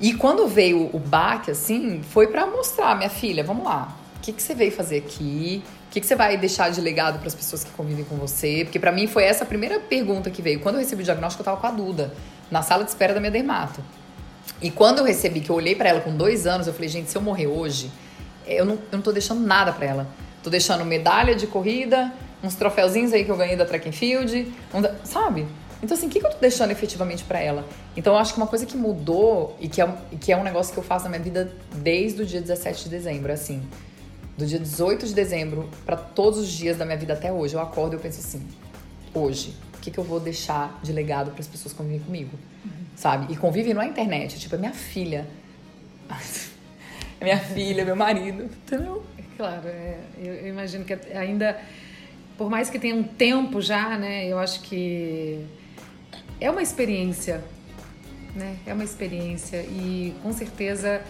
E 0.00 0.12
quando 0.12 0.48
veio 0.48 0.90
o 0.92 0.98
baque, 0.98 1.52
assim, 1.52 2.02
foi 2.02 2.26
pra 2.26 2.46
mostrar, 2.46 2.96
minha 2.96 3.08
filha, 3.08 3.44
vamos 3.44 3.64
lá, 3.64 3.96
que, 4.24 4.32
que 4.32 4.42
você 4.42 4.54
veio 4.54 4.72
fazer 4.72 4.96
aqui? 4.96 5.62
O 5.86 5.90
que, 5.90 6.00
que 6.00 6.06
você 6.06 6.16
vai 6.16 6.36
deixar 6.36 6.70
de 6.70 6.80
legado 6.80 7.18
para 7.18 7.28
as 7.28 7.34
pessoas 7.34 7.62
que 7.62 7.70
convivem 7.72 8.04
com 8.04 8.16
você? 8.16 8.60
Porque 8.64 8.78
pra 8.78 8.90
mim 8.90 9.06
foi 9.06 9.24
essa 9.24 9.44
a 9.44 9.46
primeira 9.46 9.78
pergunta 9.78 10.30
que 10.30 10.40
veio. 10.40 10.60
Quando 10.60 10.76
eu 10.76 10.80
recebi 10.80 11.02
o 11.02 11.04
diagnóstico, 11.04 11.42
eu 11.42 11.44
tava 11.44 11.60
com 11.60 11.66
a 11.66 11.70
Duda, 11.70 12.14
na 12.50 12.62
sala 12.62 12.84
de 12.84 12.90
espera 12.90 13.12
da 13.12 13.20
minha 13.20 13.30
dermato. 13.30 13.84
E 14.62 14.70
quando 14.70 14.98
eu 14.98 15.04
recebi, 15.04 15.40
que 15.40 15.50
eu 15.50 15.56
olhei 15.56 15.74
pra 15.74 15.90
ela 15.90 16.00
com 16.00 16.16
dois 16.16 16.46
anos, 16.46 16.66
eu 16.66 16.72
falei, 16.72 16.88
gente, 16.88 17.10
se 17.10 17.16
eu 17.16 17.22
morrer 17.22 17.46
hoje, 17.46 17.90
eu 18.46 18.64
não, 18.64 18.74
eu 18.74 18.92
não 18.92 19.02
tô 19.02 19.12
deixando 19.12 19.40
nada 19.40 19.72
pra 19.72 19.86
ela. 19.86 20.08
Tô 20.42 20.48
deixando 20.48 20.84
medalha 20.84 21.34
de 21.34 21.46
corrida, 21.46 22.12
uns 22.42 22.54
troféuzinhos 22.54 23.12
aí 23.12 23.24
que 23.24 23.30
eu 23.30 23.36
ganhei 23.36 23.56
da 23.56 23.66
track 23.66 23.88
and 23.88 23.92
field, 23.92 24.52
um 24.72 24.82
sabe? 25.04 25.46
Então, 25.82 25.94
assim, 25.94 26.06
o 26.06 26.10
que, 26.10 26.18
que 26.18 26.26
eu 26.26 26.30
tô 26.30 26.38
deixando 26.38 26.70
efetivamente 26.70 27.24
para 27.24 27.38
ela? 27.40 27.64
Então, 27.94 28.14
eu 28.14 28.18
acho 28.18 28.32
que 28.32 28.40
uma 28.40 28.46
coisa 28.46 28.64
que 28.64 28.76
mudou 28.76 29.54
e 29.60 29.68
que 29.68 29.82
é, 29.82 29.94
que 30.18 30.32
é 30.32 30.36
um 30.36 30.42
negócio 30.42 30.72
que 30.72 30.78
eu 30.78 30.84
faço 30.84 31.04
na 31.04 31.10
minha 31.10 31.22
vida 31.22 31.52
desde 31.76 32.22
o 32.22 32.26
dia 32.26 32.40
17 32.40 32.84
de 32.84 32.90
dezembro, 32.90 33.30
é 33.30 33.34
assim, 33.34 33.62
do 34.36 34.46
dia 34.46 34.58
18 34.58 35.06
de 35.06 35.14
dezembro 35.14 35.68
para 35.84 35.96
todos 35.96 36.38
os 36.38 36.48
dias 36.48 36.76
da 36.76 36.84
minha 36.84 36.96
vida 36.96 37.12
até 37.12 37.32
hoje, 37.32 37.54
eu 37.54 37.60
acordo 37.60 37.94
e 37.94 37.96
eu 37.96 38.00
penso 38.00 38.20
assim, 38.20 38.46
hoje, 39.12 39.54
o 39.74 39.78
que, 39.80 39.90
que 39.90 39.98
eu 39.98 40.04
vou 40.04 40.18
deixar 40.18 40.78
de 40.82 40.92
legado 40.92 41.30
para 41.30 41.40
as 41.40 41.46
pessoas 41.46 41.72
que 41.72 41.78
convivem 41.78 42.00
comigo, 42.00 42.36
uhum. 42.64 42.70
sabe? 42.96 43.32
E 43.32 43.36
convivem 43.36 43.74
não 43.74 43.82
é 43.82 43.86
internet, 43.86 44.38
tipo, 44.38 44.54
é 44.54 44.58
minha 44.58 44.72
filha. 44.72 45.26
é 47.20 47.24
minha 47.24 47.38
filha, 47.38 47.84
meu 47.84 47.96
marido, 47.96 48.44
entendeu? 48.44 49.04
Claro, 49.36 49.68
é, 49.68 49.98
eu, 50.18 50.34
eu 50.34 50.48
imagino 50.48 50.84
que 50.84 50.94
ainda, 51.16 51.60
por 52.36 52.50
mais 52.50 52.70
que 52.70 52.78
tenha 52.78 52.94
um 52.94 53.02
tempo 53.02 53.60
já, 53.60 53.98
né, 53.98 54.26
eu 54.26 54.38
acho 54.38 54.60
que 54.62 55.44
é 56.40 56.50
uma 56.50 56.62
experiência, 56.62 57.42
né? 58.34 58.56
É 58.66 58.74
uma 58.74 58.84
experiência 58.84 59.58
e 59.62 60.14
com 60.22 60.32
certeza 60.32 61.02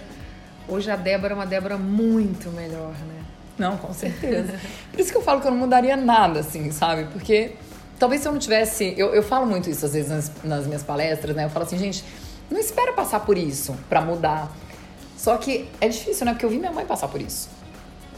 hoje 0.69 0.91
a 0.91 0.97
Débora 0.97 1.33
é 1.33 1.37
uma 1.37 1.47
Débora 1.47 1.77
muito 1.77 2.51
melhor, 2.51 2.93
né? 2.93 3.25
Não, 3.59 3.77
com 3.77 3.93
certeza. 3.93 4.59
Por 4.91 5.01
isso 5.01 5.11
que 5.11 5.17
eu 5.17 5.23
falo 5.23 5.41
que 5.41 5.47
eu 5.47 5.51
não 5.51 5.59
mudaria 5.59 5.97
nada, 5.97 6.41
assim, 6.41 6.71
sabe? 6.73 7.05
Porque 7.13 7.53
talvez 7.99 8.23
se 8.23 8.29
eu 8.29 8.33
não 8.33 8.39
tivesse. 8.39 8.95
Eu, 8.97 9.15
eu 9.15 9.23
falo 9.23 9.47
muito 9.47 9.71
isso 9.71 9.85
às 9.87 9.93
vezes 9.93 10.11
nas, 10.11 10.33
nas 10.43 10.67
minhas 10.67 10.83
palestras, 10.83 11.37
né? 11.37 11.45
Eu 11.45 11.51
falo 11.51 11.65
assim, 11.65 11.79
gente, 11.79 12.05
não 12.51 12.59
espera 12.59 12.93
passar 12.93 13.21
por 13.21 13.39
isso 13.39 13.77
para 13.89 14.01
mudar. 14.01 14.51
Só 15.17 15.37
que 15.37 15.69
é 15.81 15.89
difícil, 15.89 16.27
né? 16.27 16.33
Porque 16.33 16.45
eu 16.45 16.51
vi 16.51 16.59
minha 16.59 16.73
mãe 16.73 16.85
passar 16.85 17.09
por 17.09 17.21
isso. 17.21 17.49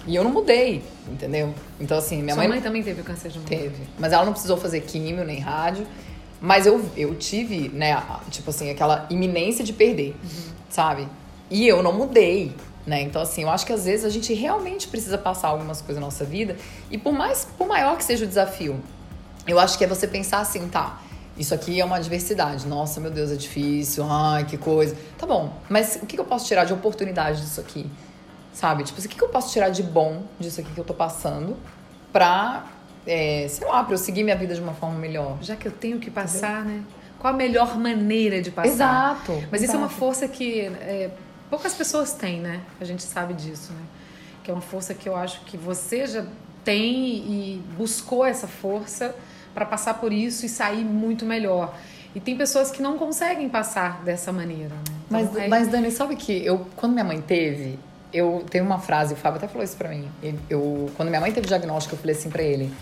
E 0.07 0.15
eu 0.15 0.23
não 0.23 0.31
mudei, 0.31 0.83
entendeu? 1.09 1.53
Então, 1.81 1.99
assim, 1.99 2.23
minha 2.23 2.35
Sua 2.35 2.43
mãe. 2.43 2.49
mãe 2.49 2.61
também 2.61 2.83
teve 2.83 3.03
câncer 3.03 3.29
de 3.29 3.39
mama? 3.39 3.49
Teve. 3.49 3.83
Mas 3.99 4.13
ela 4.13 4.25
não 4.25 4.33
precisou 4.33 4.57
fazer 4.57 4.81
químio 4.83 5.25
nem 5.25 5.41
rádio. 5.41 5.87
Mas 6.41 6.67
eu, 6.67 6.85
eu 6.97 7.15
tive, 7.15 7.69
né, 7.71 8.01
tipo 8.31 8.51
assim, 8.51 8.71
aquela 8.71 9.07
iminência 9.11 9.65
de 9.65 9.73
perder, 9.73 10.15
uhum. 10.23 10.53
sabe? 10.69 11.09
E 11.51 11.67
eu 11.67 11.83
não 11.83 11.93
mudei, 11.93 12.55
né? 12.87 13.03
Então, 13.03 13.23
assim, 13.23 13.43
eu 13.43 13.51
acho 13.51 13.65
que 13.67 13.73
às 13.73 13.85
vezes 13.85 14.05
a 14.05 14.09
gente 14.09 14.33
realmente 14.35 14.89
precisa 14.89 15.17
passar 15.17 15.49
algumas 15.49 15.81
coisas 15.81 16.01
na 16.01 16.07
nossa 16.07 16.25
vida. 16.25 16.57
E 16.91 16.99
por 16.99 17.13
mais, 17.13 17.47
por 17.57 17.67
maior 17.67 17.97
que 17.97 18.05
seja 18.05 18.25
o 18.25 18.29
desafio, 18.29 18.81
eu 19.47 19.59
acho 19.59 19.79
que 19.79 19.85
é 19.85 19.87
você 19.87 20.07
pensar 20.07 20.41
assim, 20.41 20.69
tá, 20.69 21.01
isso 21.39 21.55
aqui 21.55 21.81
é 21.81 21.85
uma 21.85 21.97
adversidade. 21.97 22.67
Nossa, 22.67 23.01
meu 23.01 23.11
Deus, 23.11 23.31
é 23.31 23.37
difícil. 23.37 24.05
Ai, 24.09 24.45
que 24.45 24.57
coisa. 24.57 24.97
Tá 25.19 25.27
bom, 25.27 25.53
mas 25.69 25.99
o 26.03 26.07
que 26.07 26.19
eu 26.19 26.25
posso 26.25 26.47
tirar 26.47 26.65
de 26.65 26.73
oportunidade 26.73 27.41
disso 27.43 27.61
aqui? 27.61 27.87
Sabe? 28.53 28.85
Tipo, 28.85 29.01
o 29.01 29.09
que 29.09 29.23
eu 29.23 29.29
posso 29.29 29.53
tirar 29.53 29.69
de 29.69 29.83
bom 29.83 30.23
disso 30.41 30.61
aqui 30.61 30.73
que 30.73 30.81
eu 30.81 30.85
tô 30.85 30.95
passando 30.95 31.57
pra 32.13 32.65
é, 33.07 33.47
sei 33.49 33.67
lá, 33.67 33.85
para 33.85 33.95
eu 33.95 33.99
seguir 33.99 34.25
minha 34.25 34.37
vida 34.37 34.55
de 34.55 34.61
uma 34.61 34.75
forma 34.75 34.99
melhor. 34.99 35.39
Já 35.41 35.55
que 35.55 35.69
eu 35.69 35.73
tenho 35.73 35.99
que 35.99 36.11
passar, 36.11 36.63
Entendeu? 36.63 36.79
né? 36.79 36.85
Qual 37.19 37.33
a 37.33 37.37
melhor 37.37 37.79
maneira 37.79 38.43
de 38.43 38.51
passar? 38.51 38.69
Exato. 38.69 39.33
Mas 39.51 39.63
exato. 39.63 39.65
isso 39.65 39.73
é 39.73 39.79
uma 39.79 39.89
força 39.89 40.29
que 40.29 40.61
é, 40.61 41.11
poucas 41.51 41.75
pessoas 41.75 42.13
têm, 42.13 42.41
né? 42.41 42.61
A 42.81 42.85
gente 42.85 43.03
sabe 43.03 43.35
disso, 43.35 43.73
né? 43.73 43.83
Que 44.43 44.51
é 44.51 44.55
uma 44.55 44.63
força 44.63 44.95
que 44.95 45.09
eu 45.09 45.17
acho 45.17 45.41
que 45.43 45.57
você 45.57 46.07
já 46.07 46.25
tem 46.65 47.17
e 47.17 47.63
buscou 47.77 48.25
essa 48.25 48.47
força 48.47 49.15
para 49.55 49.65
passar 49.65 49.95
por 49.95 50.13
isso 50.13 50.45
e 50.45 50.49
sair 50.49 50.85
muito 50.85 51.25
melhor. 51.25 51.75
E 52.15 52.21
tem 52.21 52.37
pessoas 52.37 52.71
que 52.71 52.83
não 52.83 52.99
conseguem 52.99 53.49
passar 53.49 54.03
dessa 54.03 54.33
maneira. 54.33 54.75
Né? 54.75 54.83
Então, 54.87 54.99
mas, 55.11 55.37
é... 55.37 55.49
mas, 55.49 55.69
Dani, 55.69 55.91
sabe 55.91 56.17
que 56.17 56.45
eu, 56.45 56.67
quando 56.75 56.93
minha 56.93 57.05
mãe 57.05 57.21
teve, 57.21 57.79
eu 58.13 58.45
tenho 58.49 58.65
uma 58.65 58.79
frase, 58.79 59.15
o 59.15 59.17
Fábio 59.17 59.39
até 59.39 59.47
falou 59.47 59.63
isso 59.63 59.77
pra 59.77 59.89
mim. 59.89 60.09
Eu, 60.49 60.91
quando 60.97 61.09
minha 61.09 61.21
mãe 61.21 61.33
teve 61.33 61.47
diagnóstico, 61.47 61.95
eu 61.95 61.99
falei 61.99 62.17
assim 62.17 62.31
pra 62.31 62.43
ele: 62.43 62.73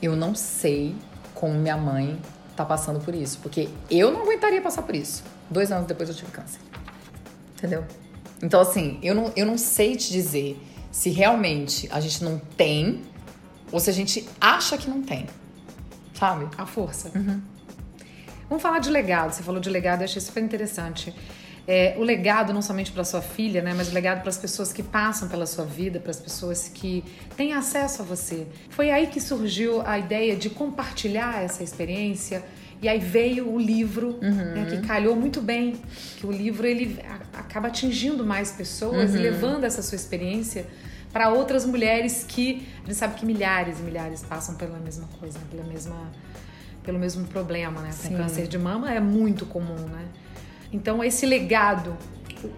Eu 0.00 0.14
não 0.14 0.34
sei 0.34 0.94
como 1.34 1.54
minha 1.54 1.76
mãe 1.76 2.20
tá 2.54 2.64
passando 2.64 3.00
por 3.00 3.14
isso, 3.14 3.38
porque 3.42 3.68
eu 3.90 4.12
não 4.12 4.22
aguentaria 4.22 4.60
passar 4.60 4.82
por 4.82 4.94
isso. 4.94 5.24
Dois 5.48 5.72
anos 5.72 5.86
depois 5.86 6.08
eu 6.08 6.14
tive 6.14 6.30
câncer. 6.30 6.60
Entendeu? 7.62 7.84
Então, 8.42 8.60
assim, 8.60 8.98
eu 9.02 9.14
não, 9.14 9.32
eu 9.36 9.46
não 9.46 9.56
sei 9.56 9.94
te 9.94 10.10
dizer 10.10 10.60
se 10.90 11.10
realmente 11.10 11.88
a 11.92 12.00
gente 12.00 12.24
não 12.24 12.38
tem 12.56 13.02
ou 13.70 13.78
se 13.78 13.88
a 13.88 13.92
gente 13.92 14.28
acha 14.40 14.76
que 14.76 14.90
não 14.90 15.00
tem. 15.00 15.26
Sabe? 16.12 16.48
A 16.58 16.66
força. 16.66 17.10
Uhum. 17.14 17.40
Vamos 18.48 18.62
falar 18.62 18.80
de 18.80 18.90
legado. 18.90 19.32
Você 19.32 19.42
falou 19.42 19.60
de 19.60 19.70
legado, 19.70 20.00
eu 20.00 20.04
achei 20.04 20.20
super 20.20 20.42
interessante 20.42 21.14
é, 21.66 21.94
o 21.96 22.02
legado 22.02 22.52
não 22.52 22.60
somente 22.60 22.90
para 22.90 23.04
sua 23.04 23.22
filha, 23.22 23.62
né, 23.62 23.72
mas 23.74 23.88
o 23.88 23.94
legado 23.94 24.20
para 24.20 24.30
as 24.30 24.36
pessoas 24.38 24.72
que 24.72 24.82
passam 24.82 25.28
pela 25.28 25.46
sua 25.46 25.64
vida, 25.64 26.00
para 26.00 26.10
as 26.10 26.18
pessoas 26.18 26.68
que 26.68 27.04
têm 27.36 27.52
acesso 27.52 28.02
a 28.02 28.04
você. 28.04 28.46
Foi 28.70 28.90
aí 28.90 29.06
que 29.06 29.20
surgiu 29.20 29.80
a 29.86 29.98
ideia 29.98 30.34
de 30.34 30.50
compartilhar 30.50 31.42
essa 31.42 31.62
experiência. 31.62 32.42
E 32.82 32.88
aí 32.88 32.98
veio 32.98 33.48
o 33.48 33.60
livro, 33.60 34.18
uhum. 34.20 34.54
né, 34.54 34.66
que 34.68 34.84
calhou 34.84 35.14
muito 35.14 35.40
bem, 35.40 35.80
que 36.16 36.26
o 36.26 36.32
livro 36.32 36.66
ele 36.66 36.98
acaba 37.32 37.68
atingindo 37.68 38.26
mais 38.26 38.50
pessoas 38.50 39.12
uhum. 39.12 39.18
e 39.18 39.20
levando 39.20 39.62
essa 39.62 39.80
sua 39.82 39.94
experiência 39.94 40.66
para 41.12 41.30
outras 41.30 41.64
mulheres 41.64 42.24
que 42.26 42.66
a 42.82 42.86
gente 42.86 42.96
sabe 42.96 43.14
que 43.14 43.24
milhares 43.24 43.78
e 43.78 43.82
milhares 43.82 44.22
passam 44.22 44.56
pela 44.56 44.78
mesma 44.78 45.06
coisa, 45.20 45.38
pela 45.50 45.62
mesma 45.62 46.10
pelo 46.82 46.98
mesmo 46.98 47.24
problema, 47.28 47.80
né? 47.80 47.90
O 48.06 48.16
câncer 48.16 48.48
de 48.48 48.58
mama 48.58 48.92
é 48.92 48.98
muito 48.98 49.46
comum, 49.46 49.76
né? 49.76 50.04
Então, 50.72 51.04
esse 51.04 51.24
legado, 51.24 51.96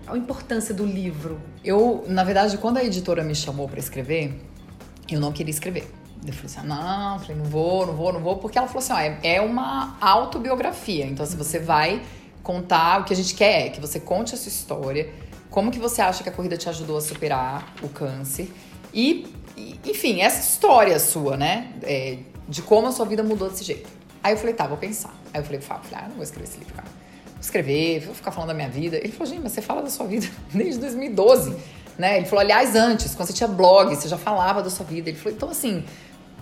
a 0.07 0.16
importância 0.16 0.75
do 0.75 0.87
livro. 0.87 1.39
Eu, 1.62 2.05
na 2.09 2.25
verdade, 2.25 2.57
quando 2.57 2.79
a 2.79 2.85
editora 2.85 3.22
me 3.22 3.35
chamou 3.35 3.68
para 3.68 3.79
escrever, 3.79 4.41
eu 5.11 5.20
não 5.20 5.31
queria 5.31 5.51
escrever. 5.51 5.87
Eu 6.27 6.33
falei 6.33 6.47
assim, 6.47 6.61
ah, 6.61 6.62
não, 6.64 7.18
falei, 7.20 7.37
não 7.37 7.45
vou, 7.45 7.87
não 7.87 7.95
vou, 7.95 8.12
não 8.12 8.20
vou, 8.20 8.37
porque 8.37 8.57
ela 8.57 8.66
falou 8.66 8.83
assim, 8.83 8.93
ó, 8.93 8.99
é, 8.99 9.18
é 9.22 9.41
uma 9.41 9.97
autobiografia. 10.01 11.05
Então, 11.07 11.25
se 11.27 11.37
você 11.37 11.59
vai 11.59 12.03
contar, 12.43 13.01
o 13.01 13.05
que 13.05 13.12
a 13.12 13.16
gente 13.16 13.35
quer 13.35 13.66
é 13.66 13.68
que 13.70 13.81
você 13.81 14.01
conte 14.01 14.35
a 14.35 14.39
sua 14.39 14.49
história, 14.49 15.11
como 15.51 15.70
que 15.70 15.79
você 15.79 16.01
acha 16.01 16.22
que 16.22 16.29
a 16.29 16.33
corrida 16.33 16.57
te 16.57 16.68
ajudou 16.68 16.97
a 16.97 17.01
superar 17.01 17.75
o 17.83 17.89
câncer 17.89 18.51
e, 18.93 19.27
enfim, 19.85 20.20
essa 20.20 20.41
história 20.41 20.99
sua, 20.99 21.37
né, 21.37 21.72
é, 21.83 22.18
de 22.49 22.62
como 22.62 22.87
a 22.87 22.93
sua 22.93 23.07
vida 23.07 23.22
mudou 23.22 23.51
desse 23.51 23.64
jeito. 23.64 23.89
Aí 24.22 24.33
eu 24.33 24.39
falei, 24.39 24.55
tá, 24.55 24.66
vou 24.66 24.79
pensar. 24.79 25.14
Aí 25.33 25.41
eu 25.41 25.45
falei, 25.45 25.61
Fábio, 25.61 25.91
ah, 25.93 26.07
não 26.09 26.14
vou 26.14 26.22
escrever 26.22 26.49
esse 26.49 26.59
livro, 26.59 26.75
cara 26.75 26.89
escrever, 27.45 28.01
vou 28.01 28.14
ficar 28.14 28.31
falando 28.31 28.49
da 28.49 28.55
minha 28.55 28.68
vida. 28.68 28.97
Ele 28.97 29.12
falou, 29.12 29.27
gente, 29.27 29.43
mas 29.43 29.53
você 29.53 29.62
fala 29.62 29.83
da 29.83 29.91
sua 29.91 30.07
vida 30.07 30.27
desde 30.53 30.81
2012, 30.81 31.57
né? 31.99 32.16
Ele 32.16 32.27
falou, 32.27 32.41
aliás, 32.41 32.75
antes, 32.75 33.14
quando 33.14 33.29
você 33.29 33.35
tinha 33.35 33.49
blog, 33.49 33.95
você 33.95 34.09
já 34.09 34.18
falava 34.18 34.62
da 34.62 34.70
sua 34.70 34.85
vida. 34.85 35.11
Ele 35.11 35.18
falou, 35.18 35.37
então 35.37 35.51
assim, 35.51 35.85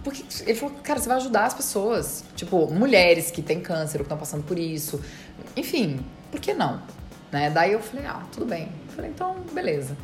porque 0.02 0.24
ele 0.46 0.54
falou, 0.54 0.74
cara, 0.82 0.98
você 0.98 1.08
vai 1.08 1.16
ajudar 1.18 1.44
as 1.44 1.54
pessoas, 1.54 2.24
tipo, 2.34 2.70
mulheres 2.72 3.30
que 3.30 3.42
têm 3.42 3.60
câncer 3.60 3.98
ou 3.98 4.04
que 4.04 4.06
estão 4.06 4.18
passando 4.18 4.42
por 4.44 4.58
isso. 4.58 5.00
Enfim, 5.56 6.00
por 6.30 6.40
que 6.40 6.52
não? 6.52 6.82
Né? 7.30 7.50
Daí 7.50 7.72
eu 7.72 7.80
falei, 7.80 8.06
ah, 8.06 8.22
tudo 8.32 8.46
bem. 8.46 8.68
Eu 8.88 8.94
falei, 8.94 9.10
então, 9.10 9.36
beleza. 9.52 9.96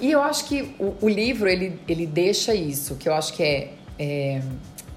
E 0.00 0.10
eu 0.10 0.22
acho 0.22 0.46
que 0.46 0.74
o, 0.78 0.96
o, 1.00 1.08
livro, 1.08 1.48
ele, 1.48 1.80
ele 1.86 2.06
deixa 2.06 2.54
isso, 2.54 2.96
que 2.96 3.08
eu 3.08 3.14
acho 3.14 3.32
que 3.34 3.42
é... 3.42 3.74
é 3.98 4.42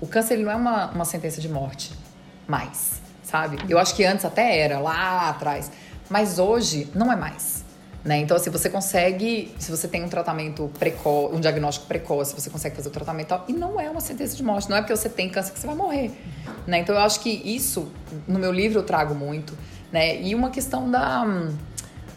o 0.01 0.08
câncer 0.08 0.38
não 0.38 0.51
é 0.51 0.56
uma, 0.56 0.91
uma 0.91 1.06
sentença 1.06 1.39
de 1.39 1.47
morte 1.47 1.93
mais 2.47 3.06
sabe? 3.26 3.58
Eu 3.68 3.78
acho 3.78 3.95
que 3.95 4.06
antes 4.06 4.24
até 4.24 4.60
era, 4.60 4.80
lá 4.80 5.30
atrás. 5.30 5.72
Mas 6.10 6.39
hoje 6.39 6.88
não 6.93 7.12
é 7.12 7.16
mais. 7.16 7.55
Né? 8.06 8.20
Então, 8.20 8.38
assim, 8.38 8.51
você 8.51 8.70
consegue, 8.70 9.51
se 9.58 9.72
você 9.72 9.88
tem 9.88 10.03
um 10.03 10.08
tratamento 10.08 10.70
precoce, 10.78 11.36
um 11.36 11.39
diagnóstico 11.39 11.88
precoce, 11.88 12.39
você 12.39 12.51
consegue 12.51 12.76
fazer 12.76 12.89
o 12.89 12.91
tratamento 12.91 13.30
tal, 13.30 13.45
e 13.47 13.53
não 13.53 13.82
é 13.82 13.89
uma 13.89 13.99
sentença 13.99 14.36
de 14.36 14.43
morte, 14.43 14.70
não 14.70 14.78
é 14.78 14.82
porque 14.82 14.95
você 14.95 15.10
tem 15.10 15.28
câncer 15.28 15.51
que 15.51 15.60
você 15.60 15.66
vai 15.66 15.76
morrer. 15.76 16.12
Né? 16.68 16.78
Então, 16.78 16.93
eu 16.93 17.01
acho 17.01 17.20
que 17.20 17.30
isso, 17.30 17.91
no 18.28 18.38
meu 18.38 18.51
livro, 18.51 18.78
eu 18.78 18.84
trago 18.84 19.16
muito. 19.16 19.58
Né? 19.91 20.22
E 20.22 20.36
uma 20.36 20.51
questão 20.51 20.89
da, 20.91 21.26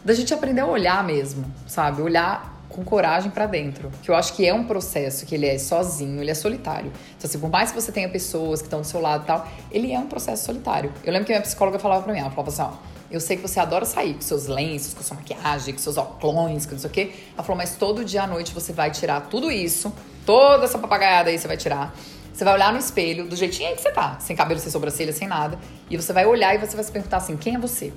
da 0.05 0.13
gente 0.13 0.31
aprender 0.31 0.61
a 0.61 0.67
olhar 0.67 1.03
mesmo, 1.03 1.43
sabe? 1.65 2.03
Olhar 2.03 2.59
com 2.69 2.83
coragem 2.83 3.31
para 3.31 3.47
dentro. 3.47 3.89
Que 4.03 4.11
eu 4.11 4.15
acho 4.15 4.33
que 4.33 4.45
é 4.45 4.53
um 4.53 4.65
processo 4.65 5.25
que 5.25 5.33
ele 5.33 5.47
é 5.47 5.57
sozinho, 5.57 6.21
ele 6.21 6.29
é 6.29 6.35
solitário. 6.35 6.91
Então, 7.17 7.27
assim, 7.27 7.39
por 7.39 7.49
mais 7.49 7.71
que 7.71 7.81
você 7.81 7.91
tenha 7.91 8.07
pessoas 8.07 8.61
que 8.61 8.67
estão 8.67 8.81
do 8.81 8.85
seu 8.85 9.01
lado 9.01 9.23
e 9.23 9.25
tal, 9.25 9.47
ele 9.71 9.91
é 9.91 9.97
um 9.97 10.05
processo 10.07 10.45
solitário. 10.45 10.93
Eu 11.03 11.11
lembro 11.11 11.25
que 11.25 11.31
minha 11.31 11.41
psicóloga 11.41 11.79
falava 11.79 12.03
pra 12.03 12.13
mim, 12.13 12.19
ela 12.19 12.29
falava 12.29 12.49
assim, 12.49 12.61
ó, 12.61 12.98
eu 13.11 13.19
sei 13.19 13.37
que 13.37 13.41
você 13.41 13.59
adora 13.59 13.85
sair 13.85 14.13
com 14.13 14.21
seus 14.21 14.47
lenços, 14.47 14.93
com 14.93 15.01
sua 15.01 15.17
maquiagem, 15.17 15.73
com 15.73 15.79
seus 15.79 15.97
óculos, 15.97 16.65
com 16.65 16.71
não 16.71 16.79
sei 16.79 16.89
o 16.89 16.93
quê. 16.93 17.11
Ela 17.33 17.43
falou, 17.43 17.57
mas 17.57 17.75
todo 17.75 18.05
dia 18.05 18.23
à 18.23 18.27
noite 18.27 18.53
você 18.53 18.71
vai 18.71 18.91
tirar 18.91 19.21
tudo 19.21 19.51
isso, 19.51 19.93
toda 20.25 20.65
essa 20.65 20.77
papagaiada 20.77 21.29
aí 21.29 21.37
você 21.37 21.47
vai 21.47 21.57
tirar. 21.57 21.95
Você 22.33 22.45
vai 22.45 22.53
olhar 22.53 22.71
no 22.71 22.79
espelho, 22.79 23.27
do 23.27 23.35
jeitinho 23.35 23.69
aí 23.69 23.75
que 23.75 23.81
você 23.81 23.91
tá, 23.91 24.17
sem 24.19 24.35
cabelo, 24.35 24.59
sem 24.59 24.71
sobrancelha, 24.71 25.11
sem 25.11 25.27
nada. 25.27 25.59
E 25.89 25.97
você 25.97 26.13
vai 26.13 26.25
olhar 26.25 26.55
e 26.55 26.57
você 26.57 26.75
vai 26.75 26.85
se 26.85 26.91
perguntar 26.91 27.17
assim, 27.17 27.35
quem 27.35 27.55
é 27.55 27.59
você? 27.59 27.91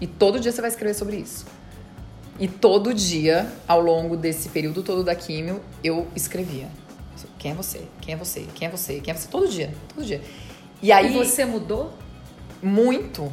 E 0.00 0.06
todo 0.06 0.40
dia 0.40 0.50
você 0.50 0.60
vai 0.60 0.70
escrever 0.70 0.94
sobre 0.94 1.16
isso. 1.16 1.46
E 2.38 2.48
todo 2.48 2.92
dia, 2.92 3.50
ao 3.66 3.80
longo 3.80 4.16
desse 4.16 4.48
período 4.48 4.82
todo 4.82 5.04
da 5.04 5.14
químio, 5.14 5.62
eu 5.82 6.06
escrevia. 6.14 6.68
Quem 7.38 7.52
é 7.52 7.54
você? 7.54 7.82
Quem 8.00 8.14
é 8.14 8.16
você? 8.16 8.46
Quem 8.54 8.68
é 8.68 8.70
você? 8.70 9.00
Quem 9.00 9.12
é 9.12 9.16
você? 9.16 9.28
Todo 9.28 9.48
dia, 9.48 9.72
todo 9.94 10.04
dia. 10.04 10.20
E 10.82 10.90
aí. 10.90 11.06
E 11.06 11.12
você 11.16 11.44
mudou? 11.44 11.92
Muito. 12.62 13.32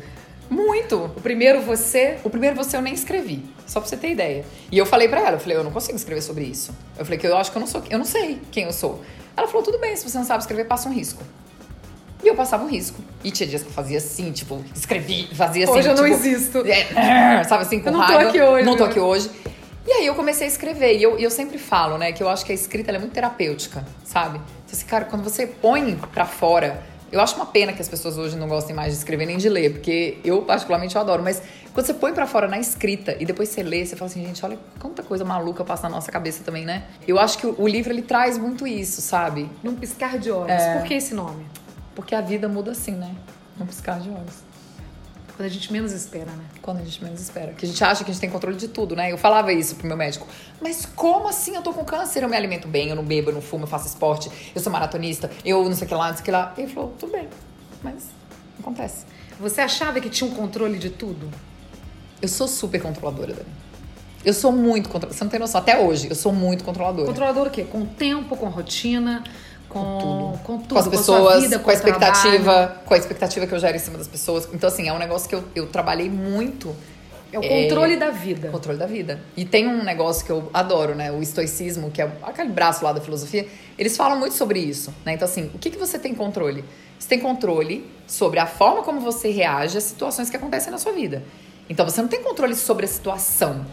Muito. 0.54 1.06
O 1.16 1.22
primeiro 1.22 1.62
você? 1.62 2.20
O 2.24 2.30
primeiro 2.30 2.56
você 2.56 2.78
eu 2.78 2.82
nem 2.82 2.94
escrevi, 2.94 3.44
só 3.66 3.80
pra 3.80 3.90
você 3.90 3.98
ter 3.98 4.12
ideia. 4.12 4.46
E 4.72 4.78
eu 4.78 4.86
falei 4.86 5.08
pra 5.08 5.20
ela, 5.20 5.32
eu 5.32 5.40
falei, 5.40 5.58
eu 5.58 5.64
não 5.64 5.72
consigo 5.72 5.96
escrever 5.96 6.22
sobre 6.22 6.44
isso. 6.44 6.72
Eu 6.98 7.04
falei 7.04 7.18
que 7.18 7.26
eu 7.26 7.36
acho 7.36 7.52
que 7.52 7.58
eu 7.58 7.60
não 7.60 7.68
sou, 7.68 7.82
eu 7.90 7.98
não 7.98 8.06
sei 8.06 8.40
quem 8.52 8.66
eu 8.66 8.72
sou. 8.72 9.02
Ela 9.36 9.48
falou, 9.48 9.64
tudo 9.64 9.80
bem, 9.80 9.96
se 9.96 10.08
você 10.08 10.18
não 10.18 10.26
sabe 10.26 10.42
escrever, 10.42 10.66
passa 10.66 10.88
um 10.88 10.94
risco. 10.94 11.24
E 12.24 12.28
eu 12.28 12.36
passava 12.36 12.64
um 12.64 12.70
risco. 12.70 13.02
E 13.24 13.32
tinha 13.32 13.48
dias 13.48 13.64
que 13.64 13.68
eu 13.68 13.74
fazia 13.74 13.98
assim, 13.98 14.32
tipo, 14.32 14.64
escrevi, 14.76 15.28
fazia 15.34 15.66
assim. 15.66 15.74
Hoje 15.74 15.90
eu 15.90 15.96
tipo, 15.96 16.08
não 16.08 16.14
existo. 16.14 16.64
É, 16.66 17.44
sabe 17.50 17.64
assim, 17.64 17.80
com 17.80 17.90
eu 17.90 17.94
não 17.94 18.06
tô 18.06 18.14
raiva. 18.14 18.30
aqui 18.30 18.42
hoje. 18.42 18.66
Não 18.66 18.78
tô 18.78 18.84
aqui 18.84 19.00
hoje. 19.00 19.30
E 19.86 19.92
aí 19.92 20.06
eu 20.06 20.16
comecei 20.16 20.48
a 20.48 20.50
escrever. 20.50 20.98
E 20.98 21.04
eu, 21.04 21.20
e 21.20 21.24
eu 21.24 21.32
sempre 21.32 21.58
falo, 21.58 21.98
né, 21.98 22.14
que 22.14 22.24
eu 22.24 22.30
acho 22.30 22.46
que 22.46 22.52
a 22.52 22.56
escrita 22.56 22.92
é 22.92 23.00
muito 23.00 23.12
terapêutica, 23.12 23.84
sabe? 24.06 24.38
Então, 24.38 24.72
assim, 24.72 24.86
cara, 24.86 25.06
quando 25.06 25.24
você 25.24 25.48
põe 25.48 25.96
pra 26.14 26.26
fora. 26.26 26.93
Eu 27.14 27.22
acho 27.22 27.36
uma 27.36 27.46
pena 27.46 27.72
que 27.72 27.80
as 27.80 27.88
pessoas 27.88 28.18
hoje 28.18 28.36
não 28.36 28.48
gostem 28.48 28.76
mais 28.76 28.92
de 28.92 28.98
escrever 28.98 29.28
nem 29.28 29.38
de 29.38 29.48
ler, 29.48 29.72
porque 29.74 30.18
eu, 30.26 30.42
particularmente, 30.42 30.96
eu 30.96 31.02
adoro. 31.02 31.22
Mas 31.22 31.44
quando 31.72 31.86
você 31.86 31.94
põe 31.94 32.12
pra 32.12 32.26
fora 32.26 32.48
na 32.48 32.58
escrita 32.58 33.16
e 33.20 33.24
depois 33.24 33.50
você 33.50 33.62
lê, 33.62 33.86
você 33.86 33.96
fala 33.96 34.10
assim, 34.10 34.26
gente, 34.26 34.44
olha 34.44 34.58
quanta 34.80 35.04
coisa 35.04 35.24
maluca 35.24 35.64
passa 35.64 35.84
na 35.84 35.96
nossa 35.96 36.12
cabeça 36.12 36.44
também, 36.44 36.66
né? 36.66 36.86
Eu 37.08 37.20
acho 37.20 37.38
que 37.38 37.46
o, 37.46 37.54
o 37.56 37.68
livro, 37.68 37.94
ele 37.94 38.02
traz 38.02 38.36
muito 38.40 38.66
isso, 38.66 39.00
sabe? 39.00 39.48
Num 39.62 39.76
piscar 39.76 40.18
de 40.18 40.32
olhos. 40.32 40.50
É. 40.50 40.80
Por 40.80 40.88
que 40.88 40.96
esse 40.96 41.14
nome? 41.14 41.46
Porque 41.94 42.16
a 42.16 42.22
vida 42.22 42.50
muda 42.50 42.72
assim, 42.72 42.94
né? 42.94 43.14
Num 43.60 43.68
piscar 43.68 44.00
de 44.00 44.10
olhos. 44.10 44.53
Quando 45.36 45.48
a 45.48 45.50
gente 45.50 45.74
menos 45.74 45.92
espera, 45.92 46.32
né? 46.32 46.44
Quando 46.62 46.80
a 46.80 46.84
gente 46.84 47.04
menos 47.04 47.20
espera. 47.20 47.54
Que 47.54 47.66
a 47.66 47.68
gente 47.68 47.84
acha 47.84 48.04
que 48.04 48.12
a 48.12 48.14
gente 48.14 48.22
tem 48.22 48.30
controle 48.30 48.56
de 48.56 48.68
tudo, 48.68 48.96
né? 48.96 49.12
Eu 49.12 49.18
falava 49.18 49.52
isso 49.52 49.76
pro 49.76 49.88
meu 49.88 49.98
médico. 49.98 50.28
Mas 50.62 50.86
como 50.86 51.28
assim? 51.28 51.56
Eu 51.56 51.64
tô 51.64 51.74
com 51.74 51.84
câncer, 51.84 52.24
eu 52.24 52.30
me 52.30 52.38
alimento 52.38 52.68
bem, 52.68 52.90
eu 52.90 52.96
não 52.96 53.04
bebo, 53.04 53.32
eu 53.32 53.34
não 53.34 53.42
fumo, 53.42 53.64
eu 53.64 53.68
faço 53.68 53.88
esporte, 53.88 54.30
eu 54.54 54.62
sou 54.62 54.72
maratonista, 54.72 55.32
eu 55.44 55.64
não 55.64 55.76
sei 55.76 55.86
o 55.86 55.88
que 55.88 55.96
lá, 55.96 56.08
não 56.10 56.14
sei 56.14 56.22
o 56.22 56.26
que 56.26 56.32
lá. 56.32 56.54
Ele 56.56 56.68
falou, 56.68 56.94
tudo 57.00 57.12
bem, 57.12 57.28
mas 57.82 58.10
acontece. 58.60 59.06
Você 59.40 59.62
achava 59.62 60.00
que 60.00 60.10
tinha 60.10 60.30
um 60.30 60.34
controle 60.36 60.78
de 60.78 60.92
tudo? 60.92 61.30
Eu 62.22 62.28
sou 62.28 62.48
super 62.48 62.82
controladora, 62.82 63.34
Dani. 63.34 63.50
Eu 64.24 64.34
sou 64.34 64.52
muito 64.52 64.88
controladora. 64.88 65.18
Você 65.18 65.24
não 65.24 65.32
tem 65.32 65.40
noção. 65.40 65.60
Até 65.60 65.78
hoje, 65.78 66.08
eu 66.10 66.16
sou 66.16 66.32
muito 66.32 66.64
controladora. 66.64 67.08
Controlador 67.08 67.48
o 67.48 67.50
quê? 67.50 67.64
Com 67.64 67.86
tempo, 67.86 68.38
com 68.38 68.48
rotina, 68.48 69.24
com, 69.74 70.38
com 70.44 70.58
tudo. 70.60 70.74
com 70.74 70.80
as 70.80 70.88
a 70.88 70.90
pessoas, 70.90 71.22
sua 71.22 71.40
vida, 71.40 71.60
com 71.60 71.70
a 71.70 71.74
o 71.74 71.78
trabalho. 71.78 71.96
expectativa, 71.96 72.82
com 72.86 72.94
a 72.94 72.98
expectativa 72.98 73.48
que 73.48 73.54
eu 73.54 73.60
gero 73.60 73.76
em 73.76 73.80
cima 73.80 73.98
das 73.98 74.08
pessoas. 74.08 74.48
Então, 74.54 74.68
assim, 74.68 74.88
é 74.88 74.94
um 74.94 75.00
negócio 75.00 75.28
que 75.28 75.36
eu, 75.36 75.44
eu 75.56 75.68
trabalhei 75.68 76.10
muito 76.10 76.76
É 77.32 77.40
o 77.40 77.42
controle 77.42 77.98
da 77.98 78.12
vida. 78.12 78.50
Controle 78.50 78.78
da 78.78 78.86
vida. 78.86 79.20
E 79.36 79.44
tem 79.44 79.68
um 79.68 79.84
negócio 79.84 80.24
que 80.26 80.32
eu 80.32 80.50
adoro, 80.54 80.94
né? 80.94 81.12
O 81.12 81.22
estoicismo, 81.22 81.90
que 81.90 82.02
é 82.02 82.12
aquele 82.22 82.50
braço 82.50 82.86
lá 82.86 82.94
da 82.94 83.02
filosofia. 83.02 83.48
Eles 83.78 83.98
falam 83.98 84.20
muito 84.20 84.36
sobre 84.36 84.60
isso, 84.60 84.94
né? 85.04 85.14
Então, 85.14 85.28
assim, 85.28 85.50
o 85.54 85.58
que, 85.58 85.72
que 85.72 85.78
você 85.78 85.98
tem 85.98 86.14
controle? 86.14 86.64
Você 87.00 87.10
tem 87.10 87.20
controle 87.20 87.90
sobre 88.06 88.40
a 88.40 88.46
forma 88.46 88.84
como 88.84 89.02
você 89.02 89.32
reage 89.32 89.78
às 89.78 89.84
situações 89.84 90.30
que 90.30 90.38
acontecem 90.38 90.72
na 90.72 90.78
sua 90.78 90.92
vida. 90.94 91.24
Então, 91.68 91.84
você 91.86 92.02
não 92.02 92.08
tem 92.08 92.22
controle 92.22 92.56
sobre 92.56 92.86
a 92.86 92.88
situação, 92.88 93.66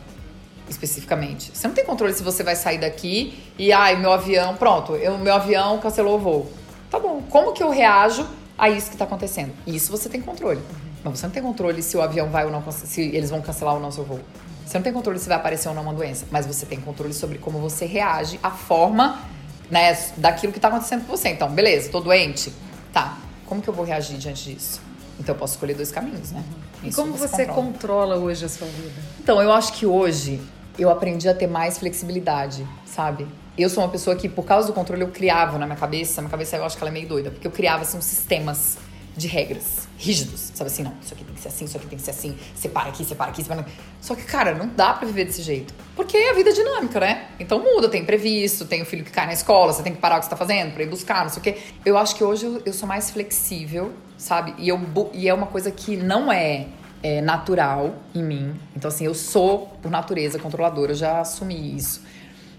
especificamente. 0.71 1.51
Você 1.53 1.67
não 1.67 1.75
tem 1.75 1.85
controle 1.85 2.15
se 2.15 2.23
você 2.23 2.43
vai 2.43 2.57
sair 2.57 2.79
daqui 2.79 3.39
e, 3.59 3.73
ai, 3.73 3.97
meu 3.97 4.13
avião, 4.13 4.55
pronto, 4.57 4.95
eu, 4.97 5.19
meu 5.19 5.35
avião 5.35 5.79
cancelou 5.79 6.15
o 6.15 6.19
voo. 6.19 6.53
Tá 6.91 6.99
bom, 6.99 7.23
como 7.29 7.53
que 7.53 7.63
eu 7.63 7.71
reajo 7.71 8.27
a 8.57 8.71
isso 8.71 8.91
que 8.91 8.97
tá 8.97 9.05
acontecendo? 9.05 9.53
Isso 9.67 9.91
você 9.91 10.09
tem 10.09 10.21
controle. 10.21 10.61
Mas 11.03 11.19
você 11.19 11.27
não 11.27 11.33
tem 11.33 11.43
controle 11.43 11.83
se 11.83 11.97
o 11.97 12.03
avião 12.03 12.29
vai 12.31 12.45
ou 12.45 12.51
não, 12.51 12.63
se 12.71 13.01
eles 13.01 13.31
vão 13.31 13.43
cancelar 13.43 13.75
ou 13.75 13.81
não 13.81 13.91
seu 13.91 14.05
voo. 14.05 14.21
Você 14.65 14.79
não 14.79 14.83
tem 14.83 14.93
controle 14.93 15.19
se 15.19 15.29
vai 15.29 15.37
aparecer 15.37 15.69
ou 15.69 15.75
não 15.75 15.83
uma 15.83 15.95
doença, 15.95 16.27
mas 16.31 16.47
você 16.47 16.65
tem 16.65 16.81
controle 16.81 17.13
sobre 17.13 17.39
como 17.39 17.59
você 17.59 17.85
reage 17.87 18.39
à 18.43 18.51
forma, 18.51 19.19
né, 19.69 19.97
daquilo 20.17 20.53
que 20.53 20.61
tá 20.61 20.69
acontecendo 20.69 21.05
com 21.05 21.17
você. 21.17 21.29
Então, 21.31 21.49
beleza, 21.51 21.91
tô 21.91 22.01
doente. 22.01 22.53
Tá, 22.93 23.19
como 23.47 23.61
que 23.61 23.69
eu 23.69 23.75
vou 23.75 23.85
reagir 23.85 24.17
diante 24.17 24.53
disso? 24.53 24.81
Então 25.19 25.35
eu 25.35 25.39
posso 25.39 25.55
escolher 25.55 25.75
dois 25.75 25.91
caminhos, 25.91 26.31
né? 26.31 26.43
E 26.83 26.89
Isso 26.89 27.01
como 27.01 27.13
você 27.13 27.45
controla. 27.45 27.55
controla 27.55 28.17
hoje 28.17 28.45
a 28.45 28.49
sua 28.49 28.67
vida? 28.69 28.95
Então, 29.23 29.43
eu 29.43 29.53
acho 29.53 29.75
que 29.75 29.85
hoje 29.85 30.41
eu 30.81 30.91
aprendi 30.91 31.29
a 31.29 31.35
ter 31.35 31.47
mais 31.47 31.79
flexibilidade, 31.79 32.67
sabe? 32.85 33.27
Eu 33.59 33.69
sou 33.69 33.83
uma 33.83 33.91
pessoa 33.91 34.17
que, 34.17 34.29
por 34.29 34.45
causa 34.45 34.69
do 34.69 34.73
controle, 34.73 35.03
eu 35.03 35.09
criava 35.09 35.59
na 35.59 35.67
minha 35.67 35.79
cabeça, 35.79 36.23
minha 36.23 36.31
cabeça 36.31 36.57
eu 36.57 36.65
acho 36.65 36.77
que 36.77 36.83
ela 36.83 36.91
é 36.91 36.93
meio 36.93 37.07
doida, 37.07 37.31
porque 37.31 37.47
eu 37.47 37.51
criava 37.51 37.83
assim, 37.83 37.99
uns 37.99 38.05
sistemas 38.05 38.79
de 39.17 39.27
regras 39.27 39.89
rígidos, 39.99 40.51
sabe 40.55 40.71
assim? 40.71 40.83
Não, 40.83 40.95
isso 41.03 41.13
aqui 41.13 41.25
tem 41.25 41.35
que 41.35 41.41
ser 41.41 41.49
assim, 41.49 41.65
isso 41.67 41.77
aqui 41.77 41.87
tem 41.87 41.99
que 41.99 42.05
ser 42.05 42.11
assim, 42.13 42.39
separa 42.55 42.89
aqui, 42.89 43.05
separa 43.05 43.31
aqui, 43.31 43.43
separa 43.43 43.61
aqui. 43.61 43.73
Só 44.01 44.15
que, 44.15 44.23
cara, 44.23 44.55
não 44.55 44.69
dá 44.69 44.95
pra 44.95 45.07
viver 45.07 45.27
desse 45.27 45.43
jeito. 45.43 45.75
Porque 45.95 46.17
a 46.17 46.33
vida 46.33 46.49
é 46.49 46.53
dinâmica, 46.55 46.99
né? 46.99 47.27
Então 47.39 47.63
muda, 47.63 47.89
tem 47.89 48.01
imprevisto, 48.01 48.65
tem 48.65 48.81
o 48.81 48.87
filho 48.87 49.05
que 49.05 49.11
cai 49.11 49.27
na 49.27 49.35
escola, 49.35 49.73
você 49.73 49.83
tem 49.83 49.93
que 49.93 50.01
parar 50.01 50.17
o 50.17 50.19
que 50.21 50.25
você 50.25 50.31
tá 50.31 50.37
fazendo 50.37 50.73
pra 50.73 50.83
ir 50.83 50.89
buscar, 50.89 51.23
não 51.23 51.29
sei 51.29 51.41
o 51.41 51.43
quê. 51.43 51.59
Eu 51.85 51.99
acho 51.99 52.15
que 52.15 52.25
hoje 52.25 52.47
eu, 52.47 52.63
eu 52.65 52.73
sou 52.73 52.89
mais 52.89 53.11
flexível, 53.11 53.93
sabe? 54.17 54.55
E, 54.57 54.69
eu, 54.69 54.81
e 55.13 55.29
é 55.29 55.35
uma 55.35 55.47
coisa 55.47 55.71
que 55.71 55.97
não 55.97 56.33
é 56.33 56.67
é, 57.03 57.21
natural 57.21 57.95
em 58.15 58.23
mim. 58.23 58.61
Então, 58.77 58.89
assim, 58.89 59.05
eu 59.07 59.15
sou, 59.15 59.69
por 59.83 59.91
natureza, 59.91 60.39
controladora, 60.39 60.93
eu 60.93 60.97
já 60.97 61.21
assumi 61.21 61.77
isso. 61.77 62.03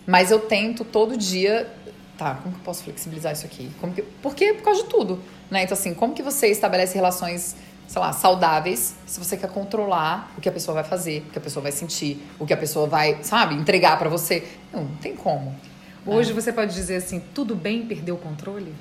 Mas 0.05 0.31
eu 0.31 0.39
tento 0.39 0.83
todo 0.83 1.15
dia. 1.15 1.69
Tá, 2.17 2.35
como 2.35 2.53
que 2.53 2.59
eu 2.59 2.63
posso 2.63 2.83
flexibilizar 2.83 3.33
isso 3.33 3.45
aqui? 3.45 3.71
Como 3.79 3.93
que, 3.93 4.01
porque 4.21 4.53
por 4.53 4.63
causa 4.63 4.83
de 4.83 4.89
tudo. 4.89 5.19
Né? 5.49 5.63
Então, 5.63 5.73
assim, 5.73 5.93
como 5.93 6.13
que 6.13 6.21
você 6.21 6.47
estabelece 6.47 6.95
relações, 6.95 7.55
sei 7.87 8.01
lá, 8.01 8.13
saudáveis 8.13 8.95
se 9.05 9.19
você 9.19 9.35
quer 9.35 9.49
controlar 9.49 10.31
o 10.37 10.41
que 10.41 10.47
a 10.47 10.51
pessoa 10.51 10.75
vai 10.75 10.83
fazer, 10.83 11.25
o 11.27 11.31
que 11.31 11.37
a 11.37 11.41
pessoa 11.41 11.63
vai 11.63 11.71
sentir, 11.71 12.21
o 12.39 12.45
que 12.45 12.53
a 12.53 12.57
pessoa 12.57 12.87
vai, 12.87 13.19
sabe, 13.23 13.55
entregar 13.55 13.97
pra 13.97 14.09
você? 14.09 14.47
Não, 14.71 14.83
não 14.83 14.95
tem 14.97 15.15
como. 15.15 15.55
Hoje 16.05 16.33
você 16.33 16.51
pode 16.51 16.73
dizer 16.73 16.95
assim, 16.95 17.21
tudo 17.33 17.55
bem 17.55 17.85
perder 17.85 18.11
o 18.11 18.17
controle? 18.17 18.73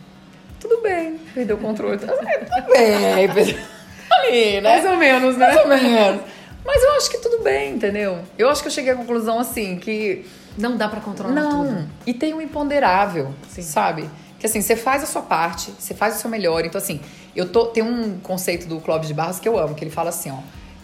Tudo 0.58 0.82
bem, 0.82 1.18
perdeu 1.34 1.56
o 1.56 1.58
controle. 1.58 1.98
Tudo 1.98 2.14
bem, 2.72 3.28
perdeu. 3.32 3.58
Ali, 4.26 4.60
né? 4.60 4.60
Mais 4.60 4.84
ou 4.84 4.96
menos, 4.96 5.36
né? 5.36 5.46
Mais 5.46 5.60
ou 5.60 5.68
menos. 5.68 6.22
Mas 6.64 6.82
eu 6.82 6.92
acho 6.92 7.10
que 7.10 7.18
tudo 7.18 7.42
bem, 7.42 7.74
entendeu? 7.74 8.18
Eu 8.38 8.48
acho 8.48 8.62
que 8.62 8.68
eu 8.68 8.72
cheguei 8.72 8.92
à 8.92 8.96
conclusão 8.96 9.38
assim 9.38 9.76
que. 9.76 10.24
Não 10.58 10.76
dá 10.76 10.88
pra 10.88 11.00
controlar 11.00 11.32
Não. 11.32 11.66
tudo. 11.66 11.88
E 12.06 12.12
tem 12.12 12.34
um 12.34 12.40
imponderável, 12.40 13.32
Sim. 13.48 13.62
sabe? 13.62 14.10
Que 14.38 14.46
assim, 14.46 14.60
você 14.60 14.74
faz 14.76 15.02
a 15.02 15.06
sua 15.06 15.22
parte, 15.22 15.72
você 15.78 15.94
faz 15.94 16.16
o 16.16 16.18
seu 16.18 16.28
melhor. 16.30 16.64
Então, 16.64 16.78
assim, 16.78 17.00
eu 17.34 17.48
tô. 17.48 17.66
Tem 17.66 17.82
um 17.82 18.18
conceito 18.18 18.66
do 18.66 18.80
Clóvis 18.80 19.08
de 19.08 19.14
Barros 19.14 19.38
que 19.38 19.48
eu 19.48 19.58
amo, 19.58 19.74
que 19.74 19.84
ele 19.84 19.90
fala 19.90 20.10
assim, 20.10 20.30
ó, 20.30 20.38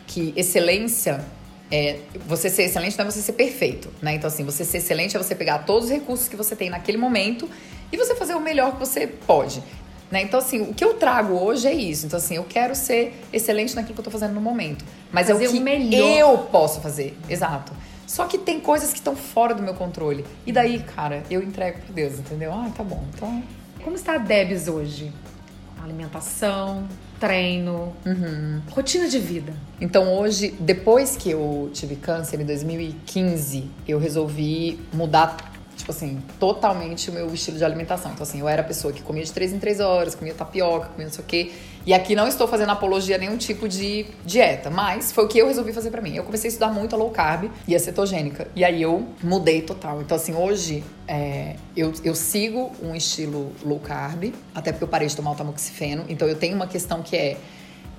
que 0.07 0.33
excelência. 0.37 1.25
É, 1.69 1.99
você 2.29 2.49
ser 2.49 2.63
excelente 2.63 2.97
não 2.97 3.07
é 3.07 3.11
você 3.11 3.21
ser 3.21 3.33
perfeito, 3.33 3.91
né? 4.01 4.15
Então, 4.15 4.29
assim, 4.29 4.45
você 4.45 4.65
ser 4.65 4.79
excelente 4.79 5.17
é 5.17 5.19
você 5.23 5.35
pegar 5.35 5.59
todos 5.59 5.87
os 5.87 5.91
recursos 5.91 6.29
que 6.29 6.37
você 6.37 6.55
tem 6.55 6.71
naquele 6.71 6.97
momento 6.97 7.51
e 7.91 7.97
você 7.97 8.15
fazer 8.15 8.35
o 8.35 8.41
melhor 8.41 8.75
que 8.75 8.79
você 8.79 9.09
pode. 9.09 9.61
Né? 10.11 10.23
Então, 10.23 10.39
assim, 10.39 10.61
o 10.63 10.73
que 10.75 10.85
eu 10.85 10.95
trago 10.95 11.35
hoje 11.35 11.67
é 11.67 11.75
isso. 11.75 12.07
Então, 12.07 12.17
assim, 12.19 12.37
eu 12.37 12.45
quero 12.45 12.75
ser 12.75 13.21
excelente 13.33 13.75
naquilo 13.75 13.95
que 13.95 14.01
eu 14.01 14.05
tô 14.05 14.11
fazendo 14.11 14.35
no 14.35 14.41
momento. 14.41 14.85
Mas 15.13 15.27
Fazer 15.29 15.45
é 15.45 15.49
o 15.49 15.53
que 15.53 15.61
melhor. 15.61 16.19
eu 16.19 16.39
posso 16.39 16.81
fazer. 16.81 17.19
Exato. 17.29 17.73
Só 18.07 18.27
que 18.27 18.39
tem 18.39 18.61
coisas 18.61 18.91
que 18.93 18.99
estão 18.99 19.17
fora 19.17 19.53
do 19.53 19.63
meu 19.63 19.75
controle. 19.75 20.25
E 20.47 20.53
daí, 20.53 20.79
cara, 20.79 21.25
eu 21.29 21.43
entrego 21.43 21.79
pra 21.81 21.93
Deus, 21.95 22.21
entendeu? 22.21 22.53
Ah, 22.53 22.71
tá 22.77 22.85
bom. 22.85 23.03
Então, 23.15 23.43
Como 23.83 23.97
está 23.97 24.15
a 24.15 24.19
Debs 24.19 24.69
hoje? 24.69 25.13
Alimentação, 25.83 26.87
treino, 27.21 27.93
Uhum. 28.05 28.61
rotina 28.71 29.09
de 29.09 29.19
vida. 29.19 29.53
Então 29.81 30.13
hoje, 30.19 30.55
depois 30.59 31.17
que 31.17 31.31
eu 31.31 31.71
tive 31.73 31.97
câncer 31.97 32.41
em 32.41 32.45
2015, 32.45 33.71
eu 33.87 33.99
resolvi 33.99 34.81
mudar, 34.93 35.37
tipo 35.87 35.93
assim, 35.93 36.21
totalmente 36.41 37.11
o 37.11 37.13
meu 37.13 37.33
estilo 37.33 37.57
de 37.57 37.65
alimentação. 37.65 38.11
Então 38.11 38.25
assim, 38.25 38.41
eu 38.41 38.49
era 38.49 38.61
a 38.61 38.65
pessoa 38.65 38.93
que 38.93 39.03
comia 39.03 39.23
de 39.23 39.33
3 39.33 39.53
em 39.53 39.59
3 39.61 39.79
horas, 39.79 40.17
comia 40.17 40.35
tapioca, 40.35 40.89
comia 40.89 41.07
não 41.07 41.13
sei 41.13 41.23
o 41.23 41.27
quê. 41.27 41.53
E 41.87 41.95
aqui 41.95 42.17
não 42.17 42.27
estou 42.27 42.49
fazendo 42.49 42.71
apologia 42.71 43.15
a 43.15 43.19
nenhum 43.19 43.37
tipo 43.37 43.69
de 43.69 44.05
dieta, 44.25 44.69
mas 44.69 45.13
foi 45.13 45.25
o 45.25 45.29
que 45.29 45.39
eu 45.39 45.47
resolvi 45.47 45.73
fazer 45.73 45.93
pra 45.93 46.03
mim. 46.03 46.17
Eu 46.17 46.25
comecei 46.25 46.49
a 46.49 46.51
estudar 46.51 46.73
muito 46.73 46.97
a 46.97 46.99
low 46.99 47.11
carb 47.11 47.49
e 47.69 47.77
a 47.77 47.79
cetogênica. 47.79 48.49
E 48.57 48.65
aí 48.65 48.83
eu 48.83 49.07
mudei 49.23 49.63
total. 49.63 50.01
Então 50.01 50.17
assim, 50.17 50.35
hoje 50.35 50.83
é, 51.07 51.55
eu, 51.77 51.93
eu 52.03 52.17
sigo 52.17 52.73
um 52.83 52.93
estilo 52.93 53.53
low 53.65 53.79
carb, 53.79 54.35
até 54.53 54.73
porque 54.73 54.83
eu 54.83 54.89
parei 54.89 55.07
de 55.07 55.15
tomar 55.15 55.31
o 55.31 55.35
tamoxifeno. 55.37 56.05
Então 56.09 56.27
eu 56.27 56.35
tenho 56.35 56.57
uma 56.57 56.67
questão 56.67 57.01
que 57.01 57.15
é 57.17 57.37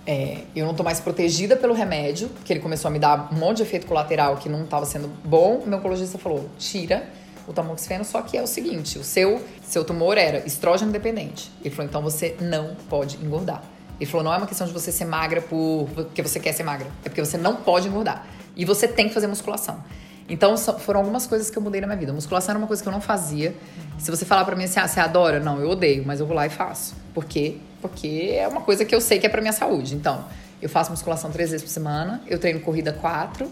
é, 0.06 0.44
eu 0.56 0.66
não 0.66 0.74
tô 0.74 0.84
mais 0.84 1.02
protegida 1.02 1.58
pelo 1.58 1.74
remédio, 1.74 2.30
porque 2.30 2.54
ele 2.54 2.62
começou 2.62 2.88
a 2.88 2.92
me 2.92 2.98
dar 2.98 3.30
um 3.32 3.36
monte 3.38 3.58
de 3.58 3.64
efeito 3.64 3.86
colateral 3.86 4.38
que 4.38 4.48
não 4.48 4.64
estava 4.64 4.86
sendo 4.86 5.10
bom. 5.24 5.58
O 5.58 5.68
meu 5.68 5.80
oncologista 5.80 6.18
falou: 6.18 6.50
tira 6.58 7.10
o 7.48 7.54
tamoxifeno, 7.54 8.04
só 8.04 8.22
que 8.22 8.38
é 8.38 8.44
o 8.44 8.48
seguinte: 8.48 9.00
o 9.00 9.04
seu, 9.04 9.42
seu 9.64 9.84
tumor 9.84 10.18
era 10.18 10.46
estrógeno 10.46 10.92
dependente. 10.92 11.52
Ele 11.62 11.74
falou: 11.74 11.90
então 11.90 12.02
você 12.02 12.36
não 12.40 12.76
pode 12.90 13.18
engordar. 13.18 13.64
Ele 14.00 14.10
falou: 14.10 14.24
não 14.24 14.34
é 14.34 14.38
uma 14.38 14.48
questão 14.48 14.68
de 14.68 14.74
você 14.74 14.92
ser 14.92 15.06
magra 15.06 15.42
por, 15.42 15.88
porque 15.96 16.22
você 16.22 16.40
quer 16.40 16.52
ser 16.54 16.64
magra, 16.64 16.88
é 17.04 17.10
porque 17.10 17.24
você 17.24 17.38
não 17.38 17.56
pode 17.56 17.88
engordar. 17.88 18.28
E 18.56 18.66
você 18.66 18.88
tem 18.88 19.08
que 19.08 19.14
fazer 19.14 19.28
musculação. 19.28 19.84
Então 20.30 20.58
foram 20.58 21.00
algumas 21.00 21.26
coisas 21.26 21.50
que 21.50 21.58
eu 21.58 21.62
mudei 21.62 21.80
na 21.80 21.88
minha 21.88 21.98
vida. 21.98 22.12
Musculação 22.12 22.52
era 22.52 22.60
uma 22.60 22.68
coisa 22.68 22.84
que 22.84 22.90
eu 22.90 22.92
não 22.92 23.00
fazia. 23.00 23.56
Se 23.98 24.12
você 24.12 24.26
falar 24.26 24.44
pra 24.44 24.56
mim 24.56 24.66
assim, 24.66 24.80
ah, 24.80 24.88
você 24.88 25.00
adora? 25.00 25.40
Não, 25.40 25.62
eu 25.62 25.70
odeio, 25.70 26.04
mas 26.06 26.20
eu 26.20 26.26
vou 26.26 26.36
lá 26.36 26.46
e 26.46 26.50
faço. 26.50 26.96
Por 27.14 27.24
quê? 27.24 27.58
Porque 27.82 28.34
é 28.38 28.48
uma 28.48 28.62
coisa 28.62 28.84
que 28.84 28.94
eu 28.94 29.00
sei 29.00 29.20
que 29.20 29.26
é 29.26 29.30
pra 29.30 29.40
minha 29.40 29.54
saúde. 29.54 29.96
Então, 29.96 30.26
eu 30.62 30.68
faço 30.68 30.92
musculação 30.92 31.32
três 31.32 31.52
vezes 31.52 31.64
por 31.64 31.72
semana, 31.72 32.22
eu 32.28 32.38
treino 32.40 32.60
corrida 32.60 32.92
quatro. 32.92 33.50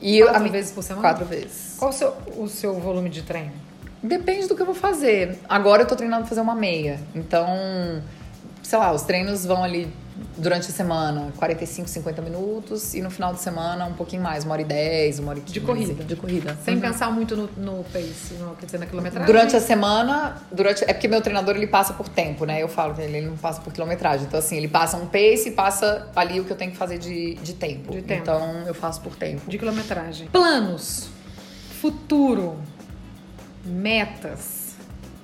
E 0.00 0.18
eu- 0.18 0.26
Quatro 0.26 0.42
mi- 0.42 0.50
vezes 0.50 0.72
por 0.72 0.82
semana? 0.82 1.02
Quatro 1.08 1.24
vezes. 1.24 1.74
Qual 1.78 1.90
o 1.90 1.94
seu, 1.94 2.12
o 2.36 2.48
seu 2.48 2.74
volume 2.74 3.08
de 3.10 3.22
treino? 3.22 3.52
Depende 4.02 4.46
do 4.46 4.54
que 4.54 4.60
eu 4.62 4.66
vou 4.66 4.74
fazer. 4.74 5.38
Agora 5.48 5.82
eu 5.82 5.86
tô 5.86 5.96
treinando 5.96 6.22
pra 6.22 6.28
fazer 6.28 6.40
uma 6.42 6.54
meia. 6.54 7.00
Então, 7.14 7.46
sei 8.62 8.78
lá, 8.78 8.92
os 8.92 9.02
treinos 9.02 9.46
vão 9.46 9.64
ali 9.64 9.90
durante 10.36 10.68
a 10.68 10.72
semana, 10.72 11.32
45, 11.36 11.88
50 11.88 12.22
minutos. 12.22 12.94
E 12.94 13.00
no 13.00 13.10
final 13.10 13.32
de 13.32 13.40
semana, 13.40 13.86
um 13.86 13.94
pouquinho 13.94 14.22
mais, 14.22 14.44
uma 14.44 14.52
hora 14.52 14.62
e 14.62 14.64
10, 14.64 15.18
uma 15.20 15.30
hora 15.30 15.38
e 15.38 15.42
15. 15.42 15.52
De 15.52 15.60
corrida. 15.60 16.04
De 16.04 16.16
corrida. 16.16 16.58
Sem 16.64 16.74
uhum. 16.74 16.80
pensar 16.80 17.10
muito 17.10 17.36
no, 17.36 17.48
no 17.56 17.84
pace, 17.84 18.34
no, 18.34 18.54
quer 18.56 18.66
dizer, 18.66 18.78
na 18.78 18.86
quilometragem? 18.86 19.26
Durante 19.26 19.56
a 19.56 19.60
semana, 19.60 20.42
durante, 20.50 20.84
é 20.84 20.92
porque 20.92 21.08
meu 21.08 21.20
treinador, 21.20 21.56
ele 21.56 21.66
passa 21.66 21.92
por 21.92 22.08
tempo, 22.08 22.44
né? 22.44 22.62
Eu 22.62 22.68
falo 22.68 22.94
que 22.94 23.02
ele, 23.02 23.16
ele 23.18 23.26
não 23.26 23.36
passa 23.36 23.60
por 23.60 23.72
quilometragem. 23.72 24.26
Então, 24.26 24.38
assim, 24.38 24.56
ele 24.56 24.68
passa 24.68 24.96
um 24.96 25.06
pace 25.06 25.48
e 25.48 25.52
passa 25.52 26.08
ali 26.16 26.40
o 26.40 26.44
que 26.44 26.52
eu 26.52 26.56
tenho 26.56 26.70
que 26.70 26.76
fazer 26.76 26.98
de, 26.98 27.34
de 27.34 27.54
tempo. 27.54 27.92
De 27.92 28.02
tempo. 28.02 28.22
Então, 28.22 28.64
eu 28.66 28.74
faço 28.74 29.00
por 29.00 29.14
tempo. 29.16 29.48
De 29.48 29.58
quilometragem. 29.58 30.28
Planos, 30.28 31.08
futuro, 31.80 32.56
metas 33.64 34.63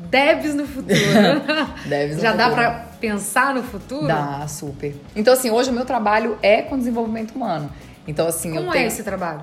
Debs 0.09 0.55
no 0.55 0.66
futuro. 0.66 0.94
Debs 1.86 2.16
no 2.16 2.22
Já 2.22 2.32
futuro. 2.32 2.36
dá 2.36 2.51
para 2.51 2.70
pensar 3.01 3.55
no 3.55 3.62
futuro? 3.62 4.07
Dá, 4.07 4.46
super. 4.48 4.94
Então, 5.14 5.34
assim, 5.34 5.51
hoje 5.51 5.70
o 5.70 5.72
meu 5.72 5.84
trabalho 5.84 6.38
é 6.42 6.62
com 6.62 6.78
desenvolvimento 6.78 7.32
humano. 7.32 7.70
Então, 8.07 8.26
assim, 8.26 8.53
Como 8.53 8.66
eu 8.66 8.72
tenho... 8.72 8.84
é 8.84 8.86
esse 8.86 9.03
trabalho? 9.03 9.42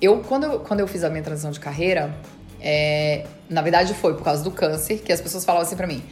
Eu, 0.00 0.20
quando 0.20 0.44
eu, 0.44 0.60
quando 0.60 0.80
eu 0.80 0.86
fiz 0.86 1.02
a 1.02 1.10
minha 1.10 1.22
transição 1.22 1.50
de 1.50 1.58
carreira, 1.58 2.14
é... 2.60 3.26
na 3.48 3.62
verdade 3.62 3.94
foi 3.94 4.14
por 4.14 4.22
causa 4.22 4.44
do 4.44 4.50
câncer, 4.50 4.98
que 4.98 5.12
as 5.12 5.20
pessoas 5.20 5.44
falavam 5.44 5.66
assim 5.66 5.76
pra 5.76 5.86
mim. 5.86 6.02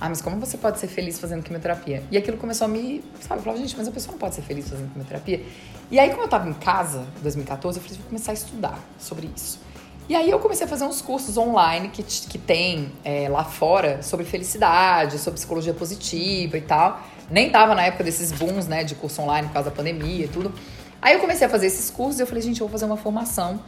Ah, 0.00 0.08
mas 0.08 0.20
como 0.20 0.38
você 0.40 0.58
pode 0.58 0.78
ser 0.80 0.88
feliz 0.88 1.18
fazendo 1.18 1.42
quimioterapia? 1.42 2.02
E 2.10 2.16
aquilo 2.16 2.36
começou 2.36 2.64
a 2.64 2.68
me, 2.68 3.02
sabe, 3.20 3.40
eu 3.40 3.44
falava, 3.44 3.62
gente, 3.62 3.76
mas 3.76 3.86
a 3.86 3.92
pessoa 3.92 4.12
não 4.12 4.18
pode 4.18 4.34
ser 4.34 4.42
feliz 4.42 4.68
fazendo 4.68 4.90
quimioterapia. 4.90 5.42
E 5.90 5.98
aí, 5.98 6.10
como 6.10 6.22
eu 6.24 6.28
tava 6.28 6.48
em 6.48 6.52
casa, 6.52 7.06
em 7.18 7.22
2014, 7.22 7.78
eu 7.78 7.82
falei, 7.82 7.98
vou 7.98 8.06
começar 8.08 8.32
a 8.32 8.34
estudar 8.34 8.78
sobre 8.98 9.30
isso. 9.34 9.60
E 10.06 10.14
aí 10.14 10.30
eu 10.30 10.38
comecei 10.38 10.66
a 10.66 10.68
fazer 10.68 10.84
uns 10.84 11.00
cursos 11.00 11.38
online 11.38 11.88
que, 11.88 12.02
que 12.02 12.36
tem 12.36 12.92
é, 13.02 13.26
lá 13.26 13.42
fora 13.42 14.02
sobre 14.02 14.26
felicidade, 14.26 15.18
sobre 15.18 15.38
psicologia 15.38 15.72
positiva 15.72 16.58
e 16.58 16.60
tal. 16.60 17.00
Nem 17.30 17.48
tava 17.48 17.74
na 17.74 17.84
época 17.84 18.04
desses 18.04 18.30
booms, 18.30 18.66
né, 18.66 18.84
de 18.84 18.94
curso 18.94 19.22
online 19.22 19.48
por 19.48 19.54
causa 19.54 19.70
da 19.70 19.76
pandemia 19.76 20.26
e 20.26 20.28
tudo. 20.28 20.52
Aí 21.00 21.14
eu 21.14 21.20
comecei 21.20 21.46
a 21.46 21.50
fazer 21.50 21.68
esses 21.68 21.88
cursos 21.88 22.20
e 22.20 22.22
eu 22.22 22.26
falei, 22.26 22.42
gente, 22.42 22.60
eu 22.60 22.66
vou 22.66 22.72
fazer 22.72 22.84
uma 22.84 22.98
formação 22.98 23.60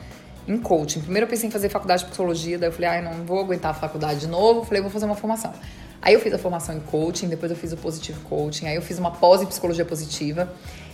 em 0.46 0.58
coaching. 0.58 1.00
Primeiro 1.00 1.24
eu 1.24 1.30
pensei 1.30 1.48
em 1.48 1.50
fazer 1.50 1.70
faculdade 1.70 2.02
de 2.02 2.08
psicologia, 2.08 2.58
daí 2.58 2.68
eu 2.68 2.72
falei, 2.72 2.90
ai, 2.90 3.02
não 3.02 3.24
vou 3.24 3.40
aguentar 3.40 3.70
a 3.70 3.74
faculdade 3.74 4.20
de 4.20 4.26
novo. 4.26 4.60
Eu 4.60 4.64
falei, 4.64 4.82
vou 4.82 4.90
fazer 4.90 5.06
uma 5.06 5.16
formação. 5.16 5.54
Aí 6.02 6.12
eu 6.12 6.20
fiz 6.20 6.34
a 6.34 6.38
formação 6.38 6.76
em 6.76 6.80
coaching, 6.80 7.28
depois 7.28 7.50
eu 7.50 7.56
fiz 7.56 7.72
o 7.72 7.78
positivo 7.78 8.20
coaching, 8.28 8.66
aí 8.66 8.76
eu 8.76 8.82
fiz 8.82 8.98
uma 8.98 9.10
pós 9.10 9.40
em 9.40 9.46
psicologia 9.46 9.86
positiva. 9.86 10.52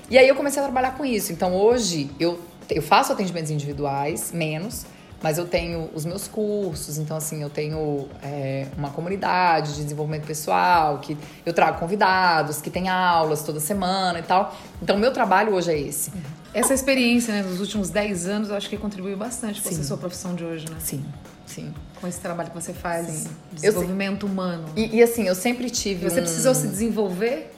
E 0.08 0.16
aí 0.16 0.28
eu 0.28 0.36
comecei 0.36 0.62
a 0.62 0.64
trabalhar 0.64 0.96
com 0.96 1.04
isso. 1.04 1.32
Então 1.32 1.52
hoje 1.52 2.08
eu, 2.20 2.38
eu 2.70 2.80
faço 2.80 3.12
atendimentos 3.12 3.50
individuais, 3.50 4.30
menos, 4.32 4.86
mas 5.22 5.38
eu 5.38 5.46
tenho 5.46 5.88
os 5.94 6.04
meus 6.04 6.26
cursos, 6.26 6.98
então 6.98 7.16
assim, 7.16 7.42
eu 7.42 7.50
tenho 7.50 8.08
é, 8.22 8.66
uma 8.76 8.90
comunidade 8.90 9.74
de 9.74 9.82
desenvolvimento 9.82 10.26
pessoal, 10.26 10.98
que 10.98 11.16
eu 11.46 11.52
trago 11.52 11.78
convidados, 11.78 12.60
que 12.60 12.70
tem 12.70 12.88
aulas 12.88 13.42
toda 13.42 13.60
semana 13.60 14.18
e 14.18 14.22
tal. 14.22 14.54
Então, 14.82 14.98
meu 14.98 15.12
trabalho 15.12 15.54
hoje 15.54 15.70
é 15.70 15.78
esse. 15.78 16.12
Essa 16.52 16.74
experiência, 16.74 17.32
né, 17.32 17.42
dos 17.42 17.60
últimos 17.60 17.88
10 17.88 18.26
anos, 18.26 18.48
eu 18.50 18.56
acho 18.56 18.68
que 18.68 18.76
contribuiu 18.76 19.16
bastante 19.16 19.62
com 19.62 19.68
a 19.68 19.72
sua 19.72 19.96
profissão 19.96 20.34
de 20.34 20.44
hoje, 20.44 20.68
né? 20.68 20.76
Sim, 20.80 21.04
sim. 21.46 21.72
Com 22.00 22.06
esse 22.06 22.20
trabalho 22.20 22.50
que 22.50 22.54
você 22.54 22.74
faz, 22.74 23.06
sim. 23.06 23.30
desenvolvimento 23.52 24.26
eu, 24.26 24.30
humano. 24.30 24.64
E, 24.76 24.96
e, 24.96 25.02
assim, 25.02 25.26
eu 25.26 25.34
sempre 25.34 25.70
tive. 25.70 26.08
Você 26.08 26.20
um... 26.20 26.24
precisou 26.24 26.54
se 26.54 26.66
desenvolver 26.66 27.54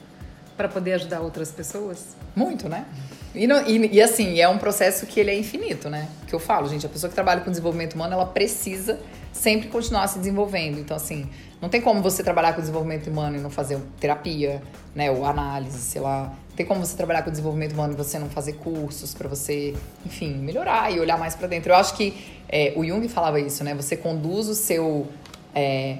para 0.55 0.69
poder 0.69 0.93
ajudar 0.93 1.19
outras 1.19 1.51
pessoas? 1.51 2.15
Muito, 2.35 2.69
né? 2.69 2.85
E, 3.35 3.47
no, 3.47 3.61
e, 3.67 3.95
e, 3.95 4.01
assim, 4.01 4.39
é 4.39 4.47
um 4.47 4.57
processo 4.57 5.05
que 5.05 5.19
ele 5.19 5.29
é 5.29 5.37
infinito, 5.37 5.89
né? 5.89 6.07
Que 6.25 6.33
eu 6.33 6.39
falo, 6.39 6.67
gente, 6.69 6.85
a 6.85 6.89
pessoa 6.89 7.09
que 7.09 7.15
trabalha 7.15 7.41
com 7.41 7.49
desenvolvimento 7.49 7.93
humano, 7.93 8.13
ela 8.13 8.25
precisa 8.25 8.99
sempre 9.33 9.67
continuar 9.67 10.07
se 10.07 10.17
desenvolvendo. 10.17 10.79
Então, 10.79 10.95
assim, 10.95 11.29
não 11.61 11.67
tem 11.67 11.81
como 11.81 12.01
você 12.01 12.23
trabalhar 12.23 12.53
com 12.53 12.61
desenvolvimento 12.61 13.07
humano 13.07 13.37
e 13.37 13.39
não 13.39 13.49
fazer 13.49 13.77
terapia, 13.99 14.61
né? 14.95 15.11
Ou 15.11 15.25
análise, 15.25 15.77
sei 15.79 16.01
lá. 16.01 16.33
Não 16.49 16.55
tem 16.55 16.65
como 16.65 16.85
você 16.85 16.95
trabalhar 16.95 17.23
com 17.23 17.29
desenvolvimento 17.29 17.73
humano 17.73 17.93
e 17.93 17.97
você 17.97 18.17
não 18.17 18.29
fazer 18.29 18.53
cursos 18.53 19.13
para 19.13 19.27
você, 19.27 19.75
enfim, 20.05 20.33
melhorar 20.35 20.91
e 20.91 20.99
olhar 20.99 21.17
mais 21.17 21.35
para 21.35 21.47
dentro. 21.47 21.71
Eu 21.71 21.75
acho 21.75 21.95
que 21.95 22.15
é, 22.47 22.71
o 22.75 22.85
Jung 22.85 23.07
falava 23.09 23.39
isso, 23.39 23.63
né? 23.63 23.75
Você 23.75 23.97
conduz 23.97 24.47
o 24.47 24.55
seu 24.55 25.07
é, 25.53 25.97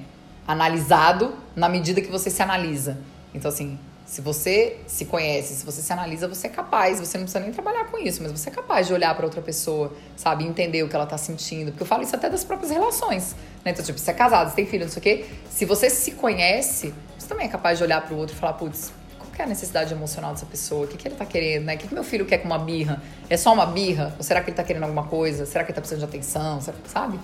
analisado 0.48 1.34
na 1.54 1.68
medida 1.68 2.00
que 2.00 2.10
você 2.10 2.30
se 2.30 2.42
analisa. 2.42 2.98
Então, 3.34 3.50
assim, 3.50 3.78
se 4.06 4.20
você 4.20 4.78
se 4.86 5.04
conhece, 5.04 5.54
se 5.54 5.66
você 5.66 5.82
se 5.82 5.92
analisa, 5.92 6.28
você 6.28 6.46
é 6.46 6.50
capaz, 6.50 7.00
você 7.00 7.18
não 7.18 7.24
precisa 7.24 7.40
nem 7.40 7.52
trabalhar 7.52 7.86
com 7.86 7.98
isso, 7.98 8.22
mas 8.22 8.30
você 8.30 8.48
é 8.48 8.52
capaz 8.52 8.86
de 8.86 8.94
olhar 8.94 9.12
para 9.16 9.24
outra 9.24 9.42
pessoa, 9.42 9.92
sabe, 10.16 10.44
entender 10.44 10.84
o 10.84 10.88
que 10.88 10.94
ela 10.94 11.06
tá 11.06 11.18
sentindo. 11.18 11.72
Porque 11.72 11.82
eu 11.82 11.86
falo 11.86 12.04
isso 12.04 12.14
até 12.14 12.30
das 12.30 12.44
próprias 12.44 12.70
relações, 12.70 13.34
né? 13.64 13.72
Então, 13.72 13.84
tipo, 13.84 13.98
você 13.98 14.12
é 14.12 14.14
casado, 14.14 14.48
você 14.50 14.56
tem 14.56 14.66
filho, 14.66 14.84
não 14.84 14.92
sei 14.92 15.00
o 15.00 15.02
quê. 15.02 15.24
Se 15.50 15.64
você 15.64 15.90
se 15.90 16.12
conhece, 16.12 16.94
você 17.18 17.26
também 17.26 17.46
é 17.46 17.50
capaz 17.50 17.78
de 17.78 17.84
olhar 17.84 18.00
para 18.00 18.14
o 18.14 18.16
outro 18.16 18.36
e 18.36 18.38
falar, 18.38 18.52
putz, 18.52 18.92
qual 19.18 19.28
é 19.40 19.42
a 19.42 19.46
necessidade 19.46 19.92
emocional 19.92 20.32
dessa 20.32 20.46
pessoa? 20.46 20.84
O 20.84 20.88
que, 20.88 20.96
que 20.96 21.08
ele 21.08 21.16
tá 21.16 21.26
querendo, 21.26 21.64
né? 21.64 21.74
O 21.74 21.78
que, 21.78 21.88
que 21.88 21.94
meu 21.94 22.04
filho 22.04 22.24
quer 22.24 22.38
com 22.38 22.46
uma 22.46 22.60
birra? 22.60 23.02
É 23.28 23.36
só 23.36 23.52
uma 23.52 23.66
birra? 23.66 24.14
Ou 24.16 24.22
será 24.22 24.40
que 24.40 24.50
ele 24.50 24.56
tá 24.56 24.62
querendo 24.62 24.84
alguma 24.84 25.04
coisa? 25.08 25.44
Será 25.44 25.64
que 25.64 25.72
ele 25.72 25.74
tá 25.74 25.80
precisando 25.80 26.08
de 26.08 26.16
atenção? 26.16 26.60
Sabe? 26.86 27.18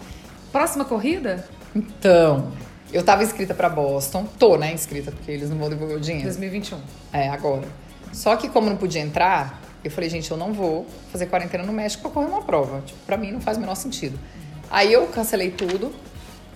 Próxima 0.51 0.85
corrida? 0.85 1.49
Então, 1.75 2.53
eu 2.93 3.03
tava 3.03 3.23
inscrita 3.23 3.55
para 3.55 3.69
Boston. 3.69 4.27
Tô, 4.39 4.57
né, 4.57 4.73
inscrita, 4.73 5.11
porque 5.11 5.31
eles 5.31 5.49
não 5.49 5.57
vão 5.57 5.69
devolver 5.69 5.97
o 5.97 6.01
dinheiro. 6.01 6.25
2021. 6.25 6.79
É, 7.13 7.29
agora. 7.29 7.67
Só 8.13 8.37
que 8.37 8.49
como 8.49 8.69
não 8.69 8.77
podia 8.77 9.01
entrar, 9.01 9.63
eu 9.83 9.91
falei, 9.91 10.11
gente, 10.11 10.31
eu 10.31 10.37
não 10.37 10.53
vou 10.53 10.87
fazer 11.11 11.27
quarentena 11.27 11.65
no 11.65 11.73
México 11.73 12.03
pra 12.03 12.11
correr 12.11 12.27
uma 12.27 12.43
prova. 12.43 12.83
Tipo, 12.83 12.99
pra 13.07 13.17
mim 13.17 13.33
não 13.33 13.41
faz 13.41 13.57
o 13.57 13.61
menor 13.61 13.75
sentido. 13.75 14.19
Aí 14.71 14.93
eu 14.93 15.07
cancelei 15.07 15.51
tudo. 15.51 15.93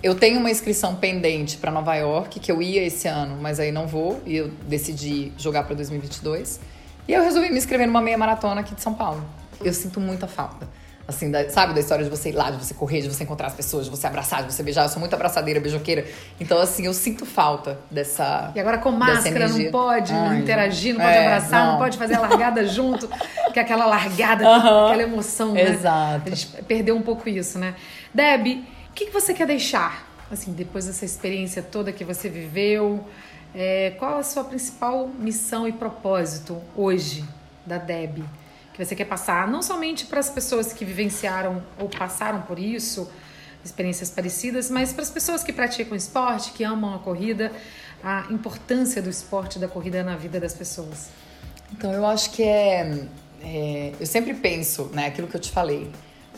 Eu 0.01 0.13
tenho 0.13 0.39
uma 0.39 0.51
inscrição 0.51 0.95
pendente 0.95 1.57
para 1.57 1.71
Nova 1.71 1.95
York, 1.95 2.39
que 2.39 2.51
eu 2.51 2.61
ia 2.61 2.83
esse 2.83 3.07
ano, 3.07 3.37
mas 3.41 3.59
aí 3.59 3.71
não 3.71 3.87
vou. 3.87 4.21
E 4.25 4.37
eu 4.37 4.51
decidi 4.67 5.33
jogar 5.37 5.63
para 5.63 5.75
2022. 5.75 6.59
E 7.07 7.13
eu 7.13 7.23
resolvi 7.23 7.49
me 7.49 7.57
inscrever 7.57 7.87
numa 7.87 8.01
meia 8.01 8.17
maratona 8.17 8.61
aqui 8.61 8.75
de 8.75 8.81
São 8.81 8.93
Paulo. 8.93 9.25
Eu 9.63 9.73
sinto 9.73 9.99
muita 9.99 10.27
falta. 10.27 10.67
Assim, 11.07 11.31
da, 11.31 11.49
sabe, 11.49 11.73
da 11.73 11.79
história 11.79 12.03
de 12.03 12.09
você 12.09 12.29
ir 12.29 12.33
lá, 12.33 12.51
de 12.51 12.57
você 12.57 12.73
correr, 12.73 13.01
de 13.01 13.07
você 13.07 13.23
encontrar 13.23 13.47
as 13.47 13.53
pessoas, 13.53 13.85
de 13.85 13.91
você 13.91 14.05
abraçar, 14.05 14.43
de 14.43 14.53
você 14.53 14.61
beijar. 14.61 14.83
Eu 14.83 14.89
sou 14.89 14.99
muito 14.99 15.13
abraçadeira, 15.13 15.57
beijoqueira. 15.57 16.05
Então, 16.37 16.59
assim, 16.59 16.85
eu 16.85 16.93
sinto 16.93 17.25
falta 17.25 17.79
dessa. 17.89 18.51
E 18.53 18.59
agora 18.59 18.77
com 18.77 18.91
máscara, 18.91 19.47
não 19.47 19.71
pode 19.71 20.11
Ai, 20.11 20.39
interagir, 20.39 20.93
não 20.93 21.01
pode 21.01 21.15
é, 21.15 21.27
abraçar, 21.27 21.65
não. 21.65 21.71
não. 21.73 21.79
pode 21.79 21.97
fazer 21.97 22.15
a 22.15 22.19
largada 22.19 22.65
junto, 22.67 23.07
que 23.53 23.57
é 23.57 23.61
aquela 23.61 23.85
largada, 23.85 24.43
uh 24.43 24.61
-huh. 24.61 24.87
aquela 24.87 25.03
emoção, 25.03 25.53
né? 25.53 25.61
Exato. 25.61 26.23
A 26.25 26.29
gente 26.29 26.47
perdeu 26.63 26.97
um 26.97 27.01
pouco 27.01 27.29
isso, 27.29 27.57
né? 27.57 27.73
Deb, 28.13 28.65
o 28.89 28.93
que, 28.93 29.05
que 29.05 29.11
você 29.13 29.33
quer 29.33 29.47
deixar, 29.47 30.05
assim, 30.29 30.51
depois 30.51 30.87
dessa 30.87 31.05
experiência 31.05 31.61
toda 31.61 31.93
que 31.93 32.03
você 32.03 32.27
viveu? 32.27 33.01
É, 33.55 33.93
qual 33.97 34.17
a 34.17 34.23
sua 34.23 34.43
principal 34.43 35.07
missão 35.07 35.65
e 35.65 35.71
propósito 35.71 36.61
hoje 36.75 37.23
da 37.65 37.77
Deb? 37.77 38.25
Que 38.77 38.85
você 38.85 38.95
quer 38.95 39.05
passar, 39.05 39.47
não 39.47 39.63
somente 39.63 40.05
para 40.05 40.19
as 40.19 40.29
pessoas 40.29 40.71
que 40.71 40.85
vivenciaram 40.85 41.63
ou 41.79 41.89
passaram 41.89 42.43
por 42.43 42.59
isso, 42.59 43.09
experiências 43.65 44.11
parecidas, 44.11 44.69
mas 44.69 44.93
para 44.93 45.01
as 45.01 45.09
pessoas 45.09 45.43
que 45.43 45.51
praticam 45.51 45.97
esporte, 45.97 46.51
que 46.51 46.63
amam 46.63 46.93
a 46.93 46.99
corrida, 46.99 47.51
a 48.03 48.27
importância 48.29 49.01
do 49.01 49.09
esporte 49.09 49.57
da 49.57 49.67
corrida 49.67 50.03
na 50.03 50.15
vida 50.15 50.39
das 50.39 50.53
pessoas. 50.53 51.09
Então, 51.71 51.91
eu 51.91 52.05
acho 52.05 52.29
que 52.29 52.43
é, 52.43 53.07
é 53.41 53.93
eu 53.99 54.05
sempre 54.05 54.35
penso, 54.35 54.91
né, 54.93 55.07
aquilo 55.07 55.27
que 55.27 55.35
eu 55.35 55.41
te 55.41 55.51
falei, 55.51 55.91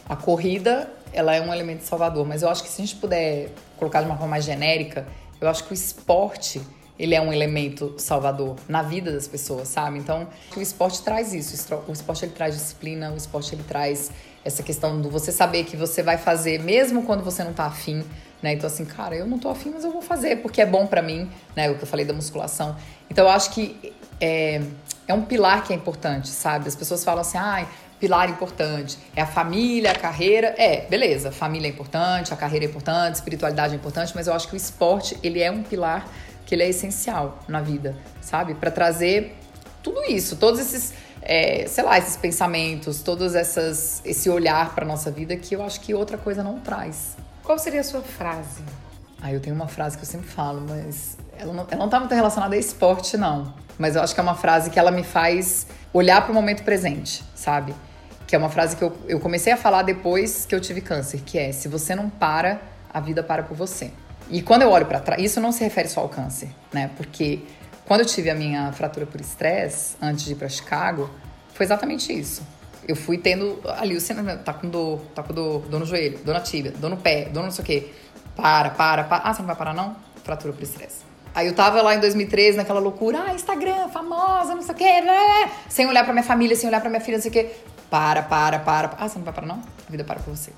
a 0.07 0.15
corrida 0.15 0.89
ela 1.11 1.35
é 1.35 1.41
um 1.41 1.53
elemento 1.53 1.83
salvador, 1.83 2.25
mas 2.25 2.41
eu 2.41 2.49
acho 2.49 2.63
que 2.63 2.69
se 2.69 2.81
a 2.81 2.85
gente 2.85 2.95
puder 2.95 3.51
colocar 3.75 3.99
de 3.99 4.05
uma 4.05 4.15
forma 4.15 4.31
mais 4.31 4.45
genérica, 4.45 5.05
eu 5.41 5.49
acho 5.49 5.65
que 5.65 5.71
o 5.71 5.73
esporte 5.73 6.61
ele 6.99 7.15
é 7.15 7.21
um 7.21 7.31
elemento 7.31 7.95
salvador 7.97 8.57
na 8.67 8.81
vida 8.81 9.09
das 9.11 9.25
pessoas, 9.25 9.69
sabe? 9.69 9.97
Então, 9.97 10.27
o 10.55 10.59
esporte 10.59 11.01
traz 11.01 11.33
isso. 11.33 11.55
O 11.87 11.93
esporte 11.93 12.25
ele 12.25 12.33
traz 12.33 12.55
disciplina, 12.55 13.09
o 13.11 13.15
esporte 13.15 13.55
ele 13.55 13.63
traz 13.63 14.11
essa 14.43 14.61
questão 14.61 15.01
do 15.01 15.09
você 15.09 15.31
saber 15.31 15.63
que 15.63 15.77
você 15.77 16.03
vai 16.03 16.17
fazer 16.17 16.61
mesmo 16.61 17.03
quando 17.03 17.23
você 17.23 17.41
não 17.43 17.53
tá 17.53 17.65
afim, 17.65 18.03
né? 18.41 18.53
Então, 18.53 18.67
assim, 18.67 18.83
cara, 18.83 19.15
eu 19.15 19.25
não 19.25 19.39
tô 19.39 19.49
afim, 19.49 19.71
mas 19.73 19.85
eu 19.85 19.91
vou 19.91 20.01
fazer 20.01 20.37
porque 20.37 20.61
é 20.61 20.65
bom 20.65 20.85
para 20.85 21.01
mim, 21.01 21.29
né? 21.55 21.69
O 21.69 21.75
que 21.75 21.83
eu 21.83 21.87
falei 21.87 22.05
da 22.05 22.13
musculação. 22.13 22.75
Então, 23.09 23.25
eu 23.25 23.31
acho 23.31 23.51
que 23.51 23.93
é, 24.19 24.61
é 25.07 25.13
um 25.13 25.21
pilar 25.21 25.63
que 25.63 25.71
é 25.71 25.75
importante, 25.75 26.27
sabe? 26.27 26.67
As 26.67 26.75
pessoas 26.75 27.03
falam 27.03 27.21
assim, 27.21 27.37
ai. 27.37 27.65
pilar 27.97 28.29
importante. 28.29 28.97
É 29.15 29.21
a 29.21 29.27
família, 29.27 29.91
a 29.91 29.95
carreira. 29.95 30.53
É, 30.57 30.85
beleza, 30.89 31.31
família 31.31 31.67
é 31.67 31.71
importante, 31.71 32.33
a 32.33 32.37
carreira 32.37 32.65
é 32.65 32.67
importante, 32.67 33.15
espiritualidade 33.15 33.73
é 33.73 33.77
importante, 33.77 34.11
mas 34.15 34.27
eu 34.27 34.33
acho 34.33 34.47
que 34.47 34.53
o 34.53 34.57
esporte, 34.57 35.17
ele 35.23 35.41
é 35.41 35.49
um 35.49 35.63
pilar 35.63 36.05
que 36.49 36.55
ele 36.55 36.63
é 36.63 36.69
essencial 36.69 37.37
na 37.47 37.61
vida, 37.61 37.95
sabe? 38.19 38.55
Para 38.55 38.71
trazer 38.71 39.37
tudo 39.83 40.03
isso, 40.05 40.35
todos 40.35 40.59
esses, 40.59 40.95
é, 41.21 41.67
sei 41.67 41.83
lá, 41.83 41.95
esses 41.95 42.17
pensamentos, 42.17 43.03
todos 43.03 43.35
essas, 43.35 44.01
esse 44.03 44.31
olhar 44.31 44.73
para 44.73 44.83
nossa 44.83 45.11
vida 45.11 45.37
que 45.37 45.55
eu 45.55 45.61
acho 45.61 45.79
que 45.79 45.93
outra 45.93 46.17
coisa 46.17 46.41
não 46.41 46.59
traz. 46.59 47.15
Qual 47.43 47.59
seria 47.59 47.81
a 47.81 47.83
sua 47.83 48.01
frase? 48.01 48.63
Ah, 49.21 49.31
eu 49.31 49.39
tenho 49.39 49.55
uma 49.55 49.67
frase 49.67 49.95
que 49.95 50.03
eu 50.03 50.07
sempre 50.07 50.27
falo, 50.27 50.65
mas 50.67 51.19
ela 51.37 51.53
não, 51.53 51.67
ela 51.69 51.81
não 51.81 51.89
tá 51.89 51.99
muito 51.99 52.15
relacionada 52.15 52.55
a 52.55 52.57
esporte, 52.57 53.15
não. 53.15 53.53
Mas 53.77 53.95
eu 53.95 54.01
acho 54.01 54.15
que 54.15 54.19
é 54.19 54.23
uma 54.23 54.35
frase 54.35 54.71
que 54.71 54.79
ela 54.79 54.89
me 54.89 55.03
faz 55.03 55.67
olhar 55.93 56.19
para 56.23 56.31
o 56.31 56.33
momento 56.33 56.63
presente, 56.63 57.23
sabe? 57.35 57.75
Que 58.25 58.35
é 58.35 58.39
uma 58.39 58.49
frase 58.49 58.75
que 58.75 58.83
eu, 58.83 58.97
eu 59.07 59.19
comecei 59.19 59.53
a 59.53 59.57
falar 59.57 59.83
depois 59.83 60.47
que 60.47 60.55
eu 60.55 60.59
tive 60.59 60.81
câncer, 60.81 61.21
que 61.23 61.37
é: 61.37 61.51
se 61.51 61.67
você 61.67 61.93
não 61.93 62.09
para, 62.09 62.59
a 62.91 62.99
vida 62.99 63.21
para 63.21 63.43
por 63.43 63.55
você. 63.55 63.91
E 64.29 64.43
quando 64.43 64.61
eu 64.61 64.69
olho 64.69 64.85
para 64.85 64.99
trás, 64.99 65.21
isso 65.21 65.41
não 65.41 65.51
se 65.51 65.63
refere 65.63 65.87
só 65.87 66.01
ao 66.01 66.09
câncer, 66.09 66.49
né? 66.71 66.91
Porque 66.95 67.39
quando 67.85 68.01
eu 68.01 68.05
tive 68.05 68.29
a 68.29 68.35
minha 68.35 68.71
fratura 68.71 69.07
por 69.07 69.19
estresse, 69.19 69.95
antes 69.99 70.23
de 70.23 70.33
ir 70.33 70.35
para 70.35 70.47
Chicago, 70.47 71.09
foi 71.53 71.65
exatamente 71.65 72.13
isso. 72.13 72.43
Eu 72.87 72.95
fui 72.95 73.17
tendo 73.17 73.59
ali 73.65 73.95
o 73.95 74.01
cinema, 74.01 74.35
tá 74.37 74.53
com 74.53 74.69
dor, 74.69 74.99
tá 75.15 75.23
com 75.23 75.33
dor, 75.33 75.61
dor 75.61 75.79
no 75.79 75.85
joelho, 75.85 76.19
dor 76.19 76.33
na 76.33 76.41
tíbia, 76.41 76.71
dor 76.71 76.91
no 76.91 76.97
pé, 76.97 77.25
dor 77.25 77.43
não 77.43 77.51
sei 77.51 77.63
o 77.63 77.65
quê. 77.65 77.89
Para, 78.35 78.69
para, 78.69 79.03
para. 79.03 79.23
Ah, 79.23 79.33
você 79.33 79.39
não 79.39 79.47
vai 79.47 79.55
parar 79.55 79.73
não? 79.73 79.95
Fratura 80.23 80.53
por 80.53 80.61
estresse. 80.61 81.09
Aí 81.33 81.47
eu 81.47 81.55
tava 81.55 81.81
lá 81.81 81.95
em 81.95 81.99
2013 81.99 82.57
naquela 82.57 82.79
loucura, 82.79 83.23
ah, 83.27 83.33
Instagram, 83.33 83.89
famosa, 83.89 84.53
não 84.53 84.61
sei 84.61 84.75
o 84.75 84.77
quê, 84.77 85.01
né? 85.01 85.51
sem 85.67 85.87
olhar 85.87 86.03
pra 86.03 86.13
minha 86.13 86.23
família, 86.23 86.55
sem 86.55 86.69
olhar 86.69 86.81
pra 86.81 86.89
minha 86.89 87.01
filha, 87.01 87.17
não 87.17 87.23
sei 87.23 87.29
o 87.29 87.33
quê. 87.33 87.51
Para, 87.89 88.21
para, 88.21 88.59
para. 88.59 88.91
Ah, 88.99 89.07
você 89.07 89.17
não 89.17 89.25
vai 89.25 89.33
parar 89.33 89.47
não? 89.47 89.61
A 89.87 89.91
vida 89.91 90.03
para 90.03 90.19
por 90.19 90.35
você 90.35 90.51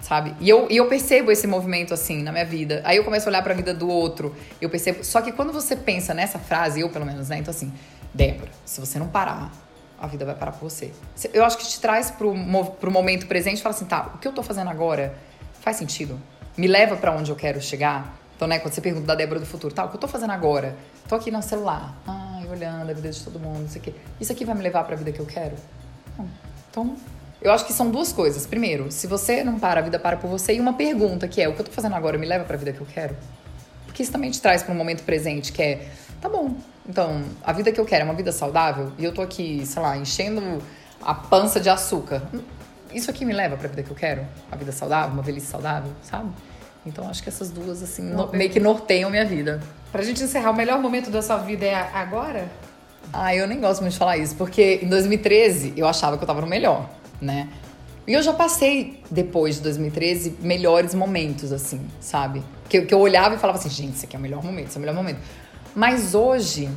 sabe? 0.00 0.34
E 0.40 0.48
eu, 0.48 0.66
e 0.70 0.76
eu 0.76 0.86
percebo 0.86 1.30
esse 1.30 1.46
movimento 1.46 1.94
assim 1.94 2.22
na 2.22 2.32
minha 2.32 2.44
vida. 2.44 2.80
Aí 2.84 2.96
eu 2.96 3.04
começo 3.04 3.28
a 3.28 3.30
olhar 3.30 3.42
para 3.42 3.52
a 3.52 3.56
vida 3.56 3.74
do 3.74 3.88
outro. 3.88 4.34
Eu 4.60 4.70
percebo. 4.70 5.04
Só 5.04 5.20
que 5.20 5.32
quando 5.32 5.52
você 5.52 5.76
pensa 5.76 6.14
nessa 6.14 6.38
frase, 6.38 6.80
eu 6.80 6.88
pelo 6.88 7.06
menos, 7.06 7.28
né? 7.28 7.38
Então 7.38 7.50
assim, 7.50 7.72
Débora, 8.12 8.50
se 8.64 8.80
você 8.80 8.98
não 8.98 9.08
parar, 9.08 9.52
a 10.00 10.06
vida 10.06 10.24
vai 10.24 10.34
parar 10.34 10.52
por 10.52 10.70
você. 10.70 10.92
Eu 11.32 11.44
acho 11.44 11.58
que 11.58 11.66
te 11.66 11.78
traz 11.80 12.10
pro, 12.10 12.34
pro 12.80 12.90
momento 12.90 13.26
presente 13.26 13.58
e 13.58 13.62
fala 13.62 13.74
assim, 13.74 13.84
tá, 13.84 14.12
o 14.14 14.18
que 14.18 14.26
eu 14.26 14.32
tô 14.32 14.42
fazendo 14.42 14.70
agora 14.70 15.14
faz 15.60 15.76
sentido? 15.76 16.18
Me 16.56 16.66
leva 16.66 16.96
para 16.96 17.12
onde 17.12 17.30
eu 17.30 17.36
quero 17.36 17.60
chegar? 17.60 18.18
Então, 18.34 18.48
né, 18.48 18.58
quando 18.58 18.72
você 18.72 18.80
pergunta 18.80 19.06
da 19.06 19.14
Débora 19.14 19.38
do 19.38 19.44
futuro, 19.44 19.74
tá, 19.74 19.84
o 19.84 19.90
que 19.90 19.96
eu 19.96 20.00
tô 20.00 20.08
fazendo 20.08 20.30
agora? 20.30 20.74
Tô 21.06 21.14
aqui 21.14 21.30
no 21.30 21.42
celular, 21.42 21.94
ai, 22.06 22.48
olhando 22.48 22.90
a 22.90 22.94
vida 22.94 23.10
de 23.10 23.22
todo 23.22 23.38
mundo, 23.38 23.60
não 23.60 23.68
sei 23.68 23.80
o 23.80 23.84
quê. 23.84 23.94
Isso 24.18 24.32
aqui 24.32 24.46
vai 24.46 24.54
me 24.54 24.62
levar 24.62 24.84
para 24.84 24.94
a 24.94 24.96
vida 24.98 25.12
que 25.12 25.20
eu 25.20 25.26
quero? 25.26 25.54
Então, 26.70 26.96
eu 27.42 27.52
acho 27.52 27.64
que 27.64 27.72
são 27.72 27.90
duas 27.90 28.12
coisas. 28.12 28.46
Primeiro, 28.46 28.90
se 28.92 29.06
você 29.06 29.42
não 29.42 29.58
para, 29.58 29.80
a 29.80 29.82
vida 29.82 29.98
para 29.98 30.16
por 30.16 30.28
você. 30.28 30.54
E 30.54 30.60
uma 30.60 30.74
pergunta 30.74 31.26
que 31.26 31.40
é: 31.40 31.48
o 31.48 31.54
que 31.54 31.60
eu 31.60 31.64
tô 31.64 31.72
fazendo 31.72 31.94
agora 31.94 32.18
me 32.18 32.26
leva 32.26 32.44
para 32.44 32.54
a 32.54 32.58
vida 32.58 32.72
que 32.72 32.80
eu 32.80 32.86
quero? 32.86 33.16
Porque 33.86 34.02
isso 34.02 34.12
também 34.12 34.30
te 34.30 34.40
traz 34.40 34.62
para 34.62 34.74
um 34.74 34.76
momento 34.76 35.02
presente, 35.04 35.52
que 35.52 35.62
é: 35.62 35.88
tá 36.20 36.28
bom, 36.28 36.54
então, 36.88 37.22
a 37.42 37.52
vida 37.52 37.72
que 37.72 37.80
eu 37.80 37.84
quero 37.84 38.02
é 38.02 38.04
uma 38.04 38.14
vida 38.14 38.32
saudável 38.32 38.92
e 38.98 39.04
eu 39.04 39.12
tô 39.12 39.22
aqui, 39.22 39.64
sei 39.64 39.80
lá, 39.82 39.96
enchendo 39.96 40.62
a 41.02 41.14
pança 41.14 41.60
de 41.60 41.68
açúcar. 41.68 42.22
Isso 42.92 43.10
aqui 43.10 43.24
me 43.24 43.32
leva 43.32 43.56
para 43.56 43.66
a 43.66 43.70
vida 43.70 43.82
que 43.82 43.90
eu 43.90 43.96
quero? 43.96 44.26
A 44.50 44.56
vida 44.56 44.72
saudável, 44.72 45.12
uma 45.12 45.22
velhice 45.22 45.46
saudável, 45.46 45.92
sabe? 46.02 46.28
Então, 46.84 47.08
acho 47.08 47.22
que 47.22 47.28
essas 47.28 47.50
duas, 47.50 47.82
assim, 47.82 48.02
no, 48.02 48.30
meio 48.32 48.50
que 48.50 48.58
norteiam 48.58 49.08
minha 49.10 49.24
vida. 49.24 49.62
Pra 49.92 50.02
gente 50.02 50.22
encerrar, 50.22 50.50
o 50.50 50.56
melhor 50.56 50.80
momento 50.80 51.10
da 51.10 51.22
sua 51.22 51.36
vida 51.36 51.64
é 51.64 51.74
agora? 51.74 52.50
Ah, 53.12 53.34
eu 53.34 53.46
nem 53.46 53.60
gosto 53.60 53.80
muito 53.80 53.92
de 53.92 53.98
falar 53.98 54.16
isso, 54.16 54.34
porque 54.34 54.80
em 54.82 54.88
2013 54.88 55.74
eu 55.76 55.86
achava 55.86 56.16
que 56.16 56.24
eu 56.24 56.26
tava 56.26 56.40
no 56.40 56.46
melhor 56.46 56.88
né? 57.20 57.48
E 58.06 58.12
eu 58.12 58.22
já 58.22 58.32
passei, 58.32 59.02
depois 59.10 59.56
de 59.56 59.62
2013, 59.62 60.38
melhores 60.40 60.94
momentos, 60.94 61.52
assim, 61.52 61.86
sabe? 62.00 62.42
Que, 62.68 62.82
que 62.82 62.94
eu 62.94 62.98
olhava 62.98 63.34
e 63.34 63.38
falava 63.38 63.58
assim, 63.58 63.68
gente, 63.68 63.94
esse 63.94 64.06
aqui 64.06 64.16
é 64.16 64.18
o 64.18 64.22
melhor 64.22 64.42
momento, 64.42 64.68
esse 64.68 64.76
é 64.76 64.78
o 64.78 64.80
melhor 64.80 64.94
momento. 64.94 65.20
Mas 65.74 66.14
hoje, 66.14 66.68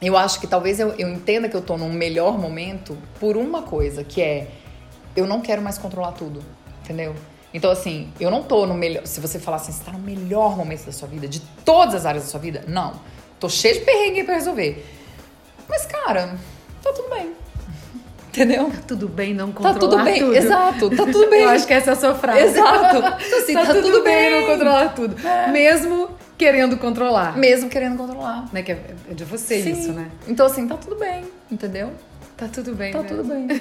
eu 0.00 0.16
acho 0.16 0.40
que 0.40 0.46
talvez 0.46 0.80
eu, 0.80 0.88
eu 0.98 1.08
entenda 1.08 1.48
que 1.48 1.56
eu 1.56 1.62
tô 1.62 1.76
num 1.76 1.92
melhor 1.92 2.38
momento 2.38 2.96
por 3.20 3.36
uma 3.36 3.62
coisa, 3.62 4.02
que 4.02 4.20
é 4.20 4.48
eu 5.14 5.26
não 5.26 5.40
quero 5.40 5.60
mais 5.60 5.78
controlar 5.78 6.12
tudo, 6.12 6.42
entendeu? 6.82 7.14
Então, 7.52 7.70
assim, 7.70 8.12
eu 8.20 8.30
não 8.30 8.42
tô 8.42 8.66
no 8.66 8.74
melhor. 8.74 9.06
Se 9.06 9.20
você 9.20 9.38
falar 9.38 9.56
assim, 9.56 9.72
você 9.72 9.82
tá 9.82 9.92
no 9.92 9.98
melhor 9.98 10.56
momento 10.56 10.84
da 10.84 10.92
sua 10.92 11.08
vida, 11.08 11.26
de 11.26 11.40
todas 11.64 11.94
as 11.94 12.06
áreas 12.06 12.24
da 12.24 12.30
sua 12.30 12.40
vida, 12.40 12.64
não. 12.68 13.00
Tô 13.40 13.48
cheio 13.48 13.74
de 13.74 13.80
perrengue 13.80 14.24
pra 14.24 14.34
resolver. 14.34 14.84
Mas, 15.68 15.86
cara, 15.86 16.36
tá 16.82 16.92
tudo 16.92 17.08
bem. 17.10 17.32
Entendeu? 18.44 18.70
Tá 18.70 18.78
tudo 18.86 19.08
bem 19.08 19.34
não 19.34 19.48
controlar 19.52 19.74
Tá 19.74 19.80
tudo 19.80 20.04
bem, 20.04 20.20
tudo. 20.20 20.34
exato. 20.36 20.90
Tá 20.90 21.04
tudo 21.06 21.28
bem. 21.30 21.42
Eu 21.42 21.48
acho 21.50 21.66
que 21.66 21.72
essa 21.74 21.90
é 21.90 21.92
a 21.92 21.96
sua 21.96 22.14
frase. 22.14 22.40
Exato. 22.40 22.96
Então, 23.28 23.38
assim, 23.38 23.52
tá, 23.54 23.60
tá 23.66 23.74
tudo, 23.74 23.82
tudo 23.90 24.02
bem. 24.04 24.30
bem 24.30 24.40
não 24.40 24.48
controlar 24.48 24.88
tudo. 24.94 25.16
É. 25.26 25.48
Mesmo 25.50 26.10
querendo 26.36 26.76
controlar. 26.76 27.36
Mesmo 27.36 27.68
querendo 27.68 27.96
controlar. 27.96 28.46
Né? 28.52 28.62
Que 28.62 28.72
é 28.72 28.80
de 29.10 29.24
você 29.24 29.62
Sim. 29.62 29.72
isso, 29.72 29.92
né? 29.92 30.08
Então, 30.28 30.46
assim, 30.46 30.66
tá 30.68 30.76
tudo 30.76 30.96
bem, 30.96 31.24
entendeu? 31.50 31.90
Tá 32.36 32.46
tudo 32.46 32.74
bem, 32.74 32.92
Tá 32.92 33.00
né? 33.00 33.08
tudo 33.08 33.24
bem. 33.24 33.48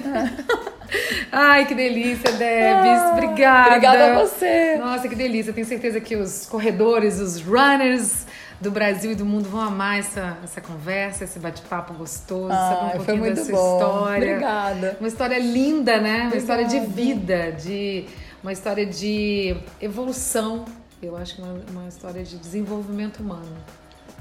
É. 0.88 1.28
Ai, 1.32 1.66
que 1.66 1.74
delícia, 1.76 2.32
Debs. 2.32 3.02
Ah, 3.02 3.12
obrigada. 3.14 3.68
Obrigada 3.70 4.06
a 4.16 4.20
você. 4.26 4.78
Nossa, 4.78 5.08
que 5.10 5.16
delícia. 5.16 5.52
Tenho 5.52 5.66
certeza 5.68 6.00
que 6.00 6.16
os 6.16 6.46
corredores, 6.46 7.20
os 7.20 7.42
runners 7.42 8.26
do 8.60 8.72
Brasil 8.72 9.12
e 9.12 9.16
do 9.16 9.26
mundo 9.26 9.48
vão 9.50 9.62
amar 9.62 10.00
essa, 10.00 10.38
essa 10.44 10.60
conversa, 10.60 11.24
esse 11.24 11.38
bate-papo 11.40 11.94
gostoso, 11.94 12.52
ah, 12.52 12.56
saber 12.56 12.76
um 12.76 12.80
pouquinho 12.80 13.06
foi 13.06 13.16
muito 13.18 13.36
da 13.36 13.46
sua 13.46 13.56
bom. 13.56 13.78
história. 13.78 14.32
Obrigada. 14.32 14.98
Uma 15.00 15.08
história 15.08 15.40
linda, 15.40 16.00
né? 16.00 16.10
Uma 16.22 16.28
Obrigada. 16.28 16.38
história 16.38 16.66
de 16.66 16.80
vida, 16.88 17.52
de 17.52 18.06
uma 18.42 18.52
história 18.52 18.86
de 18.86 19.58
evolução. 19.80 20.66
Eu 21.02 21.16
acho 21.16 21.36
que 21.36 21.42
uma, 21.42 21.62
uma 21.70 21.88
história 21.88 22.24
de 22.24 22.38
desenvolvimento 22.38 23.20
humano. 23.20 23.56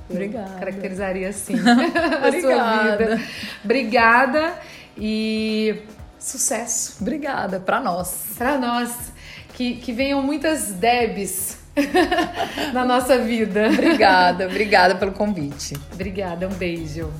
Eu 0.08 0.16
Obrigada. 0.16 0.58
Caracterizaria 0.58 1.28
assim 1.30 1.54
a 1.58 2.40
sua 2.40 2.96
vida. 2.96 3.20
Obrigada 3.64 4.54
e 4.96 5.82
sucesso. 6.18 6.98
Obrigada 7.00 7.58
para 7.58 7.80
nós. 7.80 8.34
Para 8.36 8.58
nós. 8.58 9.12
Que, 9.54 9.76
que 9.76 9.90
venham 9.90 10.22
muitas 10.22 10.72
Debs 10.72 11.55
na 12.72 12.84
nossa 12.84 13.18
vida. 13.18 13.68
Obrigada, 13.68 14.46
obrigada 14.46 14.94
pelo 14.94 15.12
convite. 15.12 15.76
Obrigada, 15.92 16.48
um 16.48 16.52
beijo. 16.52 17.12